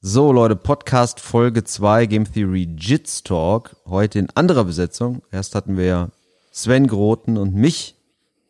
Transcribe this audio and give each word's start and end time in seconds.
So, 0.00 0.30
Leute, 0.30 0.54
Podcast 0.54 1.18
Folge 1.18 1.64
2 1.64 2.06
Game 2.06 2.32
Theory 2.32 2.68
Jits 2.78 3.24
Talk. 3.24 3.74
Heute 3.84 4.20
in 4.20 4.28
anderer 4.36 4.62
Besetzung. 4.62 5.22
Erst 5.32 5.56
hatten 5.56 5.76
wir 5.76 6.10
Sven 6.52 6.86
Groten 6.86 7.36
und 7.36 7.52
mich, 7.56 7.96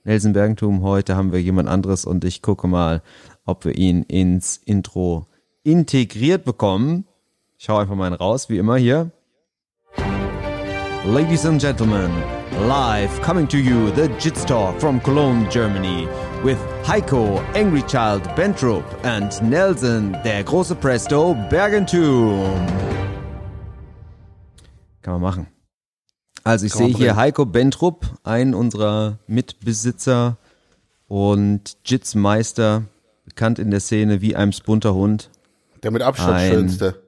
Nelson 0.04 0.34
Bergentum. 0.34 0.82
Heute 0.82 1.16
haben 1.16 1.32
wir 1.32 1.40
jemand 1.40 1.70
anderes 1.70 2.04
und 2.04 2.26
ich 2.26 2.42
gucke 2.42 2.68
mal, 2.68 3.00
ob 3.46 3.64
wir 3.64 3.78
ihn 3.78 4.02
ins 4.02 4.58
Intro 4.58 5.26
integriert 5.62 6.44
bekommen. 6.44 7.06
Ich 7.56 7.64
schau 7.64 7.78
einfach 7.78 7.94
mal 7.94 8.12
raus, 8.12 8.50
wie 8.50 8.58
immer 8.58 8.76
hier. 8.76 9.10
Ladies 11.06 11.46
and 11.46 11.58
Gentlemen, 11.58 12.10
live 12.68 13.22
coming 13.22 13.48
to 13.48 13.56
you, 13.56 13.90
the 13.96 14.10
Jits 14.18 14.44
Talk 14.44 14.78
from 14.78 15.02
Cologne, 15.02 15.48
Germany, 15.48 16.06
with 16.44 16.58
Heiko, 16.86 17.40
Angry 17.54 17.82
Child 17.86 18.22
Bentrup 18.36 18.84
and 19.04 19.40
Nelson, 19.42 20.16
der 20.24 20.44
große 20.44 20.74
Presto 20.74 21.34
Bergentum. 21.50 22.54
Kann 25.02 25.14
man 25.14 25.22
machen. 25.22 25.46
Also 26.44 26.66
ich 26.66 26.72
Kann 26.72 26.86
sehe 26.86 26.96
hier. 26.96 27.16
Heiko 27.16 27.44
Bentrup, 27.46 28.06
einen 28.24 28.54
unserer 28.54 29.18
Mitbesitzer 29.26 30.36
und 31.08 31.76
Jits-Meister, 31.84 32.84
bekannt 33.24 33.58
in 33.58 33.70
der 33.70 33.80
Szene 33.80 34.20
wie 34.20 34.36
ein 34.36 34.54
bunter 34.64 34.94
Hund. 34.94 35.30
Der 35.82 35.90
mit 35.90 36.02
Abstand 36.02 36.34
Ein- 36.34 36.52
schönste. 36.52 37.02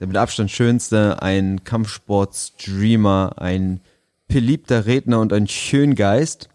der 0.00 0.06
mit 0.06 0.16
Abstand 0.16 0.50
schönste, 0.50 1.22
ein 1.22 1.64
Kampfsport-Streamer, 1.64 3.34
ein 3.36 3.80
beliebter 4.28 4.86
Redner 4.86 5.20
und 5.20 5.32
ein 5.32 5.46
Schöngeist. 5.46 6.48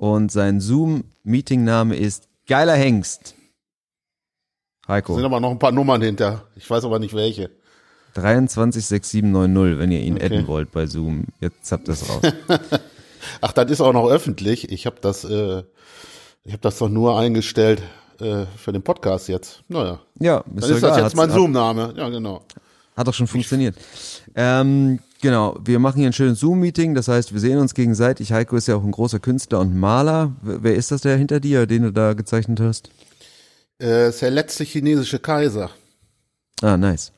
Und 0.00 0.32
sein 0.32 0.62
Zoom-Meeting-Name 0.62 1.94
ist 1.94 2.26
Geiler 2.48 2.72
Hengst. 2.72 3.26
Sind 3.26 3.36
Heiko, 4.88 5.22
aber 5.22 5.40
noch 5.40 5.50
ein 5.50 5.58
paar 5.58 5.72
Nummern 5.72 6.00
hinter. 6.00 6.46
Ich 6.56 6.70
weiß 6.70 6.86
aber 6.86 6.98
nicht 6.98 7.12
welche. 7.14 7.50
236790, 8.14 9.78
wenn 9.78 9.92
ihr 9.92 10.00
ihn 10.00 10.14
Okay. 10.14 10.24
adden 10.24 10.46
wollt 10.46 10.72
bei 10.72 10.86
Zoom. 10.86 11.26
Jetzt 11.40 11.70
habt 11.70 11.86
ihr 11.86 11.92
es 11.92 12.08
raus. 12.08 12.22
Ach, 13.42 13.52
das 13.52 13.70
ist 13.70 13.82
auch 13.82 13.92
noch 13.92 14.08
öffentlich. 14.08 14.72
Ich 14.72 14.86
habe 14.86 14.96
das, 15.02 15.22
äh, 15.24 15.64
ich 16.44 16.52
habe 16.52 16.62
das 16.62 16.78
doch 16.78 16.88
nur 16.88 17.18
eingestellt 17.18 17.82
äh, 18.20 18.46
für 18.56 18.72
den 18.72 18.80
Podcast 18.82 19.28
jetzt. 19.28 19.62
Naja, 19.68 20.00
Ja, 20.18 20.38
ist, 20.38 20.62
dann 20.64 20.70
ist 20.76 20.82
das 20.82 20.96
jetzt 20.96 21.14
mein 21.14 21.30
Zoom-Name. 21.30 21.92
Ja, 21.98 22.08
genau. 22.08 22.40
Hat 22.96 23.06
doch 23.06 23.12
schon 23.14 23.26
funktioniert. 23.26 23.76
Ähm, 24.34 25.00
genau, 25.20 25.58
wir 25.64 25.78
machen 25.78 25.98
hier 25.98 26.08
ein 26.08 26.12
schönes 26.12 26.40
Zoom-Meeting, 26.40 26.94
das 26.94 27.08
heißt, 27.08 27.32
wir 27.32 27.40
sehen 27.40 27.58
uns 27.58 27.74
gegenseitig. 27.74 28.32
Heiko 28.32 28.56
ist 28.56 28.68
ja 28.68 28.76
auch 28.76 28.84
ein 28.84 28.90
großer 28.92 29.20
Künstler 29.20 29.60
und 29.60 29.74
Maler. 29.76 30.32
Wer 30.42 30.74
ist 30.74 30.90
das 30.90 31.02
der 31.02 31.16
hinter 31.16 31.40
dir, 31.40 31.66
den 31.66 31.82
du 31.82 31.92
da 31.92 32.14
gezeichnet 32.14 32.60
hast? 32.60 32.90
Äh, 33.80 34.08
ist 34.10 34.22
der 34.22 34.30
letzte 34.30 34.64
chinesische 34.64 35.18
Kaiser. 35.18 35.70
Ah, 36.62 36.76
nice. 36.76 37.12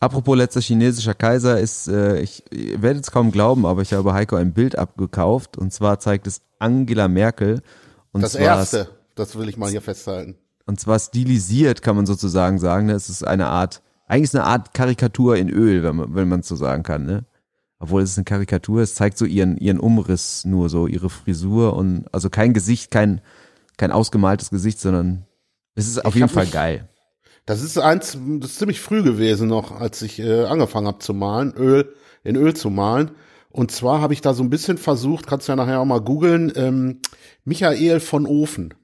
Apropos 0.00 0.36
letzter 0.36 0.60
chinesischer 0.60 1.14
Kaiser 1.14 1.60
ist, 1.60 1.88
äh, 1.88 2.20
ich, 2.20 2.42
ihr 2.52 2.82
werdet 2.82 3.04
es 3.04 3.10
kaum 3.10 3.30
glauben, 3.30 3.64
aber 3.64 3.82
ich 3.82 3.92
habe 3.92 4.12
Heiko 4.12 4.36
ein 4.36 4.52
Bild 4.52 4.76
abgekauft 4.76 5.56
und 5.56 5.72
zwar 5.72 6.00
zeigt 6.00 6.26
es 6.26 6.42
Angela 6.58 7.08
Merkel 7.08 7.62
und 8.12 8.22
Das 8.22 8.34
erste. 8.34 8.88
Das 9.14 9.36
will 9.38 9.48
ich 9.48 9.56
mal 9.56 9.70
hier 9.70 9.80
festhalten. 9.82 10.36
und 10.66 10.80
zwar 10.80 10.98
stilisiert, 10.98 11.82
kann 11.82 11.94
man 11.94 12.04
sozusagen 12.06 12.58
sagen. 12.58 12.86
Ne? 12.86 12.94
Es 12.94 13.08
ist 13.08 13.24
eine 13.24 13.46
Art, 13.46 13.80
eigentlich 14.14 14.24
ist 14.24 14.36
eine 14.36 14.44
Art 14.44 14.74
Karikatur 14.74 15.36
in 15.36 15.50
Öl, 15.50 15.82
wenn 15.82 15.96
man 15.96 16.14
wenn 16.14 16.28
man 16.28 16.40
es 16.40 16.48
so 16.48 16.54
sagen 16.54 16.84
kann. 16.84 17.04
Ne? 17.04 17.24
Obwohl 17.80 18.02
es 18.02 18.12
ist 18.12 18.18
eine 18.18 18.24
Karikatur, 18.24 18.80
es 18.80 18.94
zeigt 18.94 19.18
so 19.18 19.24
ihren 19.24 19.56
ihren 19.58 19.80
Umriss 19.80 20.44
nur 20.44 20.68
so, 20.68 20.86
ihre 20.86 21.10
Frisur 21.10 21.74
und 21.74 22.06
also 22.12 22.30
kein 22.30 22.54
Gesicht, 22.54 22.92
kein 22.92 23.20
kein 23.76 23.90
ausgemaltes 23.90 24.50
Gesicht, 24.50 24.78
sondern 24.78 25.26
es 25.74 25.88
ist 25.88 26.04
auf 26.04 26.14
Ich 26.14 26.20
jeden 26.20 26.28
Fall 26.28 26.46
geil. 26.46 26.88
Das 27.44 27.60
ist 27.60 27.76
eins, 27.76 28.16
das 28.38 28.52
ist 28.52 28.58
ziemlich 28.58 28.80
früh 28.80 29.02
gewesen 29.02 29.48
noch, 29.48 29.72
als 29.72 30.00
ich 30.00 30.20
äh, 30.20 30.44
angefangen 30.44 30.86
habe 30.86 31.00
zu 31.00 31.12
malen, 31.12 31.52
Öl 31.56 31.92
in 32.22 32.36
Öl 32.36 32.54
zu 32.54 32.70
malen. 32.70 33.10
Und 33.50 33.72
zwar 33.72 34.00
habe 34.00 34.14
ich 34.14 34.20
da 34.20 34.32
so 34.32 34.42
ein 34.42 34.50
bisschen 34.50 34.78
versucht, 34.78 35.26
kannst 35.26 35.48
du 35.48 35.52
ja 35.52 35.56
nachher 35.56 35.80
auch 35.80 35.84
mal 35.84 36.00
googeln, 36.00 36.52
ähm, 36.54 37.00
Michael 37.44 38.00
von 38.00 38.26
Ofen. 38.26 38.74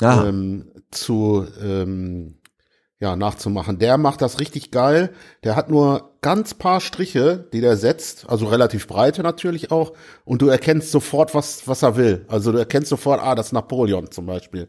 Aha. 0.00 0.26
ähm, 0.28 0.72
zu 0.90 1.46
ähm, 1.62 2.36
ja 3.02 3.16
nachzumachen. 3.16 3.78
Der 3.78 3.98
macht 3.98 4.22
das 4.22 4.38
richtig 4.38 4.70
geil. 4.70 5.10
Der 5.42 5.56
hat 5.56 5.68
nur 5.68 6.12
ganz 6.20 6.54
paar 6.54 6.80
Striche, 6.80 7.48
die 7.52 7.60
der 7.60 7.76
setzt, 7.76 8.30
also 8.30 8.46
relativ 8.46 8.86
breite 8.86 9.22
natürlich 9.22 9.72
auch. 9.72 9.92
Und 10.24 10.40
du 10.40 10.46
erkennst 10.48 10.92
sofort, 10.92 11.34
was 11.34 11.66
was 11.66 11.82
er 11.82 11.96
will. 11.96 12.24
Also 12.28 12.52
du 12.52 12.58
erkennst 12.58 12.88
sofort, 12.88 13.20
ah, 13.20 13.34
das 13.34 13.46
ist 13.46 13.52
Napoleon 13.52 14.10
zum 14.10 14.26
Beispiel. 14.26 14.68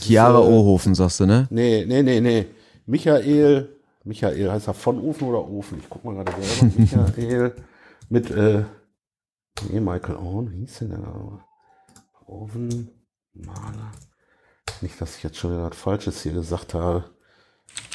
Chiara 0.00 0.38
äh, 0.38 0.42
Ohofen, 0.42 0.94
sagst 0.94 1.20
du, 1.20 1.26
ne? 1.26 1.48
Nee, 1.50 1.84
nee, 1.86 2.02
nee, 2.02 2.20
nee. 2.20 2.46
Michael, 2.86 3.76
Michael 4.04 4.52
heißt 4.52 4.68
er 4.68 4.74
von 4.74 5.00
Ofen 5.00 5.28
oder 5.28 5.48
Ofen? 5.48 5.78
Ich 5.80 5.90
guck 5.90 6.04
mal 6.04 6.14
gerade 6.14 6.32
selber. 6.40 6.72
Michael 7.18 7.54
mit, 8.08 8.30
äh, 8.30 8.64
nee, 9.70 9.80
Michael 9.80 10.16
Owen, 10.16 10.52
wie 10.52 10.60
hieß 10.60 10.78
denn 10.78 10.90
der 10.90 10.98
da? 10.98 11.44
Oven, 12.26 12.90
Maler. 13.32 13.92
Nicht, 14.80 15.00
dass 15.00 15.16
ich 15.16 15.24
jetzt 15.24 15.38
schon 15.38 15.52
wieder 15.52 15.70
was 15.70 15.76
Falsches 15.76 16.22
hier 16.22 16.32
gesagt 16.32 16.74
habe. 16.74 17.04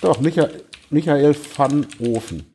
Doch, 0.02 0.20
Michael, 0.20 0.64
Michael 0.90 1.36
van 1.56 1.86
Ofen. 2.00 2.46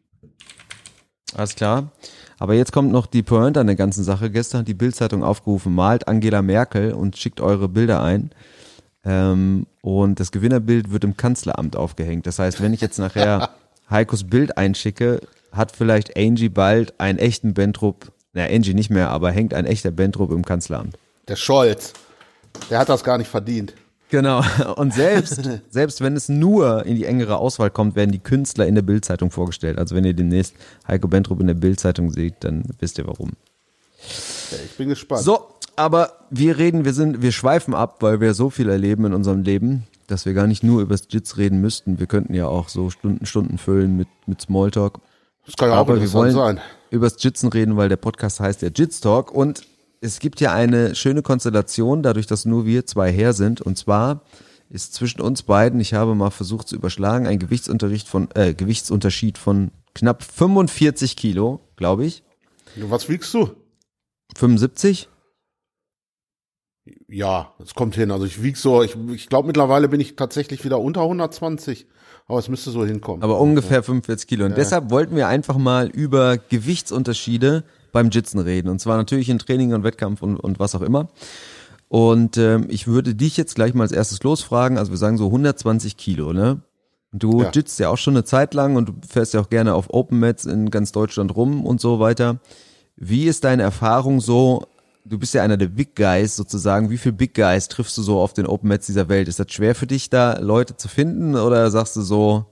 Alles 1.35 1.55
klar. 1.55 1.91
Aber 2.39 2.55
jetzt 2.55 2.73
kommt 2.73 2.91
noch 2.91 3.07
die 3.07 3.23
Pointe 3.23 3.61
an 3.61 3.67
der 3.67 3.77
ganzen 3.77 4.05
Sache. 4.05 4.31
Gestern 4.31 4.61
hat 4.61 4.69
die 4.69 4.75
Bildzeitung 4.75 5.23
aufgerufen, 5.23 5.75
malt 5.75 6.09
Angela 6.09 6.43
Merkel 6.43 6.93
und 6.93 7.17
schickt 7.17 7.41
eure 7.41 7.69
Bilder 7.69 8.03
ein. 8.03 8.31
Ähm, 9.05 9.67
und 9.83 10.21
das 10.21 10.33
Gewinnerbild 10.33 10.91
wird 10.91 11.05
im 11.05 11.17
Kanzleramt 11.17 11.77
aufgehängt. 11.77 12.27
Das 12.27 12.39
heißt, 12.39 12.61
wenn 12.61 12.73
ich 12.73 12.81
jetzt 12.81 12.99
nachher 12.99 13.51
Heikos 13.91 14.25
Bild 14.25 14.57
einschicke, 14.57 15.21
hat 15.53 15.73
vielleicht 15.73 16.17
Angie 16.17 16.49
bald 16.49 16.99
einen 16.99 17.19
echten 17.19 17.55
Bentrup, 17.55 18.13
na 18.33 18.45
Angie 18.47 18.75
nicht 18.75 18.91
mehr, 18.91 19.11
aber 19.11 19.31
hängt 19.31 19.55
ein 19.55 19.67
echter 19.67 19.91
Bentrup 19.91 20.33
im 20.33 20.45
Kanzleramt. 20.45 20.97
Der 21.29 21.37
Scholz. 21.37 21.93
Der 22.71 22.79
hat 22.79 22.89
das 22.89 23.05
gar 23.05 23.19
nicht 23.19 23.31
verdient. 23.31 23.75
Genau. 24.15 24.45
Und 24.77 24.95
selbst, 24.95 25.41
selbst 25.71 26.01
wenn 26.01 26.15
es 26.15 26.29
nur 26.29 26.87
in 26.87 26.95
die 26.95 27.05
engere 27.05 27.37
Auswahl 27.39 27.71
kommt, 27.71 27.97
werden 27.97 28.13
die 28.13 28.21
Künstler 28.21 28.65
in 28.65 28.77
der 28.77 28.83
Bildzeitung 28.83 29.33
vorgestellt. 29.33 29.77
Also 29.77 29.97
wenn 29.97 30.05
ihr 30.05 30.15
demnächst 30.15 30.55
Heiko 30.87 31.09
Bentrup 31.09 31.41
in 31.41 31.49
der 31.49 31.55
Bildzeitung 31.55 32.13
seht, 32.13 32.37
dann 32.41 32.63
wisst 32.79 32.99
ihr 32.99 33.09
warum. 33.09 33.33
Ich 34.51 34.77
bin 34.77 34.89
gespannt. 34.89 35.23
So, 35.23 35.49
aber 35.75 36.13
wir 36.31 36.59
reden, 36.59 36.85
wir 36.85 36.93
sind, 36.93 37.23
wir 37.23 37.33
schweifen 37.33 37.75
ab, 37.75 37.97
weil 38.03 38.21
wir 38.21 38.35
so 38.35 38.51
viel 38.51 38.69
erleben 38.69 39.07
in 39.07 39.15
unserem 39.15 39.43
Leben, 39.43 39.83
dass 40.07 40.27
wir 40.27 40.33
gar 40.33 40.47
nicht 40.47 40.63
nur 40.63 40.81
über 40.81 40.95
das 40.95 41.09
Jits 41.11 41.37
reden 41.37 41.61
müssten. 41.61 41.99
Wir 41.99 42.07
könnten 42.07 42.35
ja 42.35 42.47
auch 42.47 42.69
so 42.69 42.91
Stunden, 42.91 43.27
Stunden 43.27 43.59
füllen 43.59 43.97
mit, 43.97 44.09
mit 44.27 44.41
Smalltalk. 44.41 45.01
Das 45.45 45.57
kann 45.57 45.71
ja 45.71 45.75
auch 45.75 45.81
Aber 45.81 46.01
wir 46.01 46.13
wollen 46.13 46.35
sein. 46.35 46.61
über 46.91 47.09
das 47.09 47.21
Jitsen 47.21 47.49
reden, 47.49 47.77
weil 47.77 47.89
der 47.89 47.97
Podcast 47.97 48.39
heißt 48.39 48.63
ja 48.63 48.69
Jits 48.69 49.01
Talk 49.01 49.33
und 49.33 49.63
es 50.01 50.19
gibt 50.19 50.41
ja 50.41 50.53
eine 50.53 50.95
schöne 50.95 51.23
Konstellation, 51.23 52.03
dadurch, 52.03 52.27
dass 52.27 52.45
nur 52.45 52.67
wir 52.67 52.87
zwei 52.87 53.13
her 53.13 53.33
sind. 53.33 53.61
Und 53.61 53.79
zwar 53.79 54.23
ist 54.69 54.95
zwischen 54.95 55.21
uns 55.21 55.43
beiden, 55.43 55.81
ich 55.81 55.95
habe 55.95 56.15
mal 56.15 56.31
versucht 56.31 56.69
zu 56.69 56.77
überschlagen, 56.77 57.27
ein 57.27 57.39
Gewichtsunterricht 57.39 58.09
von, 58.09 58.29
äh, 58.35 58.55
Gewichtsunterschied 58.55 59.39
von 59.39 59.71
knapp 59.95 60.23
45 60.23 61.17
Kilo, 61.17 61.61
glaube 61.77 62.05
ich. 62.05 62.23
Was 62.77 63.09
wiegst 63.09 63.33
du? 63.35 63.51
75? 64.37 65.09
Ja, 67.09 67.55
es 67.63 67.75
kommt 67.75 67.95
hin. 67.95 68.11
Also 68.11 68.27
ich 68.27 68.43
wieg 68.43 68.57
so, 68.57 68.83
ich, 68.83 68.97
ich 69.13 69.29
glaube 69.29 69.47
mittlerweile 69.47 69.89
bin 69.89 70.01
ich 70.01 70.17
tatsächlich 70.17 70.65
wieder 70.65 70.81
unter 70.81 71.03
120, 71.03 71.87
aber 72.27 72.39
es 72.39 72.49
müsste 72.49 72.71
so 72.71 72.85
hinkommen. 72.85 73.23
Aber 73.23 73.41
ungefähr 73.41 73.83
45 73.83 74.27
Kilo. 74.27 74.45
Und 74.47 74.57
deshalb 74.57 74.91
wollten 74.91 75.17
wir 75.17 75.29
einfach 75.29 75.57
mal 75.57 75.89
über 75.89 76.37
Gewichtsunterschiede 76.37 77.65
beim 77.95 78.11
Jitsen 78.11 78.41
reden. 78.41 78.69
Und 78.69 78.81
zwar 78.81 78.99
natürlich 78.99 79.31
in 79.31 79.39
Training 79.39 79.73
und 79.73 79.85
Wettkampf 79.85 80.21
und, 80.21 80.37
und 80.37 80.59
was 80.59 80.75
auch 80.75 80.83
immer. 80.83 81.09
Und 81.89 82.37
ähm, 82.37 82.67
ich 82.69 82.87
würde 82.87 83.15
dich 83.15 83.37
jetzt 83.39 83.55
gleich 83.55 83.73
mal 83.73 83.85
als 83.85 83.93
erstes 83.93 84.23
losfragen. 84.23 84.77
Also 84.77 84.91
wir 84.93 84.99
sagen 84.99 85.17
so 85.17 85.27
120 85.27 85.97
Kilo, 85.97 86.33
ne? 86.33 86.61
Du 87.13 87.43
Ja. 87.43 87.51
jitst 87.55 87.79
ja 87.79 87.89
auch 87.91 87.97
schon 87.97 88.15
eine 88.15 88.25
Zeit 88.25 88.53
lang 88.55 88.75
und 88.77 88.89
du 88.89 88.95
fährst 89.09 89.33
ja 89.35 89.41
auch 89.41 89.49
gerne 89.49 89.75
auf 89.75 89.87
Open 89.95 90.19
Mats 90.19 90.45
in 90.45 90.71
ganz 90.71 90.91
Deutschland 90.93 91.35
rum 91.37 91.65
und 91.65 91.81
so 91.81 92.01
weiter. 92.01 92.41
Wie 92.97 93.27
ist 93.27 93.45
deine 93.45 93.63
Erfahrung 93.63 94.21
so? 94.21 94.67
Du 95.05 95.19
bist 95.19 95.35
ja 95.35 95.43
einer 95.43 95.57
der 95.57 95.69
Big 95.69 95.95
Guys 95.95 96.35
sozusagen. 96.35 96.91
Wie 96.91 96.99
viel 96.99 97.13
Big 97.13 97.35
Guys 97.35 97.69
triffst 97.69 97.97
du 97.99 98.03
so 98.03 98.19
auf 98.21 98.33
den 98.33 98.47
Open 98.47 98.69
Mats 98.69 98.87
dieser 98.87 99.09
Welt? 99.09 99.29
Ist 99.29 99.39
das 99.39 99.53
schwer 99.53 99.75
für 99.77 99.87
dich, 99.87 100.11
da 100.11 100.39
Leute 100.41 100.77
zu 100.77 100.89
finden? 100.89 101.37
Oder 101.37 101.71
sagst 101.71 101.95
du 101.95 102.03
so 102.03 102.47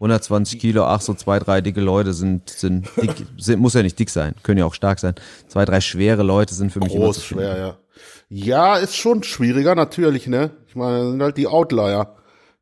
120 0.00 0.58
Kilo, 0.58 0.84
ach 0.84 1.00
so 1.00 1.14
zwei, 1.14 1.38
drei 1.38 1.60
dicke 1.60 1.80
Leute 1.80 2.12
sind, 2.12 2.50
sind 2.50 2.88
dick, 3.00 3.14
sind, 3.38 3.60
muss 3.60 3.74
ja 3.74 3.82
nicht 3.82 3.98
dick 3.98 4.10
sein, 4.10 4.34
können 4.42 4.58
ja 4.58 4.66
auch 4.66 4.74
stark 4.74 4.98
sein. 4.98 5.14
Zwei, 5.48 5.64
drei 5.64 5.80
schwere 5.80 6.22
Leute 6.22 6.54
sind 6.54 6.72
für 6.72 6.80
mich 6.80 6.94
immer 6.94 7.06
Groß, 7.06 7.16
zu 7.16 7.22
finden. 7.22 7.44
schwer, 7.44 7.58
ja. 7.58 7.78
Ja, 8.28 8.76
ist 8.76 8.96
schon 8.96 9.22
schwieriger, 9.22 9.74
natürlich, 9.74 10.26
ne? 10.26 10.50
Ich 10.66 10.74
meine, 10.74 10.98
das 10.98 11.10
sind 11.10 11.22
halt 11.22 11.36
die 11.36 11.46
Outlier. 11.46 12.16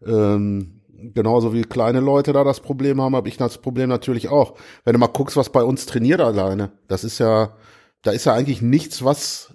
Ähm, 0.05 0.82
genauso 1.14 1.55
wie 1.55 1.62
kleine 1.62 2.00
Leute 2.00 2.32
da 2.32 2.44
das 2.44 2.61
Problem 2.61 3.00
haben, 3.00 3.17
habe 3.17 3.29
ich 3.29 3.37
das 3.37 3.58
Problem 3.58 3.88
natürlich 3.88 4.28
auch. 4.28 4.55
Wenn 4.85 4.93
du 4.93 4.99
mal 4.99 5.06
guckst, 5.06 5.37
was 5.37 5.50
bei 5.50 5.62
uns 5.62 5.87
trainiert 5.87 6.20
alleine, 6.20 6.73
das 6.88 7.05
ist 7.05 7.19
ja, 7.19 7.56
da 8.02 8.11
ist 8.11 8.26
ja 8.26 8.35
eigentlich 8.35 8.62
nichts, 8.62 9.05
was 9.05 9.55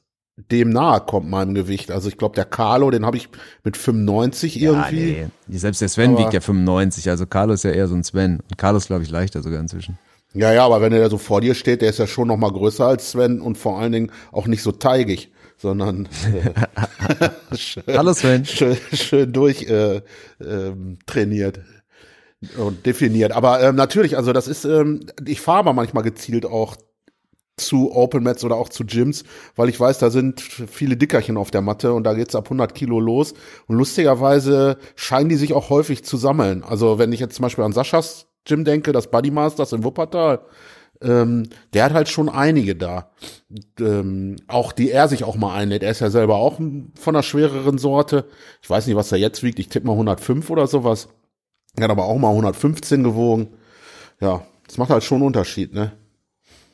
dem 0.51 0.69
nahe 0.69 1.01
kommt 1.01 1.29
meinem 1.29 1.55
Gewicht. 1.55 1.89
Also 1.91 2.09
ich 2.09 2.17
glaube, 2.17 2.35
der 2.35 2.45
Carlo, 2.45 2.91
den 2.91 3.05
habe 3.05 3.17
ich 3.17 3.27
mit 3.63 3.75
95 3.75 4.61
irgendwie. 4.61 5.11
Ja, 5.13 5.27
nee. 5.47 5.57
Selbst 5.57 5.81
der 5.81 5.89
Sven 5.89 6.11
Aber- 6.11 6.19
wiegt 6.19 6.33
ja 6.33 6.41
95, 6.41 7.09
also 7.09 7.25
Carlo 7.25 7.53
ist 7.53 7.63
ja 7.63 7.71
eher 7.71 7.87
so 7.87 7.95
ein 7.95 8.03
Sven. 8.03 8.39
Und 8.47 8.57
Carlo 8.57 8.77
ist, 8.77 8.87
glaube 8.87 9.03
ich, 9.03 9.09
leichter 9.09 9.41
sogar 9.41 9.59
inzwischen. 9.59 9.97
Ja, 10.33 10.53
ja, 10.53 10.65
aber 10.65 10.81
wenn 10.81 10.93
er 10.93 10.99
da 10.99 11.09
so 11.09 11.17
vor 11.17 11.41
dir 11.41 11.55
steht, 11.55 11.81
der 11.81 11.89
ist 11.89 11.97
ja 11.99 12.05
schon 12.05 12.27
noch 12.27 12.37
mal 12.37 12.51
größer 12.51 12.85
als 12.85 13.11
Sven 13.11 13.41
und 13.41 13.57
vor 13.57 13.79
allen 13.79 13.91
Dingen 13.91 14.11
auch 14.31 14.45
nicht 14.45 14.61
so 14.61 14.71
teigig, 14.71 15.31
sondern 15.57 16.07
äh, 16.31 17.55
schön, 17.57 17.83
Hallo 17.87 18.13
Sven. 18.13 18.45
schön, 18.45 18.77
schön 18.93 19.33
durch 19.33 19.63
äh, 19.63 20.01
ähm, 20.39 20.99
trainiert 21.07 21.61
und 22.57 22.85
definiert. 22.85 23.31
Aber 23.31 23.63
ähm, 23.63 23.75
natürlich, 23.75 24.15
also 24.17 24.33
das 24.33 24.47
ist, 24.47 24.65
ähm, 24.65 25.07
ich 25.25 25.41
fahre 25.41 25.59
aber 25.59 25.73
manchmal 25.73 26.03
gezielt 26.03 26.45
auch 26.45 26.75
zu 27.57 27.91
Open 27.91 28.23
Mats 28.23 28.43
oder 28.43 28.55
auch 28.55 28.69
zu 28.69 28.85
Gyms, 28.85 29.23
weil 29.55 29.69
ich 29.69 29.79
weiß, 29.79 29.97
da 29.97 30.09
sind 30.09 30.41
viele 30.41 30.95
Dickerchen 30.95 31.37
auf 31.37 31.51
der 31.51 31.61
Matte 31.61 31.93
und 31.93 32.03
da 32.03 32.13
geht's 32.13 32.35
ab 32.35 32.45
100 32.45 32.73
Kilo 32.73 32.99
los. 32.99 33.33
Und 33.65 33.77
lustigerweise 33.77 34.77
scheinen 34.95 35.29
die 35.29 35.35
sich 35.35 35.53
auch 35.53 35.69
häufig 35.69 36.05
zu 36.05 36.17
sammeln. 36.17 36.63
Also 36.63 36.99
wenn 36.99 37.11
ich 37.11 37.19
jetzt 37.19 37.35
zum 37.35 37.43
Beispiel 37.43 37.63
an 37.63 37.73
Saschas 37.73 38.27
Gym 38.45 38.63
denke, 38.63 38.91
das 38.91 39.11
Body 39.11 39.31
Masters 39.31 39.73
in 39.73 39.83
Wuppertal, 39.83 40.41
ähm, 41.01 41.49
der 41.73 41.83
hat 41.83 41.93
halt 41.93 42.09
schon 42.09 42.29
einige 42.29 42.75
da. 42.75 43.11
Ähm, 43.79 44.37
auch 44.47 44.71
die 44.71 44.91
er 44.91 45.07
sich 45.07 45.23
auch 45.23 45.35
mal 45.35 45.53
einlädt. 45.55 45.83
Er 45.83 45.91
ist 45.91 45.99
ja 46.01 46.09
selber 46.09 46.35
auch 46.35 46.57
von 46.57 46.91
einer 47.15 47.23
schwereren 47.23 47.77
Sorte. 47.77 48.25
Ich 48.61 48.69
weiß 48.69 48.87
nicht, 48.87 48.95
was 48.95 49.11
er 49.11 49.17
jetzt 49.17 49.43
wiegt. 49.43 49.59
Ich 49.59 49.69
tippe 49.69 49.87
mal 49.87 49.93
105 49.93 50.49
oder 50.49 50.67
sowas. 50.67 51.09
Er 51.75 51.83
hat 51.83 51.91
aber 51.91 52.05
auch 52.05 52.17
mal 52.17 52.29
115 52.29 53.03
gewogen. 53.03 53.49
Ja, 54.19 54.43
das 54.67 54.77
macht 54.77 54.89
halt 54.89 55.03
schon 55.03 55.17
einen 55.17 55.27
Unterschied, 55.27 55.73
ne? 55.73 55.91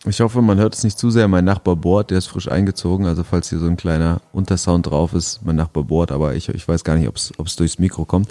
Ich 0.05 0.19
hoffe, 0.19 0.41
man 0.41 0.57
hört 0.57 0.75
es 0.75 0.83
nicht 0.83 0.99
zu 0.99 1.09
sehr. 1.11 1.29
Mein 1.29 1.45
Nachbar 1.45 1.77
bohrt, 1.77 2.11
der 2.11 2.17
ist 2.17 2.27
frisch 2.27 2.49
eingezogen. 2.51 3.05
Also 3.05 3.23
falls 3.23 3.49
hier 3.49 3.59
so 3.59 3.67
ein 3.67 3.77
kleiner 3.77 4.19
Untersound 4.33 4.87
drauf 4.87 5.13
ist, 5.13 5.45
mein 5.45 5.55
Nachbar 5.55 5.85
bohrt, 5.85 6.11
aber 6.11 6.35
ich, 6.35 6.49
ich 6.49 6.67
weiß 6.67 6.83
gar 6.83 6.97
nicht, 6.97 7.07
ob 7.07 7.15
es 7.47 7.55
durchs 7.55 7.79
Mikro 7.79 8.03
kommt. 8.03 8.27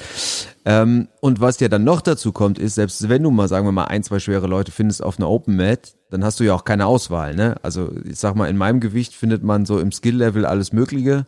Ähm, 0.67 1.09
und 1.21 1.41
was 1.41 1.61
ja 1.61 1.69
dann 1.69 1.83
noch 1.83 2.03
dazu 2.03 2.31
kommt, 2.31 2.59
ist, 2.59 2.75
selbst 2.75 3.09
wenn 3.09 3.23
du 3.23 3.31
mal, 3.31 3.49
sagen 3.49 3.67
wir 3.67 3.73
mal, 3.73 3.85
ein, 3.85 4.03
zwei 4.03 4.19
schwere 4.19 4.47
Leute 4.49 4.71
findest 4.71 5.03
auf 5.03 5.19
einer 5.19 5.31
Open 5.31 5.57
Mat, 5.57 5.95
dann 6.11 6.23
hast 6.23 6.41
du 6.41 6.45
ja 6.45 6.55
auch 6.55 6.65
keine 6.65 6.85
Auswahl. 6.85 7.35
Ne? 7.35 7.57
Also 7.63 7.91
ich 8.05 8.19
sag 8.19 8.37
mal, 8.37 8.51
in 8.51 8.59
meinem 8.59 8.81
Gewicht 8.81 9.15
findet 9.15 9.43
man 9.43 9.65
so 9.65 9.79
im 9.79 9.93
Skill-Level 9.93 10.45
alles 10.45 10.75
Mögliche. 10.75 11.27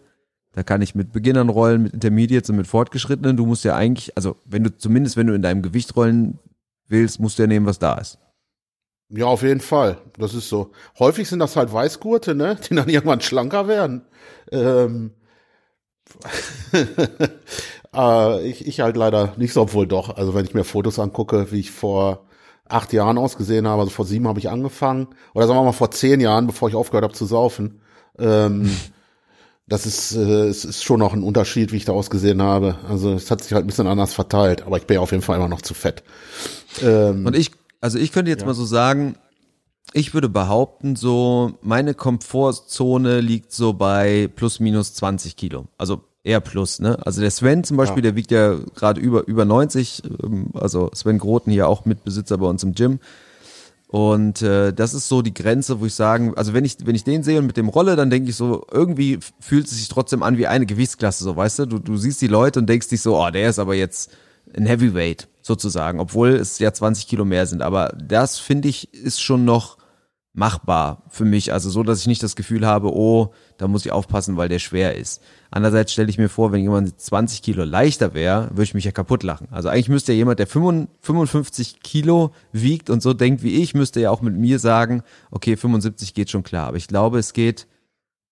Da 0.53 0.63
kann 0.63 0.83
ich 0.83 0.95
mit 0.95 1.11
Beginnern 1.11 1.49
rollen, 1.49 1.85
mit 1.85 1.95
Intermediates 1.95 2.51
und 2.51 2.57
mit 2.57 2.67
Fortgeschrittenen. 2.67 3.39
Du 3.39 3.47
musst 3.47 3.65
ja 3.65 3.77
eigentlich, 3.77 4.15
also 4.15 4.37
wenn 4.45 4.63
du 4.63 4.77
zumindest, 4.77 5.17
wenn 5.17 5.27
du 5.27 5.35
in 5.35 5.41
deinem 5.43 5.63
Gewicht 5.63 5.97
rollen 5.97 6.39
willst, 6.87 7.19
musst 7.19 7.39
du 7.39 7.45
ja 7.45 7.47
nehmen, 7.47 7.65
was 7.65 7.79
da 7.79 7.95
ist. 7.95 8.19
Ja, 9.17 9.27
auf 9.27 9.43
jeden 9.43 9.61
Fall. 9.61 9.99
Das 10.19 10.35
ist 10.35 10.49
so. 10.49 10.73
Häufig 10.99 11.29
sind 11.29 11.39
das 11.39 11.57
halt 11.57 11.73
Weißgurte, 11.73 12.35
ne? 12.35 12.57
Die 12.69 12.75
dann 12.75 12.89
irgendwann 12.89 13.21
schlanker 13.21 13.69
werden. 13.69 14.03
Ähm, 14.51 15.13
äh, 17.95 18.49
ich, 18.49 18.67
ich 18.67 18.81
halt 18.81 18.97
leider 18.97 19.35
nicht 19.37 19.53
so, 19.53 19.63
obwohl 19.63 19.87
doch. 19.87 20.17
Also 20.17 20.35
wenn 20.35 20.45
ich 20.45 20.55
mir 20.55 20.65
Fotos 20.65 20.99
angucke, 20.99 21.51
wie 21.53 21.61
ich 21.61 21.71
vor 21.71 22.25
acht 22.69 22.93
Jahren 22.93 23.19
ausgesehen 23.19 23.69
habe, 23.69 23.83
also 23.83 23.91
vor 23.91 24.05
sieben 24.07 24.27
habe 24.27 24.39
ich 24.39 24.49
angefangen, 24.49 25.09
oder 25.35 25.47
sagen 25.47 25.59
wir 25.59 25.65
mal 25.65 25.73
vor 25.73 25.91
zehn 25.91 26.21
Jahren, 26.21 26.47
bevor 26.47 26.69
ich 26.69 26.75
aufgehört 26.75 27.05
habe 27.05 27.15
zu 27.15 27.27
saufen. 27.27 27.81
Ähm, 28.19 28.71
das 29.69 29.87
ist, 29.87 30.15
äh, 30.17 30.47
es 30.49 30.65
ist 30.65 30.83
schon 30.83 31.01
noch 31.01 31.13
ein 31.13 31.23
Unterschied, 31.23 31.73
wie 31.73 31.77
ich 31.77 31.85
da 31.85 31.93
ausgesehen 31.93 32.43
habe. 32.43 32.77
Also 32.89 33.13
es 33.13 33.31
hat 33.31 33.43
sich 33.43 33.53
halt 33.53 33.65
ein 33.65 33.69
bisschen 33.69 33.87
anders 33.87 34.13
verteilt, 34.15 34.63
aber 34.63 34.77
ich 34.77 34.87
bin 34.87 34.97
ja 34.97 35.01
auf 35.01 35.13
jeden 35.13 35.23
Fall 35.23 35.37
immer 35.37 35.49
noch 35.49 35.63
zu 35.63 35.75
fett. 35.75 36.03
Ähm, 36.83 37.27
Und 37.27 37.37
ich, 37.37 37.53
also 37.85 37.99
ich 37.99 38.13
könnte 38.13 38.31
jetzt 38.31 38.47
mal 38.47 38.55
so 38.55 38.65
sagen, 38.65 39.17
ich 39.93 40.15
würde 40.15 40.31
behaupten, 40.31 40.97
so 40.97 41.53
meine 41.61 41.93
Komfortzone 41.93 43.21
liegt 43.21 43.53
so 43.53 43.75
bei 43.75 44.31
plus 44.35 44.59
minus 44.59 44.95
20 44.95 45.37
Kilo. 45.37 45.67
Also 45.77 46.01
eher 46.23 46.41
plus, 46.41 46.81
ne? 46.81 46.99
Also 47.07 47.21
der 47.21 47.31
Sven 47.31 47.63
zum 47.63 47.77
Beispiel, 47.77 47.99
Ja. 48.03 48.11
der 48.11 48.17
wiegt 48.17 48.31
ja 48.31 48.55
gerade 48.75 49.01
über, 49.03 49.27
über 49.29 49.45
90, 49.45 50.03
ähm, 50.23 50.47
also 50.55 50.91
Sven 50.95 51.19
Groten 51.19 51.51
hier 51.51 51.69
auch 51.69 51.85
Mitbesitzer 51.85 52.39
bei 52.39 52.47
uns 52.47 52.63
im 52.63 52.73
Gym. 52.75 53.01
Und 53.89 54.41
äh, 54.41 54.73
das 54.73 54.95
ist 54.95 55.09
so 55.09 55.21
die 55.21 55.35
Grenze, 55.35 55.79
wo 55.81 55.87
ich 55.87 55.95
sagen, 55.95 56.33
also 56.37 56.55
wenn 56.55 56.65
ich, 56.65 56.79
wenn 56.85 56.95
ich 56.97 57.05
den 57.05 57.23
sehe 57.23 57.39
und 57.39 57.47
mit 57.47 57.59
dem 57.59 57.69
rolle, 57.69 57.95
dann 57.95 58.09
denke 58.11 58.31
ich 58.31 58.37
so, 58.37 58.67
irgendwie 58.73 59.19
fühlt 59.39 59.67
es 59.67 59.73
sich 59.73 59.89
trotzdem 59.89 60.23
an 60.23 60.39
wie 60.39 60.47
eine 60.49 60.65
Gewichtsklasse, 60.67 61.23
so 61.23 61.37
weißt 61.37 61.59
du? 61.61 61.67
Du, 61.67 61.79
du 61.79 61.97
siehst 61.99 62.23
die 62.23 62.27
Leute 62.27 62.59
und 62.59 62.67
denkst 62.69 62.89
dich 62.89 63.03
so, 63.03 63.17
oh, 63.17 63.31
der 63.31 63.51
ist 63.51 63.59
aber 63.61 63.75
jetzt 63.75 64.11
ein 64.57 64.67
Heavyweight, 64.67 65.29
sozusagen, 65.45 66.01
obwohl 66.01 66.31
es 66.31 66.59
ja 66.59 66.73
20 66.73 67.07
Kilo 67.07 67.25
mehr 67.27 67.47
sind. 67.47 67.61
Aber 67.61 67.95
das, 68.03 68.39
finde 68.39 68.69
ich, 68.69 68.95
ist 68.95 69.21
schon 69.21 69.45
noch 69.45 69.77
machbar 70.33 71.05
für 71.11 71.27
mich. 71.27 71.53
Also 71.53 71.69
so, 71.69 71.83
dass 71.83 72.01
ich 72.01 72.07
nicht 72.07 72.23
das 72.23 72.35
Gefühl 72.35 72.67
habe, 72.67 72.93
oh, 72.93 73.33
da 73.59 73.69
muss 73.69 73.85
ich 73.85 73.93
aufpassen, 73.93 74.39
weil 74.39 74.49
der 74.49 74.59
schwer 74.59 74.97
ist. 74.97 75.23
Andererseits 75.51 75.93
stelle 75.93 76.09
ich 76.09 76.19
mir 76.19 76.31
vor, 76.31 76.51
wenn 76.51 76.63
jemand 76.63 76.99
20 76.99 77.43
Kilo 77.43 77.63
leichter 77.63 78.15
wäre, 78.15 78.49
würde 78.51 78.63
ich 78.65 78.75
mich 78.75 78.87
ja 78.87 78.91
kaputt 78.91 79.23
lachen. 79.23 79.47
Also 79.51 79.69
eigentlich 79.69 79.91
müsste 79.91 80.13
ja 80.13 80.17
jemand, 80.17 80.39
der 80.39 80.47
55 80.47 81.81
Kilo 81.83 82.33
wiegt 82.53 82.89
und 82.89 83.03
so 83.03 83.13
denkt 83.13 83.43
wie 83.43 83.63
ich, 83.63 83.75
müsste 83.75 84.01
ja 84.01 84.11
auch 84.11 84.23
mit 84.23 84.35
mir 84.35 84.59
sagen, 84.59 85.03
okay, 85.31 85.57
75 85.57 86.15
geht 86.15 86.31
schon 86.31 86.43
klar. 86.43 86.69
Aber 86.69 86.79
ich 86.79 86.89
glaube, 86.89 87.19
es 87.19 87.35
geht, 87.35 87.69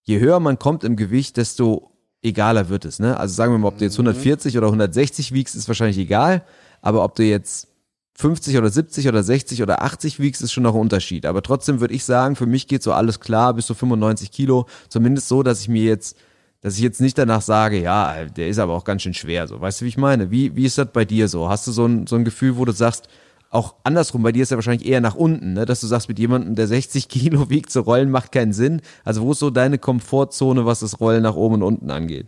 je 0.02 0.18
höher 0.18 0.40
man 0.40 0.58
kommt 0.58 0.82
im 0.82 0.96
Gewicht, 0.96 1.36
desto 1.36 1.92
egaler 2.22 2.68
wird 2.70 2.84
es. 2.84 2.98
Ne? 2.98 3.16
Also 3.16 3.34
sagen 3.34 3.52
wir 3.52 3.58
mal, 3.58 3.68
ob 3.68 3.78
du 3.78 3.84
jetzt 3.84 3.94
140 3.94 4.56
oder 4.56 4.68
160 4.68 5.32
wiegst, 5.32 5.54
ist 5.54 5.68
wahrscheinlich 5.68 5.98
egal. 5.98 6.42
Aber 6.82 7.02
ob 7.04 7.14
du 7.14 7.22
jetzt 7.22 7.68
50 8.14 8.58
oder 8.58 8.68
70 8.68 9.08
oder 9.08 9.22
60 9.22 9.62
oder 9.62 9.82
80 9.82 10.20
wiegst, 10.20 10.42
ist 10.42 10.52
schon 10.52 10.64
noch 10.64 10.74
ein 10.74 10.80
Unterschied. 10.80 11.24
Aber 11.24 11.42
trotzdem 11.42 11.80
würde 11.80 11.94
ich 11.94 12.04
sagen, 12.04 12.36
für 12.36 12.46
mich 12.46 12.66
geht 12.66 12.82
so 12.82 12.92
alles 12.92 13.20
klar 13.20 13.54
bis 13.54 13.66
zu 13.66 13.74
95 13.74 14.30
Kilo. 14.30 14.66
Zumindest 14.88 15.28
so, 15.28 15.42
dass 15.42 15.60
ich 15.62 15.68
mir 15.68 15.84
jetzt, 15.84 16.16
dass 16.60 16.76
ich 16.76 16.82
jetzt 16.82 17.00
nicht 17.00 17.16
danach 17.16 17.40
sage, 17.40 17.80
ja, 17.80 18.26
der 18.26 18.48
ist 18.48 18.58
aber 18.58 18.74
auch 18.74 18.84
ganz 18.84 19.02
schön 19.02 19.14
schwer. 19.14 19.48
So, 19.48 19.60
weißt 19.60 19.80
du, 19.80 19.84
wie 19.86 19.88
ich 19.88 19.96
meine? 19.96 20.30
Wie, 20.30 20.54
wie 20.54 20.66
ist 20.66 20.76
das 20.76 20.88
bei 20.92 21.04
dir 21.04 21.28
so? 21.28 21.48
Hast 21.48 21.66
du 21.66 21.72
so 21.72 21.86
ein, 21.86 22.06
so 22.06 22.16
ein 22.16 22.24
Gefühl, 22.24 22.58
wo 22.58 22.64
du 22.64 22.72
sagst, 22.72 23.08
auch 23.50 23.74
andersrum, 23.84 24.22
bei 24.22 24.32
dir 24.32 24.42
ist 24.42 24.50
ja 24.50 24.56
wahrscheinlich 24.56 24.88
eher 24.88 25.02
nach 25.02 25.14
unten, 25.14 25.52
ne? 25.52 25.66
dass 25.66 25.80
du 25.80 25.86
sagst, 25.86 26.08
mit 26.08 26.18
jemandem, 26.18 26.54
der 26.54 26.66
60 26.66 27.08
Kilo 27.08 27.50
wiegt, 27.50 27.70
zu 27.70 27.80
rollen, 27.80 28.10
macht 28.10 28.32
keinen 28.32 28.52
Sinn. 28.52 28.80
Also 29.04 29.22
wo 29.22 29.32
ist 29.32 29.40
so 29.40 29.50
deine 29.50 29.78
Komfortzone, 29.78 30.64
was 30.64 30.80
das 30.80 31.00
Rollen 31.00 31.22
nach 31.22 31.34
oben 31.34 31.56
und 31.56 31.62
unten 31.62 31.90
angeht? 31.90 32.26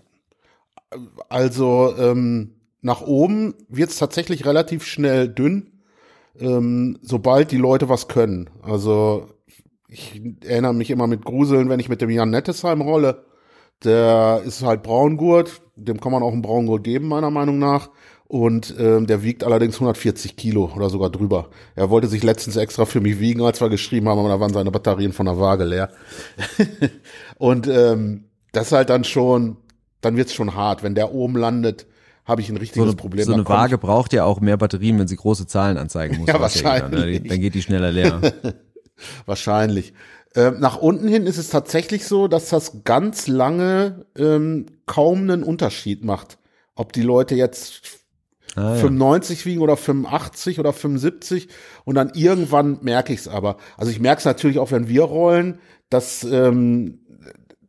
Also 1.29 1.95
ähm, 1.99 2.51
nach 2.85 3.01
oben 3.01 3.55
wird 3.69 3.91
es 3.91 3.99
tatsächlich 3.99 4.45
relativ 4.45 4.85
schnell 4.85 5.27
dünn, 5.27 5.73
ähm, 6.39 6.99
sobald 7.01 7.51
die 7.51 7.57
Leute 7.57 7.89
was 7.89 8.09
können. 8.09 8.51
Also 8.63 9.27
ich 9.89 10.21
erinnere 10.45 10.75
mich 10.75 10.91
immer 10.91 11.07
mit 11.07 11.25
Gruseln, 11.25 11.71
wenn 11.71 11.81
ich 11.81 11.89
mit 11.89 12.03
dem 12.03 12.11
Jan 12.11 12.29
Nettesheim 12.29 12.83
rolle. 12.83 13.25
Der 13.85 14.43
ist 14.45 14.63
halt 14.63 14.83
Braungurt, 14.83 15.63
dem 15.77 15.99
kann 15.99 16.13
man 16.13 16.23
auch 16.23 16.33
einen 16.33 16.43
Braungurt 16.43 16.85
geben, 16.85 17.09
meiner 17.09 17.31
Meinung 17.31 17.59
nach. 17.59 17.89
Und 18.27 18.75
ähm, 18.79 19.07
der 19.07 19.23
wiegt 19.23 19.45
allerdings 19.45 19.77
140 19.77 20.37
Kilo 20.37 20.71
oder 20.77 20.91
sogar 20.91 21.09
drüber. 21.09 21.49
Er 21.77 21.89
wollte 21.89 22.09
sich 22.09 22.23
letztens 22.23 22.57
extra 22.57 22.85
für 22.85 23.01
mich 23.01 23.19
wiegen, 23.19 23.41
als 23.41 23.63
wir 23.63 23.71
geschrieben 23.71 24.11
haben, 24.11 24.19
aber 24.19 24.29
da 24.29 24.41
waren 24.41 24.53
seine 24.53 24.71
Batterien 24.71 25.13
von 25.13 25.25
der 25.25 25.39
Waage 25.39 25.65
leer. 25.65 25.91
Und 27.39 27.67
ähm, 27.67 28.25
das 28.53 28.67
ist 28.67 28.73
halt 28.73 28.91
dann 28.91 29.05
schon, 29.05 29.57
dann 30.03 30.19
wird's 30.19 30.35
schon 30.35 30.55
hart. 30.55 30.83
Wenn 30.83 30.95
der 30.95 31.15
oben 31.15 31.37
landet, 31.37 31.87
habe 32.25 32.41
ich 32.41 32.49
ein 32.49 32.57
So 32.57 32.61
richtiges 32.61 32.83
eine, 32.89 32.97
Problem. 32.97 33.25
so 33.25 33.33
eine 33.33 33.45
Dann 33.45 33.53
Waage 33.53 33.79
braucht 33.79 34.13
ja 34.13 34.25
auch 34.25 34.41
mehr 34.41 34.57
Batterien, 34.57 34.99
wenn 34.99 35.09
sie 35.09 35.17
große 35.17 35.47
Zahlen 35.47 35.77
anzeigen 35.77 36.19
muss. 36.19 36.29
Ja, 36.29 36.35
ne? 36.35 36.41
wahrscheinlich. 36.41 37.29
Dann 37.29 37.41
geht 37.41 37.55
die 37.55 37.63
schneller 37.63 37.93
leer. 37.93 38.21
Wahrscheinlich. 39.27 39.93
Ähm, 40.37 40.61
nach 40.61 40.77
unten 40.77 41.09
hin 41.09 41.27
ist 41.27 41.37
es 41.39 41.49
tatsächlich 41.49 42.07
so, 42.07 42.29
dass 42.29 42.49
das 42.49 42.85
ganz 42.85 43.27
lange 43.27 44.07
ähm, 44.17 44.67
kaum 44.87 45.23
einen 45.23 45.43
Unterschied 45.43 46.05
macht. 46.05 46.39
Ob 46.77 46.93
die 46.93 47.03
Leute 47.03 47.35
jetzt 47.35 48.05
Ah, 48.57 48.75
ja. 48.75 48.81
95 48.83 49.47
wiegen 49.47 49.61
oder 49.63 49.77
85 49.77 50.61
oder 50.61 50.73
75 50.73 51.49
und 51.85 51.97
dann 51.97 52.13
irgendwann 52.15 52.79
merke 52.83 53.13
ich 53.13 53.21
es 53.21 53.29
aber. 53.29 53.57
Also 53.77 53.91
ich 53.91 53.99
merke 54.01 54.21
es 54.21 54.25
natürlich 54.25 54.59
auch, 54.61 54.71
wenn 54.71 54.87
wir 54.89 55.03
rollen, 55.03 55.59
dass, 55.91 56.23
ähm, 56.23 57.01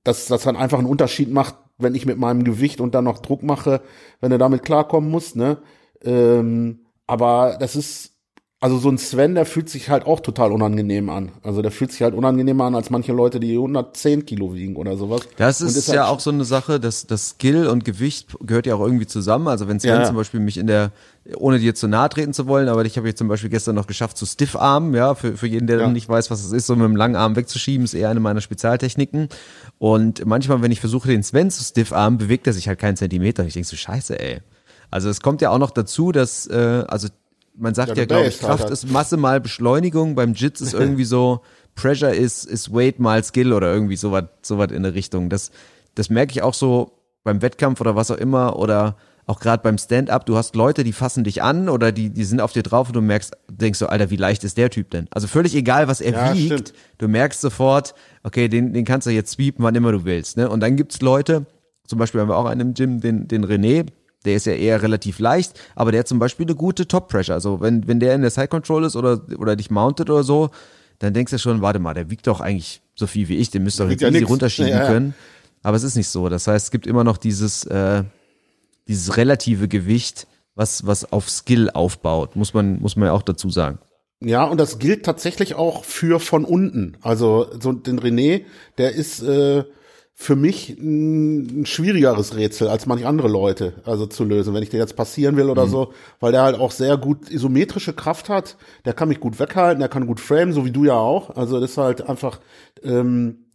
dass 0.03 0.27
das 0.27 0.43
dann 0.43 0.55
einfach 0.55 0.77
einen 0.77 0.87
Unterschied 0.87 1.31
macht, 1.31 1.55
wenn 1.77 1.95
ich 1.95 2.05
mit 2.05 2.17
meinem 2.17 2.43
Gewicht 2.43 2.81
und 2.81 2.95
dann 2.95 3.03
noch 3.03 3.19
Druck 3.19 3.43
mache, 3.43 3.81
wenn 4.21 4.31
du 4.31 4.37
damit 4.37 4.63
klarkommen 4.63 5.09
musst, 5.09 5.35
ne? 5.35 5.57
Ähm, 6.03 6.85
aber 7.07 7.57
das 7.59 7.75
ist, 7.75 8.14
also 8.61 8.79
so 8.79 8.89
ein 8.89 8.97
Sven, 8.97 9.35
der 9.35 9.45
fühlt 9.45 9.69
sich 9.69 9.89
halt 9.89 10.05
auch 10.07 10.21
total 10.21 10.51
unangenehm 10.51 11.09
an. 11.09 11.33
Also 11.43 11.61
der 11.61 11.71
fühlt 11.71 11.91
sich 11.91 12.01
halt 12.01 12.15
unangenehmer 12.15 12.63
an 12.63 12.73
als 12.73 12.89
manche 12.89 13.11
Leute, 13.11 13.39
die 13.39 13.51
110 13.53 14.25
Kilo 14.25 14.55
wiegen 14.55 14.75
oder 14.77 14.97
sowas. 14.97 15.21
Das 15.37 15.61
Und 15.61 15.67
ist 15.67 15.87
halt 15.89 15.95
ja 15.97 16.07
auch 16.07 16.19
so 16.19 16.31
eine 16.31 16.45
Sache, 16.45 16.79
dass 16.79 17.05
das 17.05 17.31
Skill 17.31 17.67
und 17.67 17.85
Gewicht 17.85 18.35
gehört 18.41 18.65
ja 18.65 18.73
auch 18.75 18.79
irgendwie 18.79 19.05
zusammen. 19.05 19.49
Also 19.49 19.67
wenn 19.67 19.79
Sven 19.79 19.89
Ja, 19.91 19.99
ja. 19.99 20.03
zum 20.05 20.15
Beispiel 20.15 20.39
mich 20.39 20.57
in 20.57 20.65
der, 20.67 20.91
ohne 21.37 21.59
dir 21.59 21.75
zu 21.75 21.87
nahe 21.87 22.09
treten 22.09 22.33
zu 22.33 22.47
wollen, 22.47 22.67
aber 22.69 22.85
ich 22.85 22.97
habe 22.97 23.07
jetzt 23.07 23.17
zum 23.19 23.27
Beispiel 23.27 23.49
gestern 23.51 23.75
noch 23.75 23.87
geschafft 23.87 24.17
zu 24.17 24.25
Stiffarmen, 24.25 24.95
ja, 24.95 25.13
für, 25.15 25.37
für 25.37 25.47
jeden, 25.47 25.67
der 25.67 25.79
Ja. 25.81 25.87
nicht 25.89 26.09
weiß, 26.09 26.31
was 26.31 26.43
es 26.43 26.51
ist, 26.51 26.65
so 26.65 26.75
mit 26.75 26.85
dem 26.85 26.95
langen 26.95 27.17
Arm 27.17 27.35
wegzuschieben, 27.35 27.83
ist 27.85 27.93
eher 27.93 28.09
eine 28.09 28.19
meiner 28.21 28.41
Spezialtechniken. 28.41 29.27
Und 29.77 30.25
manchmal, 30.25 30.61
wenn 30.63 30.71
ich 30.71 30.79
versuche, 30.79 31.09
den 31.09 31.21
Sven 31.23 31.51
zu 31.51 31.63
Stiffarmen, 31.63 32.17
bewegt 32.17 32.47
er 32.47 32.53
sich 32.53 32.67
halt 32.67 32.79
keinen 32.79 32.95
Zentimeter. 32.97 33.43
Und 33.43 33.47
ich 33.49 33.53
denke 33.53 33.67
so, 33.67 33.75
scheiße, 33.75 34.19
ey. 34.19 34.39
Also 34.89 35.09
es 35.09 35.19
kommt 35.19 35.41
ja 35.41 35.49
auch 35.51 35.59
noch 35.59 35.71
dazu, 35.71 36.11
dass, 36.11 36.47
äh, 36.47 36.83
also 36.87 37.09
man 37.57 37.73
sagt 37.73 37.89
Ja, 37.89 37.95
ja, 37.95 38.05
glaube 38.05 38.27
ich, 38.27 38.35
halt 38.35 38.47
Kraft 38.49 38.63
halt. 38.63 38.71
ist 38.73 38.89
Masse 38.91 39.17
mal 39.17 39.39
Beschleunigung. 39.41 40.15
Beim 40.15 40.33
Jits 40.33 40.61
ist 40.61 40.73
irgendwie 40.73 41.05
so, 41.05 41.41
Pressure 41.75 42.13
ist, 42.13 42.45
ist 42.45 42.73
Weight 42.73 42.99
mal 42.99 43.23
Skill 43.23 43.53
oder 43.53 43.73
irgendwie 43.73 43.95
sowas, 43.97 44.25
sowas 44.41 44.71
in 44.71 44.83
der 44.83 44.93
Richtung. 44.93 45.29
Das, 45.29 45.51
das 45.95 46.09
merke 46.09 46.31
ich 46.31 46.41
auch 46.41 46.53
so 46.53 46.91
beim 47.23 47.41
Wettkampf 47.41 47.81
oder 47.81 47.95
was 47.95 48.11
auch 48.11 48.17
immer 48.17 48.57
oder 48.57 48.97
auch 49.27 49.39
gerade 49.39 49.63
beim 49.63 49.79
Stand-up, 49.79 50.27
du 50.27 50.37
hast 50.37 50.55
Leute, 50.55 50.83
die 50.83 50.93
fassen 50.93 51.23
dich 51.23 51.41
an 51.41 51.67
oder 51.67 51.91
die, 51.91 52.11
die 52.11 52.23
sind 52.25 52.41
auf 52.41 52.51
dir 52.53 52.61
drauf 52.61 52.89
und 52.89 52.93
du 52.95 53.01
merkst, 53.01 53.35
denkst 53.49 53.79
so, 53.79 53.87
Alter, 53.87 54.11
wie 54.11 54.17
leicht 54.17 54.43
ist 54.43 54.55
der 54.57 54.69
Typ 54.69 54.91
denn? 54.91 55.07
Also 55.09 55.27
völlig 55.27 55.55
egal, 55.55 55.87
was 55.87 55.99
er 55.99 56.11
Ja, 56.13 56.33
wiegt, 56.35 56.45
stimmt. 56.69 56.73
du 56.99 57.07
merkst 57.07 57.41
sofort, 57.41 57.95
okay, 58.21 58.47
den, 58.49 58.71
den 58.73 58.85
kannst 58.85 59.07
du 59.07 59.11
jetzt 59.11 59.31
sweepen, 59.31 59.65
wann 59.65 59.73
immer 59.73 59.91
du 59.91 60.05
willst. 60.05 60.37
Ne? 60.37 60.47
Und 60.47 60.59
dann 60.59 60.75
gibt's 60.75 61.01
Leute, 61.01 61.47
zum 61.87 61.97
Beispiel 61.97 62.21
haben 62.21 62.27
wir 62.29 62.37
auch 62.37 62.45
einen 62.45 62.61
im 62.61 62.73
Gym, 62.75 63.01
den, 63.01 63.27
den 63.27 63.43
René, 63.43 63.87
der 64.25 64.35
ist 64.35 64.45
ja 64.45 64.53
eher 64.53 64.81
relativ 64.81 65.19
leicht, 65.19 65.59
aber 65.75 65.91
der 65.91 65.99
hat 65.99 66.07
zum 66.07 66.19
Beispiel 66.19 66.45
eine 66.45 66.55
gute 66.55 66.87
Top-Pressure. 66.87 67.33
Also 67.35 67.61
wenn, 67.61 67.87
wenn 67.87 67.99
der 67.99 68.15
in 68.15 68.21
der 68.21 68.31
Side-Control 68.31 68.83
ist 68.85 68.95
oder, 68.95 69.21
oder 69.37 69.55
dich 69.55 69.69
mountet 69.71 70.09
oder 70.09 70.23
so, 70.23 70.49
dann 70.99 71.13
denkst 71.13 71.31
du 71.31 71.39
schon, 71.39 71.61
warte 71.61 71.79
mal, 71.79 71.93
der 71.93 72.09
wiegt 72.09 72.27
doch 72.27 72.41
eigentlich 72.41 72.81
so 72.95 73.07
viel 73.07 73.27
wie 73.27 73.37
ich, 73.37 73.49
den 73.49 73.63
müsst 73.63 73.79
ihr 73.79 73.83
doch 73.85 73.91
jetzt 73.91 74.01
ja 74.01 74.07
easy 74.09 74.19
nix. 74.19 74.29
runterschieben 74.29 74.71
Ja, 74.71 74.83
ja. 74.83 74.87
können. 74.87 75.13
Aber 75.63 75.77
es 75.77 75.83
ist 75.83 75.95
nicht 75.95 76.09
so. 76.09 76.29
Das 76.29 76.47
heißt, 76.47 76.65
es 76.65 76.71
gibt 76.71 76.87
immer 76.87 77.03
noch 77.03 77.17
dieses, 77.17 77.65
äh, 77.65 78.03
dieses 78.87 79.17
relative 79.17 79.67
Gewicht, 79.67 80.27
was, 80.55 80.85
was 80.85 81.11
auf 81.11 81.29
Skill 81.29 81.69
aufbaut, 81.71 82.35
muss 82.35 82.53
man, 82.53 82.79
muss 82.79 82.95
man 82.95 83.07
ja 83.07 83.13
auch 83.13 83.23
dazu 83.23 83.49
sagen. 83.49 83.79
Ja, 84.21 84.45
und 84.45 84.57
das 84.59 84.79
gilt 84.79 85.05
tatsächlich 85.05 85.55
auch 85.55 85.83
für 85.83 86.19
von 86.19 86.45
unten. 86.45 86.97
Also 87.01 87.47
so 87.59 87.73
den 87.73 87.99
René, 87.99 88.43
der 88.77 88.93
ist 88.93 89.21
äh, 89.21 89.65
für 90.17 90.37
mich 90.37 90.69
ein, 90.69 91.61
ein 91.61 91.65
schwierigeres 91.65 92.37
Rätsel 92.37 92.69
als 92.69 92.85
manch 92.85 93.05
andere 93.05 93.27
Leute, 93.27 93.73
also 93.83 94.05
zu 94.05 94.23
lösen, 94.23 94.53
wenn 94.53 94.63
ich 94.63 94.69
den 94.69 94.79
jetzt 94.79 94.95
passieren 94.95 95.35
will 95.35 95.49
oder 95.49 95.67
so, 95.67 95.91
weil 96.21 96.31
der 96.31 96.43
halt 96.43 96.57
auch 96.57 96.71
sehr 96.71 96.95
gut 96.95 97.29
isometrische 97.29 97.91
Kraft 97.93 98.29
hat. 98.29 98.55
Der 98.85 98.93
kann 98.93 99.09
mich 99.09 99.19
gut 99.19 99.39
weghalten, 99.39 99.79
der 99.79 99.89
kann 99.89 100.07
gut 100.07 100.21
framen, 100.21 100.53
so 100.53 100.63
wie 100.63 100.71
du 100.71 100.85
ja 100.85 100.93
auch. 100.93 101.35
Also 101.35 101.59
das 101.59 101.71
ist 101.71 101.77
halt 101.77 102.07
einfach, 102.07 102.39
ähm, 102.81 103.49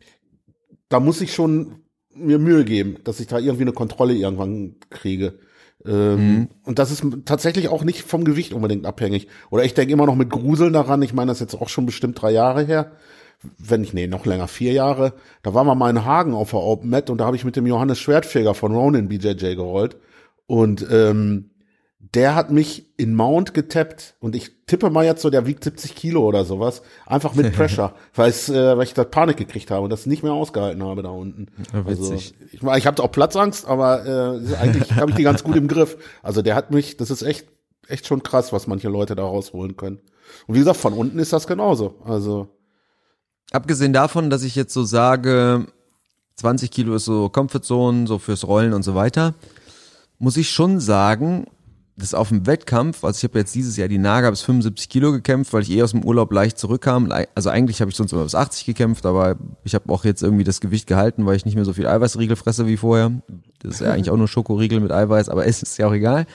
da 0.91 1.01
muss 1.01 1.23
ich 1.23 1.33
schon 1.33 1.77
mir 2.15 2.39
Mühe 2.39 2.65
geben, 2.67 2.99
dass 3.05 3.21
ich 3.21 3.27
da 3.27 3.39
irgendwie 3.39 3.63
eine 3.63 3.73
Kontrolle 3.73 4.13
irgendwann 4.13 4.77
kriege. 4.91 5.39
Ähm, 5.87 6.49
Und 6.65 6.79
das 6.79 6.91
ist 6.91 7.03
tatsächlich 7.25 7.69
auch 7.69 7.85
nicht 7.85 8.03
vom 8.03 8.25
Gewicht 8.25 8.53
unbedingt 8.53 8.85
abhängig. 8.85 9.29
Oder 9.49 9.65
ich 9.65 9.73
denke 9.73 9.95
immer 9.95 10.05
noch 10.05 10.15
mit 10.15 10.29
Gruseln 10.29 10.75
daran, 10.75 11.01
ich 11.01 11.15
meine, 11.15 11.31
das 11.31 11.39
ist 11.41 11.53
jetzt 11.53 11.63
auch 11.63 11.71
schon 11.71 11.87
bestimmt 11.87 12.21
drei 12.21 12.33
Jahre 12.33 12.65
her. 12.65 12.93
Wenn 13.59 13.83
ich, 13.83 13.95
nee, 13.95 14.07
noch 14.07 14.27
länger, 14.27 14.49
vier 14.49 14.73
Jahre. 14.73 15.15
Da 15.43 15.55
war 15.55 15.65
mal 15.65 15.75
mal 15.75 15.91
in 15.91 16.05
Hagen 16.05 16.35
auf 16.35 16.51
der 16.51 16.61
Open 16.61 16.91
Mat 16.91 17.09
und 17.09 17.19
da 17.19 17.27
habe 17.27 17.37
ich 17.37 17.45
mit 17.45 17.57
dem 17.57 17.67
Johannes 17.67 17.99
Schwertfeger 17.99 18.55
von 18.55 18.75
Ronin 18.75 19.09
BJJ 19.09 19.55
gerollt. 19.55 19.97
Und 20.47 20.87
ähm, 20.91 21.51
der 22.15 22.35
hat 22.35 22.51
mich 22.51 22.87
in 22.97 23.15
Mount 23.15 23.55
getappt 23.55 24.15
und 24.21 24.35
ich 24.35 24.51
tippe 24.67 24.91
mal 24.91 25.05
jetzt 25.05 25.23
so, 25.23 25.31
der 25.31 25.47
wiegt 25.47 25.63
70 25.63 25.95
Kilo 25.95 26.23
oder 26.25 26.45
sowas. 26.45 26.83
Einfach 27.07 27.35
mit 27.35 27.53
Pressure, 27.57 27.95
weil, 28.15 28.31
es, 28.31 28.49
äh, 28.49 28.77
weil 28.77 28.85
ich 28.85 28.95
da 28.95 29.05
Panik 29.05 29.37
gekriegt 29.37 29.71
habe 29.71 29.83
und 29.85 29.91
das 29.91 30.07
nicht 30.07 30.23
mehr 30.23 30.33
ausgehalten 30.33 30.83
habe 30.83 31.03
da 31.03 31.11
unten. 31.11 31.47
Ja, 31.73 31.85
also, 31.85 32.15
ich, 32.15 32.35
ich 32.53 32.87
habe 32.87 33.03
auch 33.03 33.13
Platzangst, 33.13 33.67
aber 33.67 34.07
äh, 34.07 34.57
eigentlich 34.57 34.93
habe 34.97 35.11
ich 35.11 35.17
die 35.17 35.23
ganz 35.23 35.45
gut 35.45 35.57
im 35.57 35.69
Griff. 35.69 35.99
Also 36.23 36.43
der 36.43 36.57
hat 36.57 36.71
mich, 36.71 36.97
das 36.97 37.11
ist 37.11 37.23
echt, 37.23 37.47
echt 37.87 38.07
schon 38.07 38.23
krass, 38.23 38.53
was 38.53 38.67
manche 38.67 38.89
Leute 38.89 39.15
da 39.15 39.25
rausholen 39.25 39.77
können. 39.77 40.01
Und 40.47 40.55
wie 40.55 40.61
gesagt, 40.61 40.79
von 40.79 40.95
unten 40.95 41.19
ist 41.19 41.33
das 41.33 41.47
genauso. 41.47 41.97
Also 42.05 42.49
Abgesehen 43.51 43.93
davon, 43.93 44.31
dass 44.31 44.43
ich 44.43 44.55
jetzt 44.55 44.73
so 44.73 44.85
sage, 44.85 45.67
20 46.37 46.71
Kilo 46.71 46.95
ist 46.95 47.05
so 47.05 47.29
Comfort 47.29 47.63
Zone, 47.63 48.07
so 48.07 48.19
fürs 48.19 48.47
Rollen 48.47 48.73
und 48.73 48.83
so 48.83 48.95
weiter, 48.95 49.35
muss 50.19 50.37
ich 50.37 50.51
schon 50.51 50.81
sagen, 50.81 51.47
dass 51.97 52.15
auf 52.15 52.29
dem 52.29 52.47
Wettkampf, 52.47 53.05
also 53.05 53.19
ich 53.19 53.25
habe 53.25 53.39
jetzt 53.39 53.55
dieses 53.55 53.77
Jahr 53.77 53.89
die 53.89 53.99
Naga 53.99 54.31
bis 54.31 54.43
75 54.43 54.89
Kilo 54.89 55.13
gekämpft, 55.13 55.53
weil 55.53 55.63
ich 55.63 55.71
eh 55.71 55.83
aus 55.83 55.91
dem 55.91 56.05
Urlaub 56.05 56.33
leicht 56.33 56.59
zurückkam. 56.59 57.13
Also 57.35 57.51
eigentlich 57.51 57.81
habe 57.81 57.91
ich 57.91 57.97
sonst 57.97 58.13
immer 58.13 58.23
bis 58.23 58.35
80 58.35 58.65
gekämpft, 58.65 59.05
aber 59.05 59.37
ich 59.65 59.75
habe 59.75 59.93
auch 59.93 60.05
jetzt 60.05 60.23
irgendwie 60.23 60.45
das 60.45 60.61
Gewicht 60.61 60.87
gehalten, 60.87 61.27
weil 61.27 61.37
ich 61.37 61.45
nicht 61.45 61.57
mehr 61.57 61.65
so 61.65 61.73
viel 61.73 61.87
Eiweißriegel 61.87 62.37
fresse 62.37 62.67
wie 62.67 62.77
vorher. 62.77 63.13
Das 63.61 63.75
ist 63.75 63.81
ja 63.81 63.93
eigentlich 63.93 64.11
auch 64.11 64.17
nur 64.17 64.29
Schokoriegel 64.29 64.81
mit 64.81 64.93
Eiweiß, 64.93 65.29
aber 65.29 65.47
es 65.49 65.63
ist 65.63 65.79
ja 65.79 65.89
auch 65.89 65.93
egal. 65.93 66.27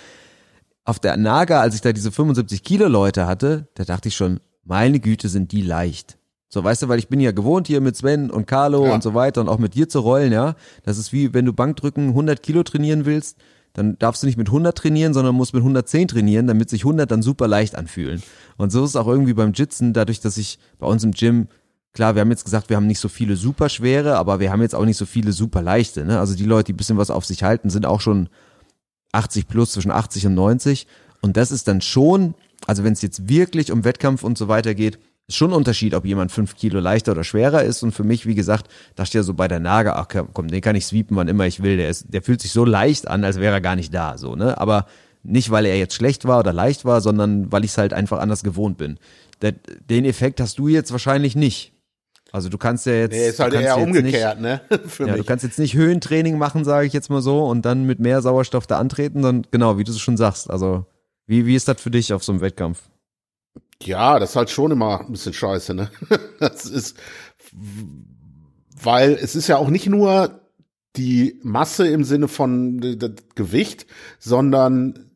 Auf 0.84 1.00
der 1.00 1.18
Naga, 1.18 1.62
als 1.62 1.74
ich 1.74 1.82
da 1.82 1.94
diese 1.94 2.12
75 2.12 2.64
Kilo 2.64 2.88
Leute 2.88 3.26
hatte, 3.26 3.68
da 3.74 3.86
dachte 3.86 4.10
ich 4.10 4.16
schon, 4.16 4.40
meine 4.64 5.00
Güte, 5.00 5.30
sind 5.30 5.52
die 5.52 5.62
leicht. 5.62 6.18
So, 6.56 6.64
weißt 6.64 6.84
du, 6.84 6.88
weil 6.88 7.00
ich 7.00 7.10
bin 7.10 7.20
ja 7.20 7.34
gewohnt 7.34 7.68
hier 7.68 7.82
mit 7.82 7.98
Sven 7.98 8.32
und 8.32 8.48
Carlo 8.48 8.86
Ja. 8.86 8.94
und 8.94 9.04
so 9.04 9.14
weiter 9.14 9.42
und 9.42 9.50
auch 9.50 9.58
mit 9.58 9.76
dir 9.76 9.90
zu 9.90 10.00
rollen, 10.00 10.32
ja. 10.32 10.56
Das 10.84 10.98
ist 10.98 11.12
wie, 11.12 11.34
wenn 11.34 11.44
du 11.44 11.52
Bankdrücken 11.52 12.08
100 12.08 12.42
Kilo 12.42 12.64
trainieren 12.64 13.06
willst, 13.06 13.36
dann 13.74 14.00
darfst 14.00 14.24
du 14.24 14.26
nicht 14.28 14.38
mit 14.38 14.48
100 14.48 14.78
trainieren, 14.78 15.14
sondern 15.14 15.36
musst 15.36 15.54
mit 15.54 15.60
110 15.64 16.08
trainieren, 16.08 16.48
damit 16.48 16.70
sich 16.70 16.86
100 16.86 17.12
dann 17.12 17.22
super 17.22 17.50
leicht 17.50 17.76
anfühlen. 17.76 18.24
Und 18.56 18.72
so 18.72 18.86
ist 18.86 18.92
es 18.92 18.96
auch 18.96 19.08
irgendwie 19.08 19.34
beim 19.34 19.52
Jitzen, 19.52 19.92
dadurch, 19.92 20.22
dass 20.22 20.38
ich 20.38 20.58
bei 20.80 20.88
uns 20.88 21.04
im 21.04 21.12
Gym, 21.12 21.50
klar, 21.92 22.16
wir 22.16 22.22
haben 22.22 22.32
jetzt 22.32 22.46
gesagt, 22.46 22.70
wir 22.70 22.78
haben 22.78 22.88
nicht 22.88 23.02
so 23.02 23.10
viele 23.10 23.36
super 23.36 23.68
schwere, 23.68 24.16
aber 24.16 24.40
wir 24.40 24.50
haben 24.50 24.62
jetzt 24.62 24.76
auch 24.76 24.86
nicht 24.86 24.96
so 24.96 25.06
viele 25.06 25.34
super 25.34 25.62
leichte, 25.62 26.06
ne? 26.06 26.22
Also 26.22 26.36
die 26.36 26.46
Leute, 26.46 26.68
die 26.68 26.74
ein 26.74 26.78
bisschen 26.78 26.96
was 26.98 27.10
auf 27.10 27.26
sich 27.26 27.44
halten, 27.44 27.70
sind 27.70 27.86
auch 27.86 28.00
schon 28.00 28.30
80 29.12 29.50
plus, 29.50 29.74
zwischen 29.74 29.92
80 29.92 30.28
und 30.28 30.36
90. 30.36 30.88
Und 31.22 31.36
das 31.36 31.52
ist 31.52 31.68
dann 31.68 31.82
schon, 31.82 32.34
also 32.66 32.86
wenn 32.86 32.94
es 32.94 33.02
jetzt 33.02 33.28
wirklich 33.28 33.74
um 33.74 33.84
Wettkampf 33.84 34.24
und 34.24 34.38
so 34.38 34.48
weiter 34.48 34.74
geht, 34.74 35.00
ist 35.27 35.36
schon 35.38 35.51
ein 35.51 35.55
Unterschied, 35.58 35.94
ob 35.96 36.05
jemand 36.05 36.32
fünf 36.32 36.55
Kilo 36.55 36.79
leichter 36.79 37.12
oder 37.13 37.24
schwerer 37.24 37.63
ist. 37.63 37.82
Und 37.84 37.91
für 37.94 38.03
mich, 38.03 38.25
wie 38.27 38.36
gesagt, 38.36 38.67
dachte 38.96 39.10
ich 39.10 39.13
ja 39.15 39.24
so 39.24 39.34
bei 39.34 39.48
der 39.48 39.60
Naga, 39.60 39.94
ach 39.96 40.08
komm, 40.34 40.48
den 40.50 40.62
kann 40.62 40.75
ich 40.75 40.86
sweepen, 40.86 41.17
wann 41.17 41.27
immer 41.27 41.46
ich 41.48 41.63
will. 41.63 41.77
Der, 41.77 41.89
ist, 41.89 42.13
der 42.13 42.22
fühlt 42.22 42.41
sich 42.41 42.51
so 42.51 42.63
leicht 42.65 43.08
an, 43.08 43.24
als 43.24 43.39
wäre 43.39 43.53
er 43.55 43.62
gar 43.62 43.75
nicht 43.75 43.94
da. 43.94 44.17
So, 44.17 44.36
ne? 44.36 44.58
Aber 44.60 44.86
nicht, 45.24 45.50
weil 45.50 45.65
er 45.65 45.77
jetzt 45.77 45.96
schlecht 45.96 46.25
war 46.25 46.39
oder 46.39 46.53
leicht 46.53 46.86
war, 46.86 47.01
sondern 47.01 47.51
weil 47.51 47.65
ich 47.65 47.72
es 47.72 47.77
halt 47.79 47.91
einfach 47.94 48.20
anders 48.20 48.44
gewohnt 48.44 48.77
bin. 48.77 49.00
Der, 49.41 49.53
den 49.89 50.05
Effekt 50.05 50.39
hast 50.39 50.60
du 50.60 50.67
jetzt 50.67 50.91
wahrscheinlich 50.91 51.36
nicht. 51.36 51.74
Also 52.32 52.50
du 52.50 52.58
kannst 52.58 52.86
ja 52.86 52.94
jetzt. 52.94 53.13
nee, 53.13 53.29
ist 53.29 53.39
halt 53.39 53.53
du 53.53 53.58
eher 53.58 53.77
jetzt 53.77 53.77
nicht- 53.77 53.98
umgekehrt, 53.98 54.41
ne? 54.41 54.62
Für 54.88 55.08
ja, 55.08 55.13
du 55.13 55.20
mich. 55.20 55.27
kannst 55.27 55.44
jetzt 55.44 55.58
nicht 55.58 55.74
Höhentraining 55.74 56.38
machen, 56.38 56.63
sage 56.65 56.86
ich 56.86 56.94
jetzt 56.94 57.10
mal 57.10 57.22
so, 57.22 57.46
und 57.46 57.65
dann 57.65 57.86
mit 57.86 58.00
mehr 58.00 58.22
Sauerstoff 58.22 58.67
da 58.67 58.77
antreten, 58.77 59.24
sondern 59.24 59.48
genau, 59.51 59.77
wie 59.77 59.84
du 59.86 59.91
es 59.91 60.00
schon 60.00 60.17
sagst. 60.17 60.50
Also, 60.51 60.86
wie, 61.27 61.46
wie 61.46 61.55
ist 61.55 61.67
das 61.67 61.82
für 61.82 61.89
dich 61.91 62.13
auf 62.13 62.24
so 62.24 62.32
einem 62.34 62.41
Wettkampf? 62.41 62.84
Ja, 63.82 64.20
das 64.20 64.32
ist 64.32 64.36
halt 64.36 64.50
schon 64.50 64.72
immer 64.72 65.01
ein 65.01 65.12
bisschen 65.12 65.34
scheiße, 65.34 65.74
ne? 65.74 65.89
Das 66.39 66.65
ist, 66.65 66.98
weil 68.82 69.12
es 69.13 69.36
ist 69.36 69.48
ja 69.48 69.58
auch 69.58 69.70
nicht 69.70 69.88
nur 69.88 70.41
die 70.96 71.39
Masse 71.44 71.88
im 71.88 72.03
Sinne 72.03 72.27
von 72.27 72.82
äh, 72.82 72.98
Gewicht, 73.36 73.86
sondern 74.20 75.12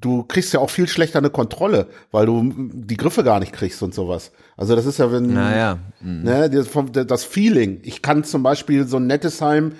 du 0.00 0.22
kriegst 0.22 0.52
ja 0.52 0.60
auch 0.60 0.70
viel 0.70 0.86
schlechter 0.88 1.18
eine 1.18 1.30
Kontrolle, 1.30 1.88
weil 2.10 2.26
du 2.26 2.52
die 2.72 2.96
Griffe 2.96 3.24
gar 3.24 3.40
nicht 3.40 3.52
kriegst 3.52 3.82
und 3.82 3.94
sowas. 3.94 4.32
Also 4.56 4.76
das 4.76 4.86
ist 4.86 4.98
ja, 4.98 5.10
wenn, 5.10 5.34
Naja. 5.34 5.78
hm. 6.00 6.22
ne, 6.22 6.50
das, 6.50 7.24
Feeling. 7.24 7.80
Ich 7.82 8.02
kann 8.02 8.24
zum 8.24 8.42
Beispiel 8.42 8.86
so 8.86 8.98
ein 8.98 9.06
Nettesheim, 9.06 9.72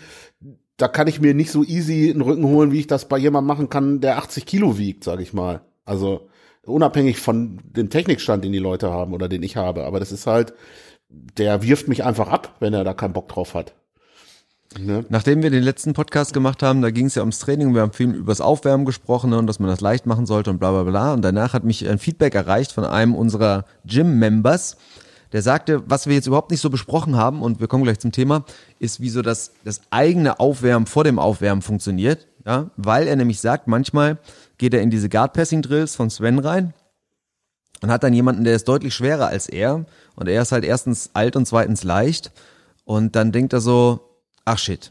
da 0.77 0.89
kann 0.89 1.09
ich 1.09 1.21
mir 1.21 1.35
nicht 1.35 1.51
so 1.51 1.65
easy 1.65 2.11
einen 2.11 2.21
Rücken 2.21 2.45
holen, 2.45 2.73
wie 2.73 2.81
ich 2.81 2.87
das 2.87 3.09
bei 3.09 3.19
jemandem 3.19 3.49
machen 3.49 3.69
kann, 3.69 4.01
der 4.01 4.19
80 4.19 4.47
Kilo 4.47 4.79
wiegt, 4.79 5.05
sage 5.05 5.23
ich 5.23 5.33
mal. 5.33 5.61
Also 5.85 6.29
unabhängig 6.65 7.19
von 7.19 7.61
dem 7.65 7.91
Technikstand, 7.91 8.45
den 8.45 8.53
die 8.53 8.59
Leute 8.59 8.91
haben 8.91 9.13
oder 9.13 9.29
den 9.29 9.43
ich 9.43 9.57
habe. 9.57 9.85
Aber 9.85 10.01
das 10.01 10.13
ist 10.13 10.27
halt, 10.27 10.55
der 11.09 11.63
wirft 11.63 11.89
mich 11.89 12.05
einfach 12.05 12.29
ab, 12.29 12.57
wenn 12.61 12.75
er 12.75 12.85
da 12.85 12.95
keinen 12.95 13.13
Bock 13.13 13.29
drauf 13.29 13.55
hat. 13.55 13.75
Ne? 14.79 15.05
Nachdem 15.09 15.43
wir 15.43 15.51
den 15.51 15.63
letzten 15.63 15.95
Podcast 15.95 16.35
gemacht 16.35 16.63
haben, 16.63 16.83
da 16.83 16.91
ging 16.91 17.07
es 17.07 17.15
ja 17.15 17.23
ums 17.23 17.39
Training, 17.39 17.75
wir 17.75 17.81
haben 17.81 17.93
viel 17.93 18.11
übers 18.11 18.43
Aufwärmen 18.43 18.85
gesprochen 18.85 19.31
ne, 19.31 19.39
und 19.39 19.47
dass 19.47 19.61
man 19.61 19.71
das 19.71 19.81
leicht 19.81 20.05
machen 20.05 20.27
sollte 20.27 20.51
und 20.51 20.59
bla 20.59 20.71
bla 20.71 20.83
bla. 20.83 21.15
Und 21.15 21.23
danach 21.23 21.55
hat 21.55 21.65
mich 21.65 21.89
ein 21.89 21.99
Feedback 21.99 22.35
erreicht 22.35 22.73
von 22.73 22.85
einem 22.85 23.15
unserer 23.15 23.65
Gym-Members, 23.87 24.77
der 25.33 25.43
sagte, 25.43 25.83
was 25.87 26.07
wir 26.07 26.15
jetzt 26.15 26.27
überhaupt 26.27 26.51
nicht 26.51 26.61
so 26.61 26.71
besprochen 26.71 27.17
haben, 27.17 27.43
und 27.43 27.61
wir 27.61 27.67
kommen 27.67 27.85
gleich 27.85 27.99
zum 27.99 28.13
Thema, 28.13 28.45
ist, 28.79 29.01
wie 29.01 29.11
so 29.11 29.23
das, 29.23 29.53
das 29.65 29.81
eigene 29.91 30.39
Aufwärmen 30.39 30.87
vor 30.87 31.05
dem 31.05 31.19
Aufwärmen 31.19 31.63
funktioniert. 31.63 32.28
Ja? 32.49 32.71
Weil 32.79 33.07
er 33.07 33.15
nämlich 33.17 33.41
sagt, 33.41 33.69
manchmal 33.69 34.17
geht 34.57 34.73
er 34.73 34.81
in 34.81 34.91
diese 34.91 35.09
Guard-Passing-Drills 35.11 35.95
von 35.95 36.09
Sven 36.09 36.39
rein 36.39 36.73
und 37.83 37.91
hat 37.91 38.03
dann 38.03 38.15
jemanden, 38.15 38.45
der 38.45 38.57
ist 38.57 38.67
deutlich 38.67 38.95
schwerer 38.95 39.27
als 39.29 39.49
er 39.49 39.85
und 40.17 40.29
er 40.29 40.41
ist 40.43 40.51
halt 40.51 40.65
erstens 40.65 41.11
alt 41.13 41.37
und 41.37 41.47
zweitens 41.47 41.85
leicht 41.85 42.33
und 42.85 43.15
dann 43.17 43.33
denkt 43.33 43.53
er 43.53 43.61
so, 43.61 44.01
ach 44.47 44.59
shit. 44.59 44.91